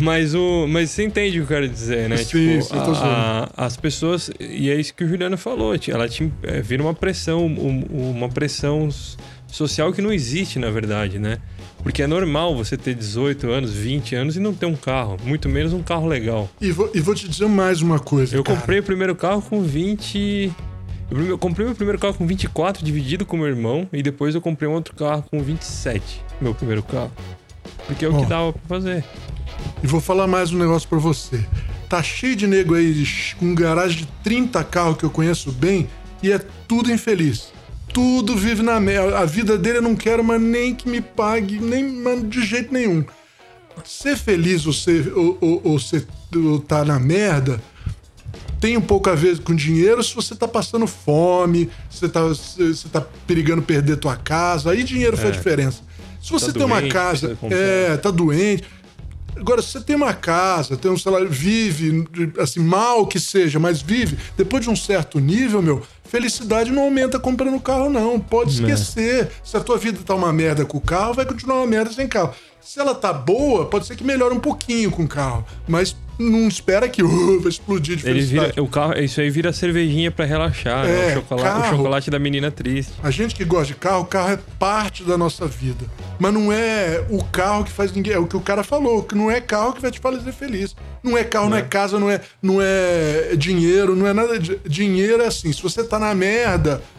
[0.00, 2.16] Mas, o, mas você entende o que eu quero dizer, né?
[2.18, 4.30] Sim, tipo, a- a- as pessoas.
[4.38, 5.74] E é isso que o Juliano falou.
[5.88, 8.88] Ela te, é, vira uma pressão, um- uma pressão
[9.46, 11.38] social que não existe, na verdade, né?
[11.88, 15.16] Porque é normal você ter 18 anos, 20 anos e não ter um carro.
[15.24, 16.46] Muito menos um carro legal.
[16.60, 18.36] E, vou, e vou te dizer mais uma coisa.
[18.36, 18.60] Eu cara.
[18.60, 20.52] comprei o primeiro carro com 20.
[21.10, 24.68] Eu comprei meu primeiro carro com 24, dividido com meu irmão, e depois eu comprei
[24.68, 27.10] um outro carro com 27, meu primeiro carro.
[27.86, 28.20] Porque é o Ó.
[28.20, 29.02] que dava pra fazer.
[29.82, 31.42] E vou falar mais um negócio pra você.
[31.88, 33.02] Tá cheio de nego aí
[33.38, 35.88] com garagem de 30 carros que eu conheço bem
[36.22, 36.38] e é
[36.68, 37.50] tudo infeliz.
[37.92, 39.18] Tudo vive na merda.
[39.18, 42.72] A vida dele eu não quero, mas nem que me pague, nem mas de jeito
[42.72, 43.04] nenhum.
[43.84, 47.60] Ser feliz ou, ser, ou, ou, ou ser, ou tá na merda
[48.60, 52.22] tem um pouco a ver com dinheiro se você tá passando fome, se você tá,
[52.22, 55.82] você tá perigando perder tua casa, aí dinheiro faz diferença.
[56.20, 57.56] Se você tem uma doente, casa, precisa comprar.
[57.56, 58.64] é, tá doente.
[59.36, 62.04] Agora, se você tem uma casa, tem um salário, vive,
[62.38, 67.18] assim, mal que seja, mas vive, depois de um certo nível, meu, felicidade não aumenta
[67.18, 68.18] comprando carro, não.
[68.18, 69.30] Pode esquecer.
[69.44, 72.08] Se a tua vida tá uma merda com o carro, vai continuar uma merda sem
[72.08, 72.34] carro.
[72.60, 76.48] Se ela tá boa, pode ser que melhore um pouquinho com o carro, mas não
[76.48, 78.48] espera que uh, vai explodir de Ele felicidade.
[78.50, 81.06] vira, o carro, isso aí vira cervejinha pra relaxar, né?
[81.06, 81.76] É, o, chocolate, o carro.
[81.76, 82.92] chocolate da menina triste.
[83.02, 85.86] A gente que gosta de carro, o carro é parte da nossa vida.
[86.18, 88.14] Mas não é o carro que faz ninguém.
[88.14, 90.74] É o que o cara falou, que não é carro que vai te fazer feliz.
[91.02, 94.38] Não é carro, não é casa, não é, não é dinheiro, não é nada.
[94.38, 95.52] De, dinheiro é assim.
[95.52, 96.97] Se você tá na merda, o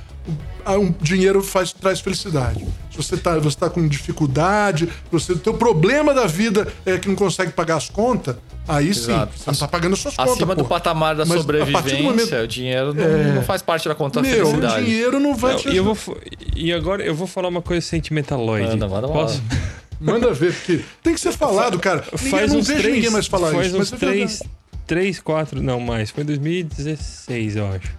[0.77, 2.65] um dinheiro faz, traz felicidade.
[2.91, 7.07] Se você tá, você tá com dificuldade, você, o teu problema da vida é que
[7.07, 8.35] não consegue pagar as contas,
[8.67, 9.31] aí sim, Exato.
[9.37, 10.33] você não tá pagando as suas contas.
[10.33, 10.69] Acima do pô.
[10.69, 14.43] patamar da Mas sobrevivência, momento- o dinheiro não, não faz parte da conta da Meu,
[14.45, 14.85] o felicidade.
[14.85, 16.17] dinheiro não vai Não, te e, eu vou,
[16.55, 18.67] e agora eu vou falar uma coisa sentimentaloide.
[18.69, 19.41] Manda, manda Posso?
[20.01, 22.05] Manda ver, porque tem que ser falado, cara.
[22.13, 24.43] Ninguém, Faz não uns vejo três, ninguém mais falar faz isso, uns mas é três,
[24.87, 26.09] três, quatro, não mais.
[26.09, 27.91] Foi em 2016, eu acho.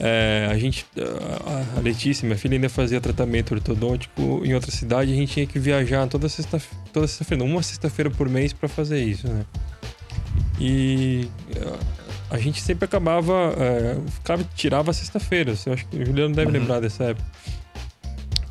[0.00, 5.12] É, a gente, a- a Letícia, minha filha, ainda fazia tratamento ortodôntico em outra cidade.
[5.12, 6.60] A gente tinha que viajar toda sexta,
[6.92, 9.44] toda sexta-feira, uma sexta-feira por mês para fazer isso, né?
[10.60, 11.78] E é,
[12.30, 15.54] a gente sempre acabava, é, ficava, tirava a sexta-feira.
[15.66, 17.26] Eu acho que o Juliano deve lembrar dessa época.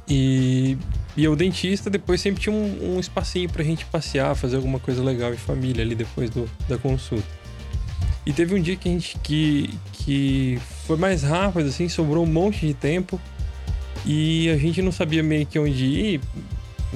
[0.07, 0.77] E
[1.17, 5.03] e o dentista depois sempre tinha um, um espacinho pra gente passear, fazer alguma coisa
[5.03, 7.27] legal em família ali depois do, da consulta.
[8.25, 12.27] E teve um dia que a gente que, que foi mais rápido, assim, sobrou um
[12.27, 13.19] monte de tempo
[14.05, 16.21] e a gente não sabia meio que onde ir.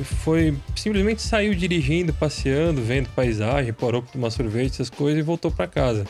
[0.03, 5.49] Foi simplesmente saiu dirigindo, passeando, vendo paisagem, parou pra tomar sorvete, essas coisas e voltou
[5.49, 6.06] pra casa.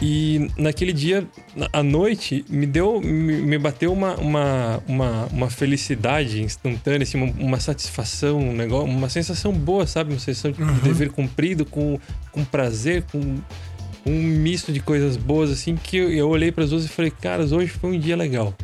[0.00, 1.26] E naquele dia,
[1.72, 7.32] à noite, me deu, me, me bateu uma, uma, uma, uma, felicidade instantânea, assim, uma,
[7.36, 10.12] uma, satisfação, um negócio, uma sensação boa, sabe?
[10.12, 10.78] Uma sensação de uhum.
[10.84, 11.98] dever cumprido, com,
[12.30, 13.38] com prazer, com
[14.06, 17.10] um misto de coisas boas, assim, que eu, eu olhei para as duas e falei,
[17.10, 18.54] caras, hoje foi um dia legal.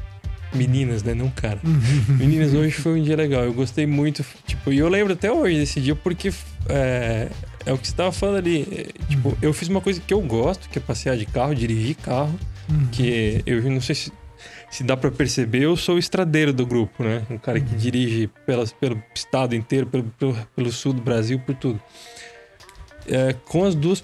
[0.55, 1.15] Meninas, né?
[1.15, 1.59] Não cara.
[2.09, 3.43] Meninas, hoje foi um dia legal.
[3.45, 4.25] Eu gostei muito.
[4.47, 6.33] Tipo, e eu lembro até hoje desse dia porque
[6.69, 7.29] é,
[7.67, 8.63] é o que você tava falando ali.
[8.71, 9.37] É, tipo, uhum.
[9.43, 12.39] eu fiz uma coisa que eu gosto, que é passear de carro, dirigir carro.
[12.71, 12.87] Uhum.
[12.93, 14.13] Que eu não sei se,
[14.71, 17.23] se dá para perceber, eu sou o estradeiro do grupo, né?
[17.31, 17.79] Um cara que uhum.
[17.79, 21.81] dirige pelas, pelo estado inteiro, pelo, pelo, pelo, sul do Brasil, por tudo.
[23.07, 24.03] É, com as duas,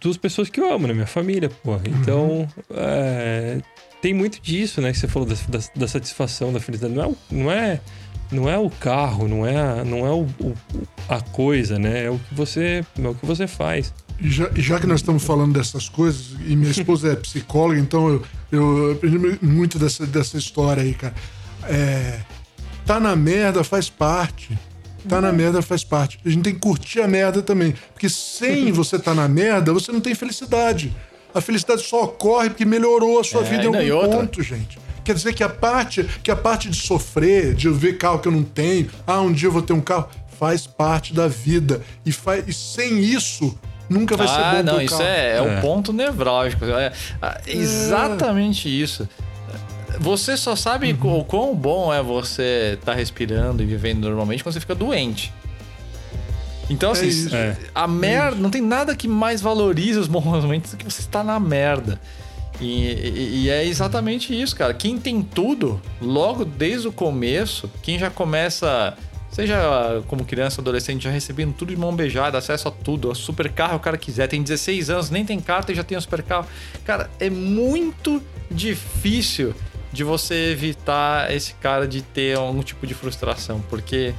[0.00, 0.94] duas pessoas que eu amo, né?
[0.94, 1.76] Minha família, pô.
[1.84, 2.48] Então, uhum.
[2.76, 3.60] é,
[4.00, 4.92] tem muito disso, né?
[4.92, 6.94] Que você falou da, da, da satisfação, da felicidade.
[6.94, 7.80] Não é, não é
[8.32, 10.54] não é o carro, não é, a, não é o, o,
[11.08, 12.04] a coisa, né?
[12.04, 13.92] É o que você, é o que você faz.
[14.20, 18.08] E já, já que nós estamos falando dessas coisas, e minha esposa é psicóloga, então
[18.08, 21.14] eu, eu aprendi muito dessa, dessa história aí, cara.
[21.64, 22.20] É,
[22.86, 24.56] tá na merda faz parte.
[25.08, 26.18] Tá na merda faz parte.
[26.24, 27.74] A gente tem que curtir a merda também.
[27.92, 30.94] Porque sem você tá na merda, você não tem felicidade.
[31.34, 34.78] A felicidade só ocorre porque melhorou a sua é, vida em algum ponto, gente.
[35.04, 38.32] Quer dizer que a parte que a parte de sofrer, de ver carro que eu
[38.32, 40.08] não tenho, ah, um dia eu vou ter um carro,
[40.38, 41.80] faz parte da vida.
[42.04, 43.56] E, faz, e sem isso,
[43.88, 44.58] nunca vai ah, ser bom.
[44.58, 45.08] Ah, não, isso carro.
[45.08, 45.60] é, é, um é.
[45.60, 46.64] ponto nevrálgico.
[46.64, 46.92] É,
[47.46, 49.08] é exatamente isso.
[49.98, 51.18] Você só sabe uhum.
[51.18, 55.32] o quão bom é você estar tá respirando e vivendo normalmente quando você fica doente.
[56.70, 58.36] Então, assim, é a merda.
[58.36, 62.00] Não tem nada que mais valorize os bons momentos do que você estar na merda.
[62.60, 64.72] E, e, e, é exatamente isso, cara.
[64.72, 68.96] Quem tem tudo, logo desde o começo, quem já começa,
[69.30, 73.50] seja como criança, adolescente, já recebendo tudo de mão beijada, acesso a tudo, a super
[73.50, 76.22] carro o cara quiser, tem 16 anos, nem tem carta e já tem um super
[76.22, 76.46] carro.
[76.84, 79.54] Cara, é muito difícil
[79.92, 84.14] de você evitar esse cara de ter algum tipo de frustração, porque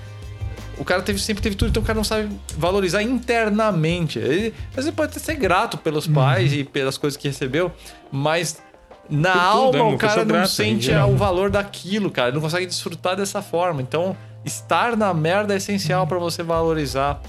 [0.77, 4.19] o cara teve, sempre teve tudo, então o cara não sabe valorizar internamente.
[4.19, 6.14] Ele, mas ele pode ser grato pelos uhum.
[6.14, 7.72] pais e pelas coisas que recebeu,
[8.11, 8.61] mas
[9.10, 9.93] na alma tudo, né?
[9.93, 12.30] o cara não sente o valor daquilo, cara.
[12.30, 13.81] Ele não consegue desfrutar dessa forma.
[13.81, 14.15] Então,
[14.45, 17.22] estar na merda é essencial para você valorizar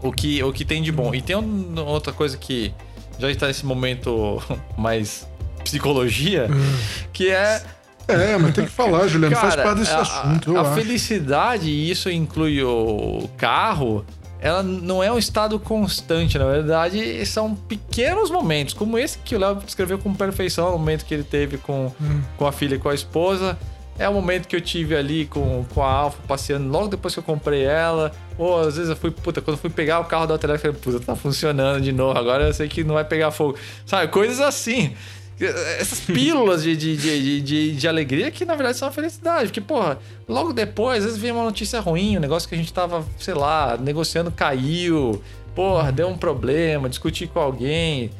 [0.00, 1.14] o que, o que tem de bom.
[1.14, 1.36] E tem
[1.76, 2.72] outra coisa que
[3.18, 4.40] já está nesse momento
[4.78, 5.28] mais
[5.68, 6.78] psicologia, uhum.
[7.12, 7.62] que é
[8.08, 10.56] é, mas tem que falar, Juliano, Cara, faz parte desse a, assunto.
[10.56, 10.74] a acho.
[10.74, 14.02] felicidade, e isso inclui o carro,
[14.40, 19.38] ela não é um estado constante, na verdade, são pequenos momentos, como esse que o
[19.38, 22.22] Léo descreveu com perfeição, o momento que ele teve com, hum.
[22.38, 23.58] com a filha e com a esposa.
[24.00, 27.18] É o momento que eu tive ali com, com a Alfa passeando logo depois que
[27.18, 28.12] eu comprei ela.
[28.38, 30.60] Ou às vezes eu fui, puta, quando eu fui pegar o carro da Autelar, eu
[30.60, 33.58] falei, puta, tá funcionando de novo, agora eu sei que não vai pegar fogo.
[33.84, 34.94] Sabe, coisas assim.
[35.40, 39.46] Essas pílulas de, de, de, de, de alegria que na verdade são uma felicidade.
[39.46, 39.98] Porque, porra,
[40.28, 43.34] logo depois, às vezes vem uma notícia ruim, um negócio que a gente tava, sei
[43.34, 45.22] lá, negociando caiu,
[45.54, 48.10] porra, deu um problema, discutir com alguém.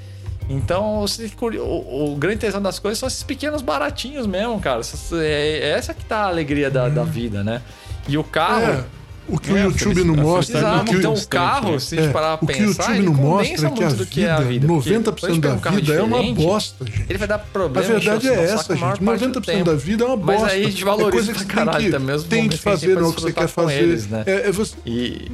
[0.48, 4.80] Então, o, o, grande tesão das coisas são esses pequenos baratinhos mesmo, cara.
[5.12, 7.60] É, é essa que tá a alegria da, da vida, né?
[8.08, 8.84] E o carro.
[8.94, 8.97] É
[9.28, 10.58] o que é, o YouTube não mostra.
[10.58, 13.02] Exato, que, então o carro, se a gente parar pra pensar, o que o YouTube
[13.04, 14.66] não mostra é que a, vida, que é a vida.
[14.66, 17.04] 90% da vida é uma bosta, gente.
[17.08, 17.86] Ele vai dar problema.
[17.86, 19.00] A verdade é essa, gente.
[19.00, 20.42] 90% da vida é uma bosta.
[20.42, 22.16] Mas aí a gente valoriza é coisa que pra caralho também.
[22.16, 23.82] Os tem que fazer, não é o que você quer fazer.
[23.82, 24.24] Eles, né?
[24.26, 24.74] é, é, você...
[24.86, 25.30] E...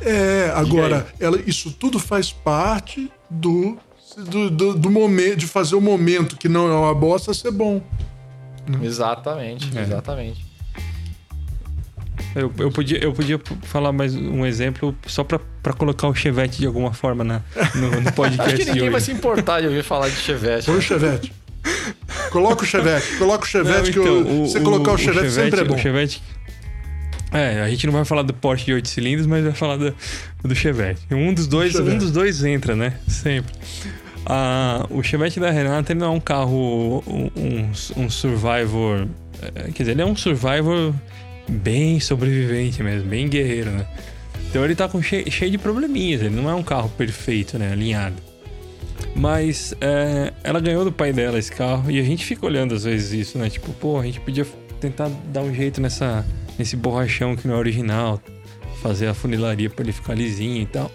[0.00, 3.76] é, agora, ela, isso tudo faz parte do,
[4.16, 7.82] do, do, do momento, de fazer o momento que não é uma bosta ser bom.
[8.82, 9.82] Exatamente, é.
[9.82, 10.47] exatamente.
[12.40, 16.58] Eu, eu, podia, eu podia falar mais um exemplo só pra, pra colocar o Chevette
[16.58, 17.42] de alguma forma na,
[17.74, 18.54] no, no podcast.
[18.54, 20.66] Acho que ninguém vai se importar de ouvir falar de Chevette.
[20.66, 21.32] Põe o Chevette.
[22.30, 23.16] Coloca o Chevette.
[23.16, 25.60] Coloca o Chevette, não, então, que o, você o, colocar o, o Chevette, Chevette, sempre
[25.60, 25.74] é bom.
[25.74, 26.22] O Chevette.
[27.32, 29.94] É, a gente não vai falar do Porsche de 8 cilindros, mas vai falar do,
[30.42, 31.02] do Chevette.
[31.10, 32.94] Um dos dois, um dos dois entra, né?
[33.06, 33.52] Sempre.
[34.24, 39.06] Ah, o Chevette da Renata ele não é um carro, um, um, um Survivor.
[39.42, 40.94] É, quer dizer, ele é um Survivor
[41.48, 43.86] bem sobrevivente mesmo, bem guerreiro, né?
[44.48, 47.72] Então ele tá com cheio, cheio de probleminhas, ele não é um carro perfeito, né?
[47.72, 48.16] Alinhado.
[49.14, 52.84] Mas é, ela ganhou do pai dela esse carro e a gente fica olhando às
[52.84, 53.50] vezes isso, né?
[53.50, 54.46] Tipo, pô, a gente podia
[54.80, 56.24] tentar dar um jeito nessa,
[56.58, 58.20] nesse borrachão que não é original,
[58.82, 60.90] fazer a funilaria para ele ficar lisinho e tal.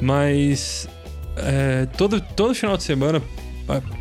[0.00, 0.88] Mas
[1.36, 3.20] é, todo, todo final de semana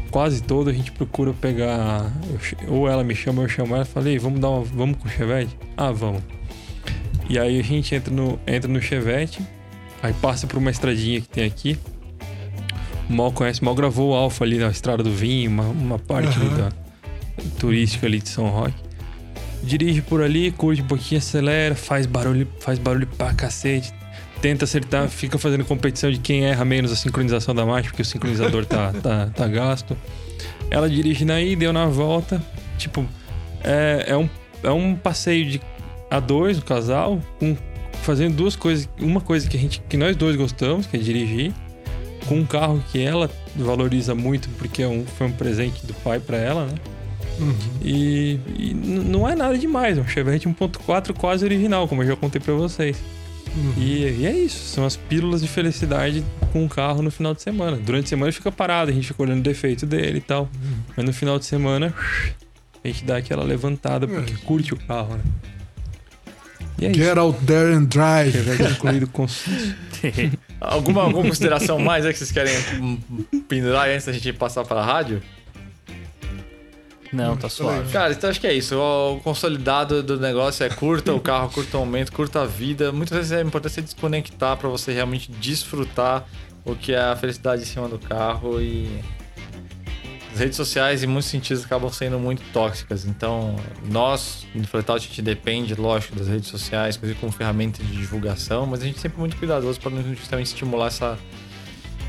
[0.10, 2.11] quase todo a gente procura pegar.
[2.68, 5.11] Ou ela me chama, eu chamo ela e falei, vamos dar uma, vamos com o
[5.11, 5.57] Chevette?
[5.77, 6.22] Ah, vamos.
[7.30, 9.40] E aí a gente entra no, entra no Chevette,
[10.02, 11.77] aí passa por uma estradinha que tem aqui.
[13.07, 16.57] mal conhece, mal gravou o Alfa ali na Estrada do Vinho, uma, uma parte Aham.
[16.57, 16.72] da
[17.60, 18.90] turística ali de São Roque.
[19.61, 23.94] Dirige por ali, curte um pouquinho, acelera, faz barulho, faz barulho pra cacete.
[24.41, 28.06] Tenta acertar, fica fazendo competição de quem erra menos a sincronização da marcha, porque o
[28.06, 29.98] sincronizador tá, tá, tá gasto.
[30.72, 32.41] Ela dirige na ida, eu na volta.
[32.78, 33.06] Tipo,
[33.64, 34.30] é, é, um,
[34.64, 35.61] é um passeio de
[36.10, 37.20] a dois, o casal,
[38.03, 38.88] fazendo duas coisas.
[38.99, 41.52] Uma coisa que, a gente, que nós dois gostamos, que é dirigir,
[42.28, 46.20] com um carro que ela valoriza muito, porque é um, foi um presente do pai
[46.20, 46.74] pra ela, né?
[47.82, 52.07] E, e n- não é nada demais, é um Chevette 1.4 quase original, como eu
[52.07, 52.98] já contei pra vocês.
[53.78, 57.42] E, e é isso, são as pílulas de felicidade com o carro no final de
[57.42, 57.78] semana.
[57.78, 60.50] Durante a semana fica parado, a gente fica olhando o defeito dele e tal.
[60.96, 61.94] Mas no final de semana,
[62.84, 65.24] a gente dá aquela levantada porque curte o carro, né?
[66.80, 67.00] E é isso.
[67.00, 68.34] Get out there and drive.
[68.72, 69.26] Incluído com
[70.62, 72.54] Alguma, alguma consideração mais aí que vocês querem
[73.48, 75.22] pendurar antes da gente passar pra rádio?
[77.11, 77.91] Não, tá suave.
[77.91, 78.77] Cara, então acho que é isso.
[78.77, 82.91] O consolidado do negócio é curta o carro, curta o momento, curta a vida.
[82.91, 86.26] Muitas vezes é importante você desconectar pra você realmente desfrutar
[86.64, 88.99] o que é a felicidade em cima do carro e
[90.31, 93.06] as redes sociais em muitos sentidos acabam sendo muito tóxicas.
[93.06, 93.56] Então,
[93.86, 98.65] nós, no Fletal, a gente depende, lógico, das redes sociais, inclusive como ferramenta de divulgação,
[98.65, 101.18] mas a gente é sempre muito cuidadoso para não justamente estimular essa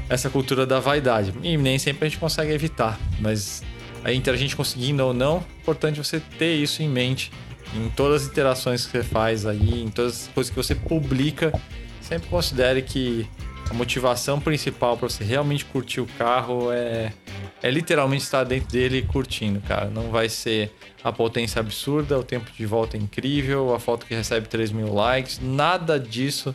[0.08, 1.32] essa cultura da vaidade.
[1.40, 3.62] E nem sempre a gente consegue evitar, mas
[4.04, 7.30] a gente conseguindo ou não, é importante você ter isso em mente
[7.74, 11.52] em todas as interações que você faz aí, em todas as coisas que você publica.
[12.00, 13.28] Sempre considere que
[13.70, 17.12] a motivação principal para você realmente curtir o carro é,
[17.62, 19.88] é literalmente estar dentro dele curtindo, cara.
[19.88, 20.72] Não vai ser
[21.04, 24.92] a potência absurda, o tempo de volta é incrível, a foto que recebe 3 mil
[24.92, 26.52] likes, nada disso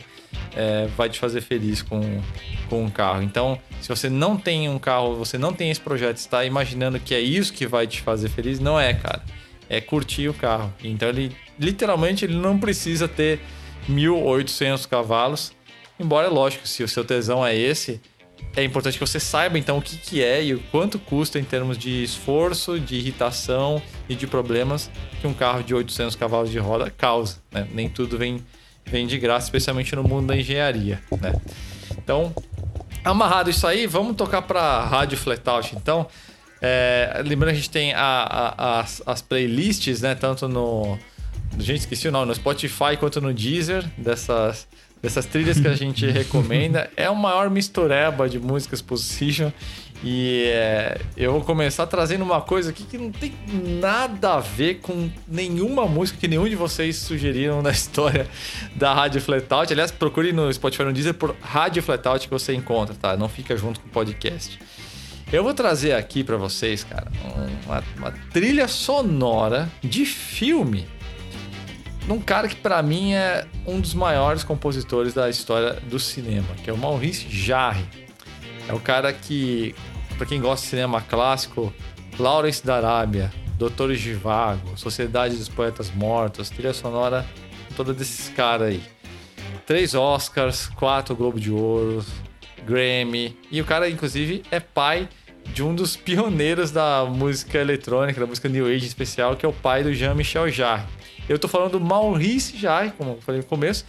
[0.54, 2.20] é, vai te fazer feliz com,
[2.68, 3.22] com um carro.
[3.22, 7.14] Então, se você não tem um carro, você não tem esse projeto, está imaginando que
[7.14, 9.22] é isso que vai te fazer feliz, não é, cara.
[9.70, 10.72] É curtir o carro.
[10.84, 13.40] Então, ele literalmente ele não precisa ter
[13.88, 15.56] 1.800 cavalos.
[15.98, 18.00] Embora, lógico, se o seu tesão é esse,
[18.54, 21.44] é importante que você saiba então o que, que é e o quanto custa em
[21.44, 24.90] termos de esforço, de irritação e de problemas
[25.20, 27.38] que um carro de 800 cavalos de roda causa.
[27.50, 27.66] Né?
[27.72, 28.44] Nem tudo vem,
[28.84, 31.00] vem de graça, especialmente no mundo da engenharia.
[31.20, 31.34] Né?
[31.96, 32.34] Então,
[33.04, 36.06] amarrado isso aí, vamos tocar para rádio flatout então.
[36.60, 40.14] É, lembrando que a gente tem a- a- as, as playlists, né?
[40.14, 40.98] Tanto no.
[41.58, 44.66] Gente, esqueci o nome, no Spotify quanto no Deezer, dessas,
[45.02, 46.90] dessas trilhas que a gente recomenda.
[46.96, 49.52] É o maior mistureba de músicas possível.
[50.04, 53.32] E é, eu vou começar trazendo uma coisa aqui que não tem
[53.80, 58.28] nada a ver com nenhuma música que nenhum de vocês sugeriram na história
[58.74, 59.72] da Rádio Flatout.
[59.72, 63.16] Aliás, procure no Spotify no Deezer por Rádio Flatout que você encontra, tá?
[63.16, 64.58] Não fica junto com o podcast.
[65.32, 67.10] Eu vou trazer aqui pra vocês, cara,
[67.64, 70.86] uma, uma trilha sonora de filme
[72.06, 76.70] num cara que pra mim é um dos maiores compositores da história do cinema, que
[76.70, 77.84] é o Maurice Jarre.
[78.68, 79.74] É o cara que,
[80.16, 81.72] pra quem gosta de cinema clássico,
[82.18, 87.26] Lawrence da Arábia, Doutor Givago, Sociedade dos Poetas Mortos, trilha sonora
[87.76, 88.82] toda desses caras aí.
[89.66, 92.04] Três Oscars, quatro Globo de Ouro,
[92.64, 93.36] Grammy.
[93.50, 95.08] E o cara, inclusive, é pai
[95.52, 99.48] de um dos pioneiros da música eletrônica, da música New Age em especial, que é
[99.48, 100.86] o pai do Jean-Michel Jarre.
[101.28, 103.84] Eu tô falando do Maurice Jarre, como eu falei no começo.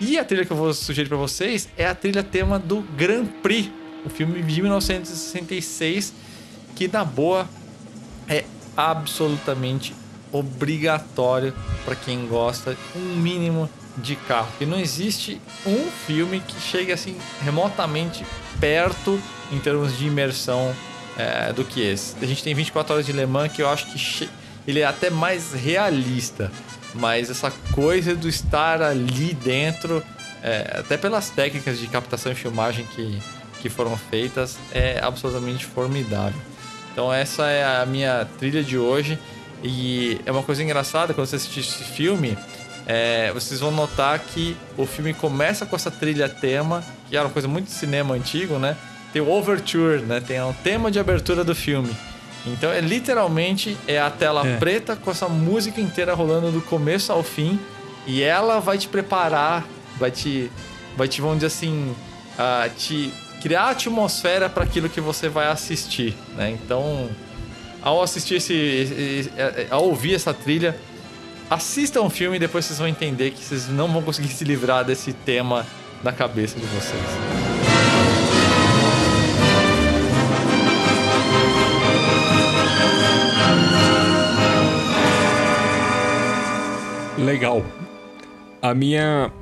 [0.00, 3.26] E a trilha que eu vou sugerir pra vocês é a trilha tema do Grand
[3.42, 3.70] Prix,
[4.04, 6.12] o filme de 1966,
[6.74, 7.48] que na boa
[8.28, 8.44] é
[8.76, 9.94] absolutamente
[10.32, 11.54] obrigatório
[11.84, 14.48] para quem gosta um mínimo de carro.
[14.60, 18.26] E não existe um filme que chegue assim remotamente
[18.60, 19.20] perto
[19.52, 20.74] em termos de imersão
[21.16, 22.16] é, do que esse.
[22.20, 24.28] A gente tem 24 horas de Le Mans que eu acho que
[24.66, 26.50] ele é até mais realista,
[26.94, 30.02] mas essa coisa do estar ali dentro,
[30.42, 33.20] é, até pelas técnicas de captação e filmagem que,
[33.60, 36.40] que foram feitas, é absolutamente formidável.
[36.92, 39.18] Então essa é a minha trilha de hoje.
[39.66, 42.36] E é uma coisa engraçada quando você assistir esse filme,
[42.86, 47.32] é, vocês vão notar que o filme começa com essa trilha tema, que era uma
[47.32, 48.76] coisa muito de cinema antigo, né?
[49.12, 50.20] Tem o overture, né?
[50.20, 51.94] Tem o tema de abertura do filme.
[52.46, 54.56] Então é literalmente é a tela É.
[54.56, 57.58] preta com essa música inteira rolando do começo ao fim
[58.06, 59.64] e ela vai te preparar,
[59.98, 60.50] vai te,
[60.96, 61.94] vai te vamos dizer assim,
[62.38, 66.50] ah, te criar a atmosfera para aquilo que você vai assistir, né?
[66.50, 67.08] Então
[67.82, 69.30] ao assistir esse,
[69.70, 70.74] ao ouvir essa trilha,
[71.50, 74.84] assistam o filme e depois vocês vão entender que vocês não vão conseguir se livrar
[74.84, 75.66] desse tema
[76.02, 77.73] na cabeça de vocês.
[87.24, 87.64] Legal.
[88.62, 89.32] A minha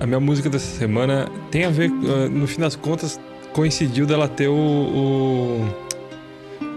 [0.00, 3.20] a minha música dessa semana tem a ver, uh, no fim das contas,
[3.52, 5.60] coincidiu dela ter o, o,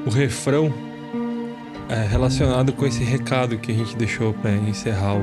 [0.06, 0.74] o refrão
[1.90, 5.22] é, relacionado com esse recado que a gente deixou para encerrar o,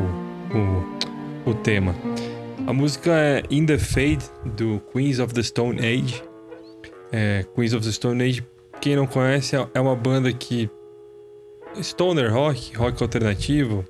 [1.47, 1.95] o, o, tema.
[2.67, 6.23] A música é In the Fade, do Queens of the Stone Age.
[7.13, 8.47] É, Queens of the Stone Age,
[8.81, 10.71] quem não conhece, é, é uma banda que.
[11.83, 13.85] Stoner rock, rock alternativo,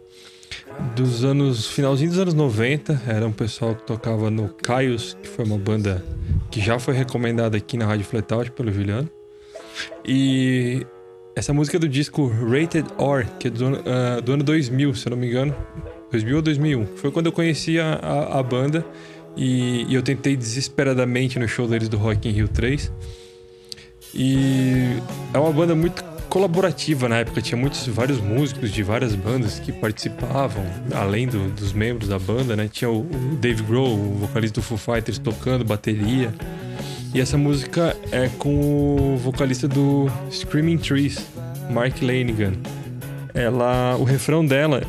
[0.94, 1.66] dos anos.
[1.66, 3.02] finalzinho dos anos 90.
[3.06, 6.04] Era um pessoal que tocava no Caios, que foi uma banda
[6.50, 9.08] que já foi recomendada aqui na Rádio Flatout pelo Juliano.
[10.04, 10.86] E
[11.34, 15.06] essa música é do disco Rated R, que é do, uh, do ano 2000, se
[15.06, 15.54] eu não me engano.
[16.10, 16.86] 2000 ou 2001.
[16.96, 18.84] Foi quando eu conheci a, a, a banda
[19.36, 22.92] e, e, eu tentei desesperadamente no show deles do Rock in Rio 3.
[24.12, 24.96] E
[25.32, 29.72] é uma banda muito colaborativa na época, tinha muitos vários músicos de várias bandas que
[29.72, 32.70] participavam, além do, dos membros da banda, né?
[32.72, 36.32] Tinha o, o Dave Grohl, o vocalista do Foo Fighters tocando bateria.
[37.12, 41.26] E essa música é com o vocalista do Screaming Trees,
[41.68, 42.52] Mark Lanigan.
[43.34, 44.82] Ela, o refrão dela,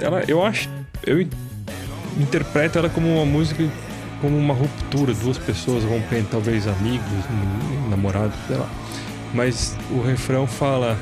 [0.00, 0.70] ela, eu acho,
[1.04, 1.20] eu
[2.18, 3.62] interpreto ela como uma música
[4.20, 7.06] como uma ruptura, duas pessoas rompendo, talvez amigos,
[7.90, 8.85] namorados, sei lá.
[9.34, 10.98] Mas o refrão fala: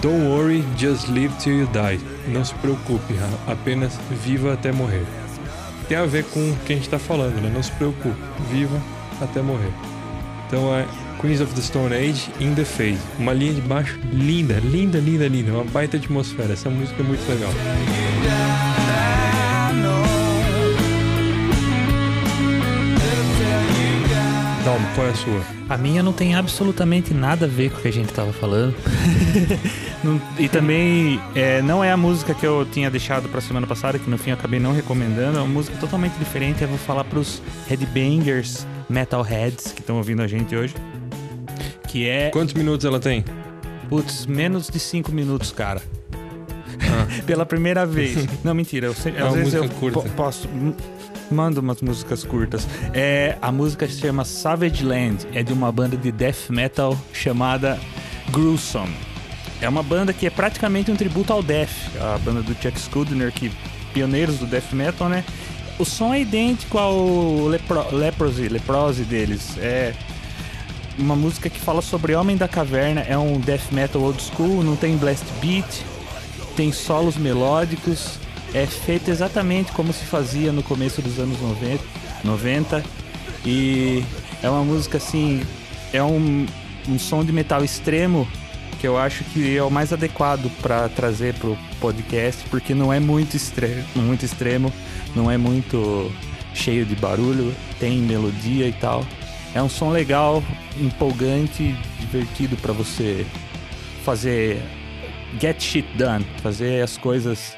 [0.00, 2.00] Don't worry, just live till you die.
[2.28, 3.14] Não se preocupe,
[3.46, 5.04] apenas viva até morrer.
[5.88, 7.50] Tem a ver com o que a gente está falando, né?
[7.52, 8.16] Não se preocupe,
[8.50, 8.80] viva
[9.20, 9.72] até morrer.
[10.46, 10.86] Então é
[11.20, 12.98] Queens of the Stone Age in the Fade.
[13.18, 15.52] Uma linha de baixo linda, linda, linda, linda.
[15.52, 16.52] Uma baita atmosfera.
[16.52, 17.52] Essa música é muito legal.
[24.72, 25.42] Dalmo, qual é a sua?
[25.68, 28.74] A minha não tem absolutamente nada a ver com o que a gente estava falando.
[30.38, 34.08] e também é, não é a música que eu tinha deixado para semana passada, que
[34.08, 35.36] no fim eu acabei não recomendando.
[35.36, 36.62] É uma música totalmente diferente.
[36.62, 40.74] Eu vou falar para os headbangers metalheads que estão ouvindo a gente hoje.
[41.88, 42.30] Que é.
[42.30, 43.26] Quantos minutos ela tem?
[43.90, 45.82] Putz, menos de 5 minutos, cara.
[46.80, 47.06] Ah.
[47.26, 48.26] Pela primeira vez.
[48.42, 48.86] Não, mentira.
[48.86, 50.00] Eu, é às vezes eu curta.
[50.16, 50.48] posso.
[51.32, 52.68] Mando umas músicas curtas.
[52.92, 55.26] É, a música se chama Savage Land.
[55.32, 57.78] É de uma banda de death metal chamada
[58.30, 58.94] Gruesome.
[59.60, 63.32] É uma banda que é praticamente um tributo ao Death, a banda do Chuck Schuldiner,
[63.32, 63.50] que
[63.94, 65.24] pioneiros do death metal, né?
[65.78, 69.56] o som é idêntico ao Lepro, Leprosy, Leprosy deles.
[69.58, 69.94] É
[70.98, 74.76] uma música que fala sobre Homem da Caverna, é um death metal old school, não
[74.76, 75.82] tem blast beat,
[76.56, 78.18] tem solos melódicos,
[78.54, 81.82] é feito exatamente como se fazia no começo dos anos 90,
[82.24, 82.84] 90
[83.44, 84.04] e
[84.42, 85.42] é uma música assim,
[85.92, 86.46] é um,
[86.88, 88.28] um som de metal extremo
[88.80, 92.98] que eu acho que é o mais adequado para trazer pro podcast, porque não é
[92.98, 94.72] muito extremo, muito extremo,
[95.14, 96.12] não é muito
[96.52, 99.06] cheio de barulho, tem melodia e tal.
[99.54, 100.42] É um som legal,
[100.80, 103.24] empolgante, divertido para você
[104.04, 104.60] fazer
[105.40, 107.56] get shit done, fazer as coisas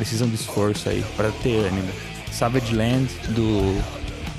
[0.00, 1.92] precisam de esforço aí para ter ânimo.
[2.32, 3.78] Savage Land do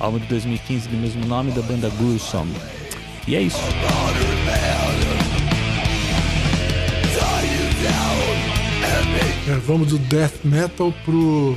[0.00, 2.52] álbum de 2015 do mesmo nome da banda Gruesome.
[3.28, 3.60] E é isso.
[9.48, 11.56] É, vamos do death metal pro,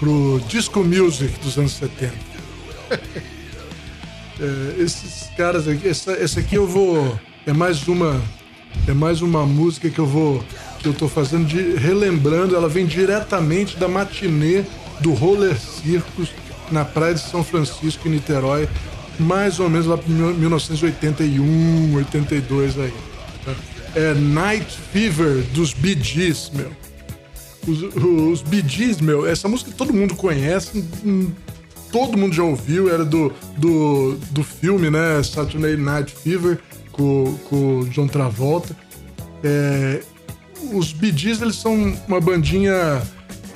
[0.00, 2.12] pro disco music dos anos 70.
[4.40, 7.16] é, esses caras aqui, essa, essa aqui eu vou.
[7.46, 8.20] É mais uma.
[8.88, 10.44] É mais uma música que eu vou.
[10.78, 11.76] Que eu tô fazendo de.
[11.76, 14.64] relembrando, ela vem diretamente da matinê
[15.00, 16.30] do Roller Circus
[16.70, 18.68] na praia de São Francisco, em Niterói,
[19.18, 22.92] mais ou menos lá para 1981, 82 aí.
[23.44, 23.54] Tá?
[23.94, 26.70] É Night Fever dos Bee Gees, meu.
[27.66, 31.30] Os, os Bee Gees, meu, essa música todo mundo conhece, hum,
[31.90, 35.22] todo mundo já ouviu, era do, do, do filme, né?
[35.22, 36.58] Saturday Night Fever,
[36.92, 38.76] com, com John Travolta.
[39.42, 40.02] É,
[40.72, 43.02] os Gees, eles são uma bandinha.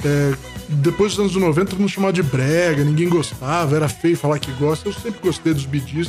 [0.05, 0.35] É,
[0.69, 4.53] depois dos anos 90, todo mundo chamava de brega, ninguém gostava, era feio falar que
[4.53, 4.89] gosta.
[4.89, 6.09] Eu sempre gostei dos Gees.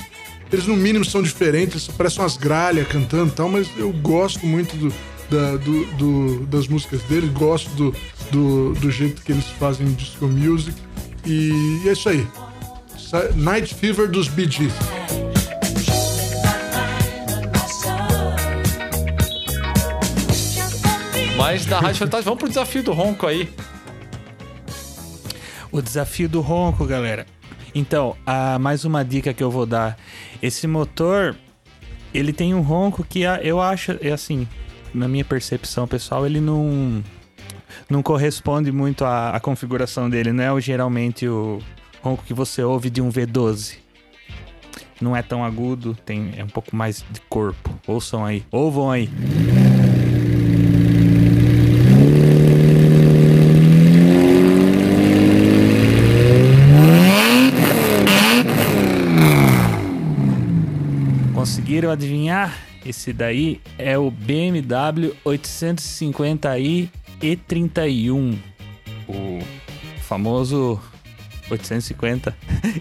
[0.52, 4.76] Eles, no mínimo, são diferentes, parecem umas gralhas cantando e tal, mas eu gosto muito
[4.76, 4.94] do,
[5.30, 7.96] da, do, do, das músicas dele, gosto do,
[8.32, 10.76] do, do, jeito que eles fazem disco music.
[11.26, 12.28] E é isso aí.
[13.36, 14.74] Night Fever dos Bee Gees.
[21.42, 23.50] Mas da Rádio Fantasma, vamos pro desafio do ronco aí.
[25.72, 27.26] O desafio do ronco, galera.
[27.74, 29.98] Então, a, mais uma dica que eu vou dar.
[30.40, 31.36] Esse motor,
[32.14, 34.48] ele tem um ronco que eu acho, é assim,
[34.94, 37.04] na minha percepção pessoal, ele não
[37.90, 40.32] não corresponde muito à, à configuração dele.
[40.32, 41.58] Não é o, geralmente o
[42.04, 43.78] ronco que você ouve de um V12.
[45.02, 47.74] Não é tão agudo, tem, é um pouco mais de corpo.
[47.88, 49.10] Ouçam aí, ouvam aí.
[61.72, 62.54] Conseguiram adivinhar?
[62.86, 66.90] Esse daí é o BMW 850i
[67.22, 68.38] E31,
[69.08, 69.40] o
[70.02, 70.82] famoso
[71.50, 72.36] 850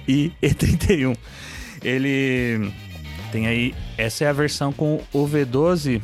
[0.09, 1.17] e E31.
[1.85, 2.73] Ele
[3.31, 6.03] tem aí, essa é a versão com o V12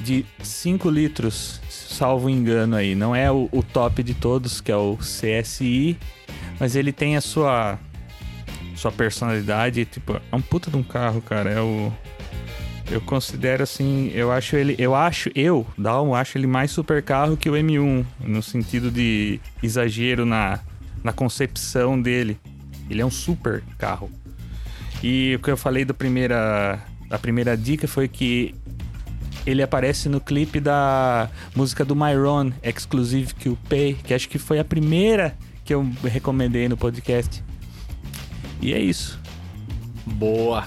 [0.00, 2.94] de 5 litros, salvo engano aí.
[2.94, 5.96] Não é o, o top de todos, que é o CSI,
[6.60, 7.78] mas ele tem a sua
[8.74, 11.50] sua personalidade, tipo, é um puta de um carro, cara.
[11.50, 11.92] É o
[12.90, 17.38] eu considero assim, eu acho ele, eu acho, eu, Dalmo, acho ele mais super carro
[17.38, 20.60] que o M1, no sentido de exagero na,
[21.02, 22.38] na concepção dele.
[22.90, 24.10] Ele é um super carro.
[25.02, 28.54] E o que eu falei do primeira, da primeira dica foi que
[29.46, 33.32] ele aparece no clipe da música do Myron, Exclusive
[33.68, 35.34] Pay, que acho que foi a primeira
[35.64, 37.42] que eu recomendei no podcast.
[38.62, 39.20] E é isso.
[40.06, 40.64] Boa.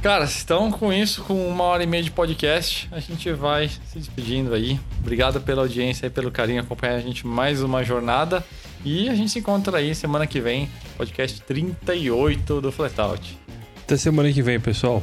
[0.00, 3.98] Cara, então com isso, com uma hora e meia de podcast, a gente vai se
[3.98, 4.78] despedindo aí.
[5.00, 8.44] Obrigado pela audiência e pelo carinho acompanhar a gente mais uma jornada.
[8.84, 13.38] E a gente se encontra aí semana que vem, podcast 38 do Flatout.
[13.82, 15.02] Até semana que vem, pessoal.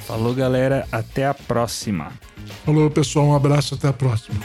[0.00, 0.86] Falou, galera.
[0.92, 2.12] Até a próxima.
[2.64, 3.26] Falou, pessoal.
[3.26, 3.74] Um abraço.
[3.74, 4.38] Até a próxima.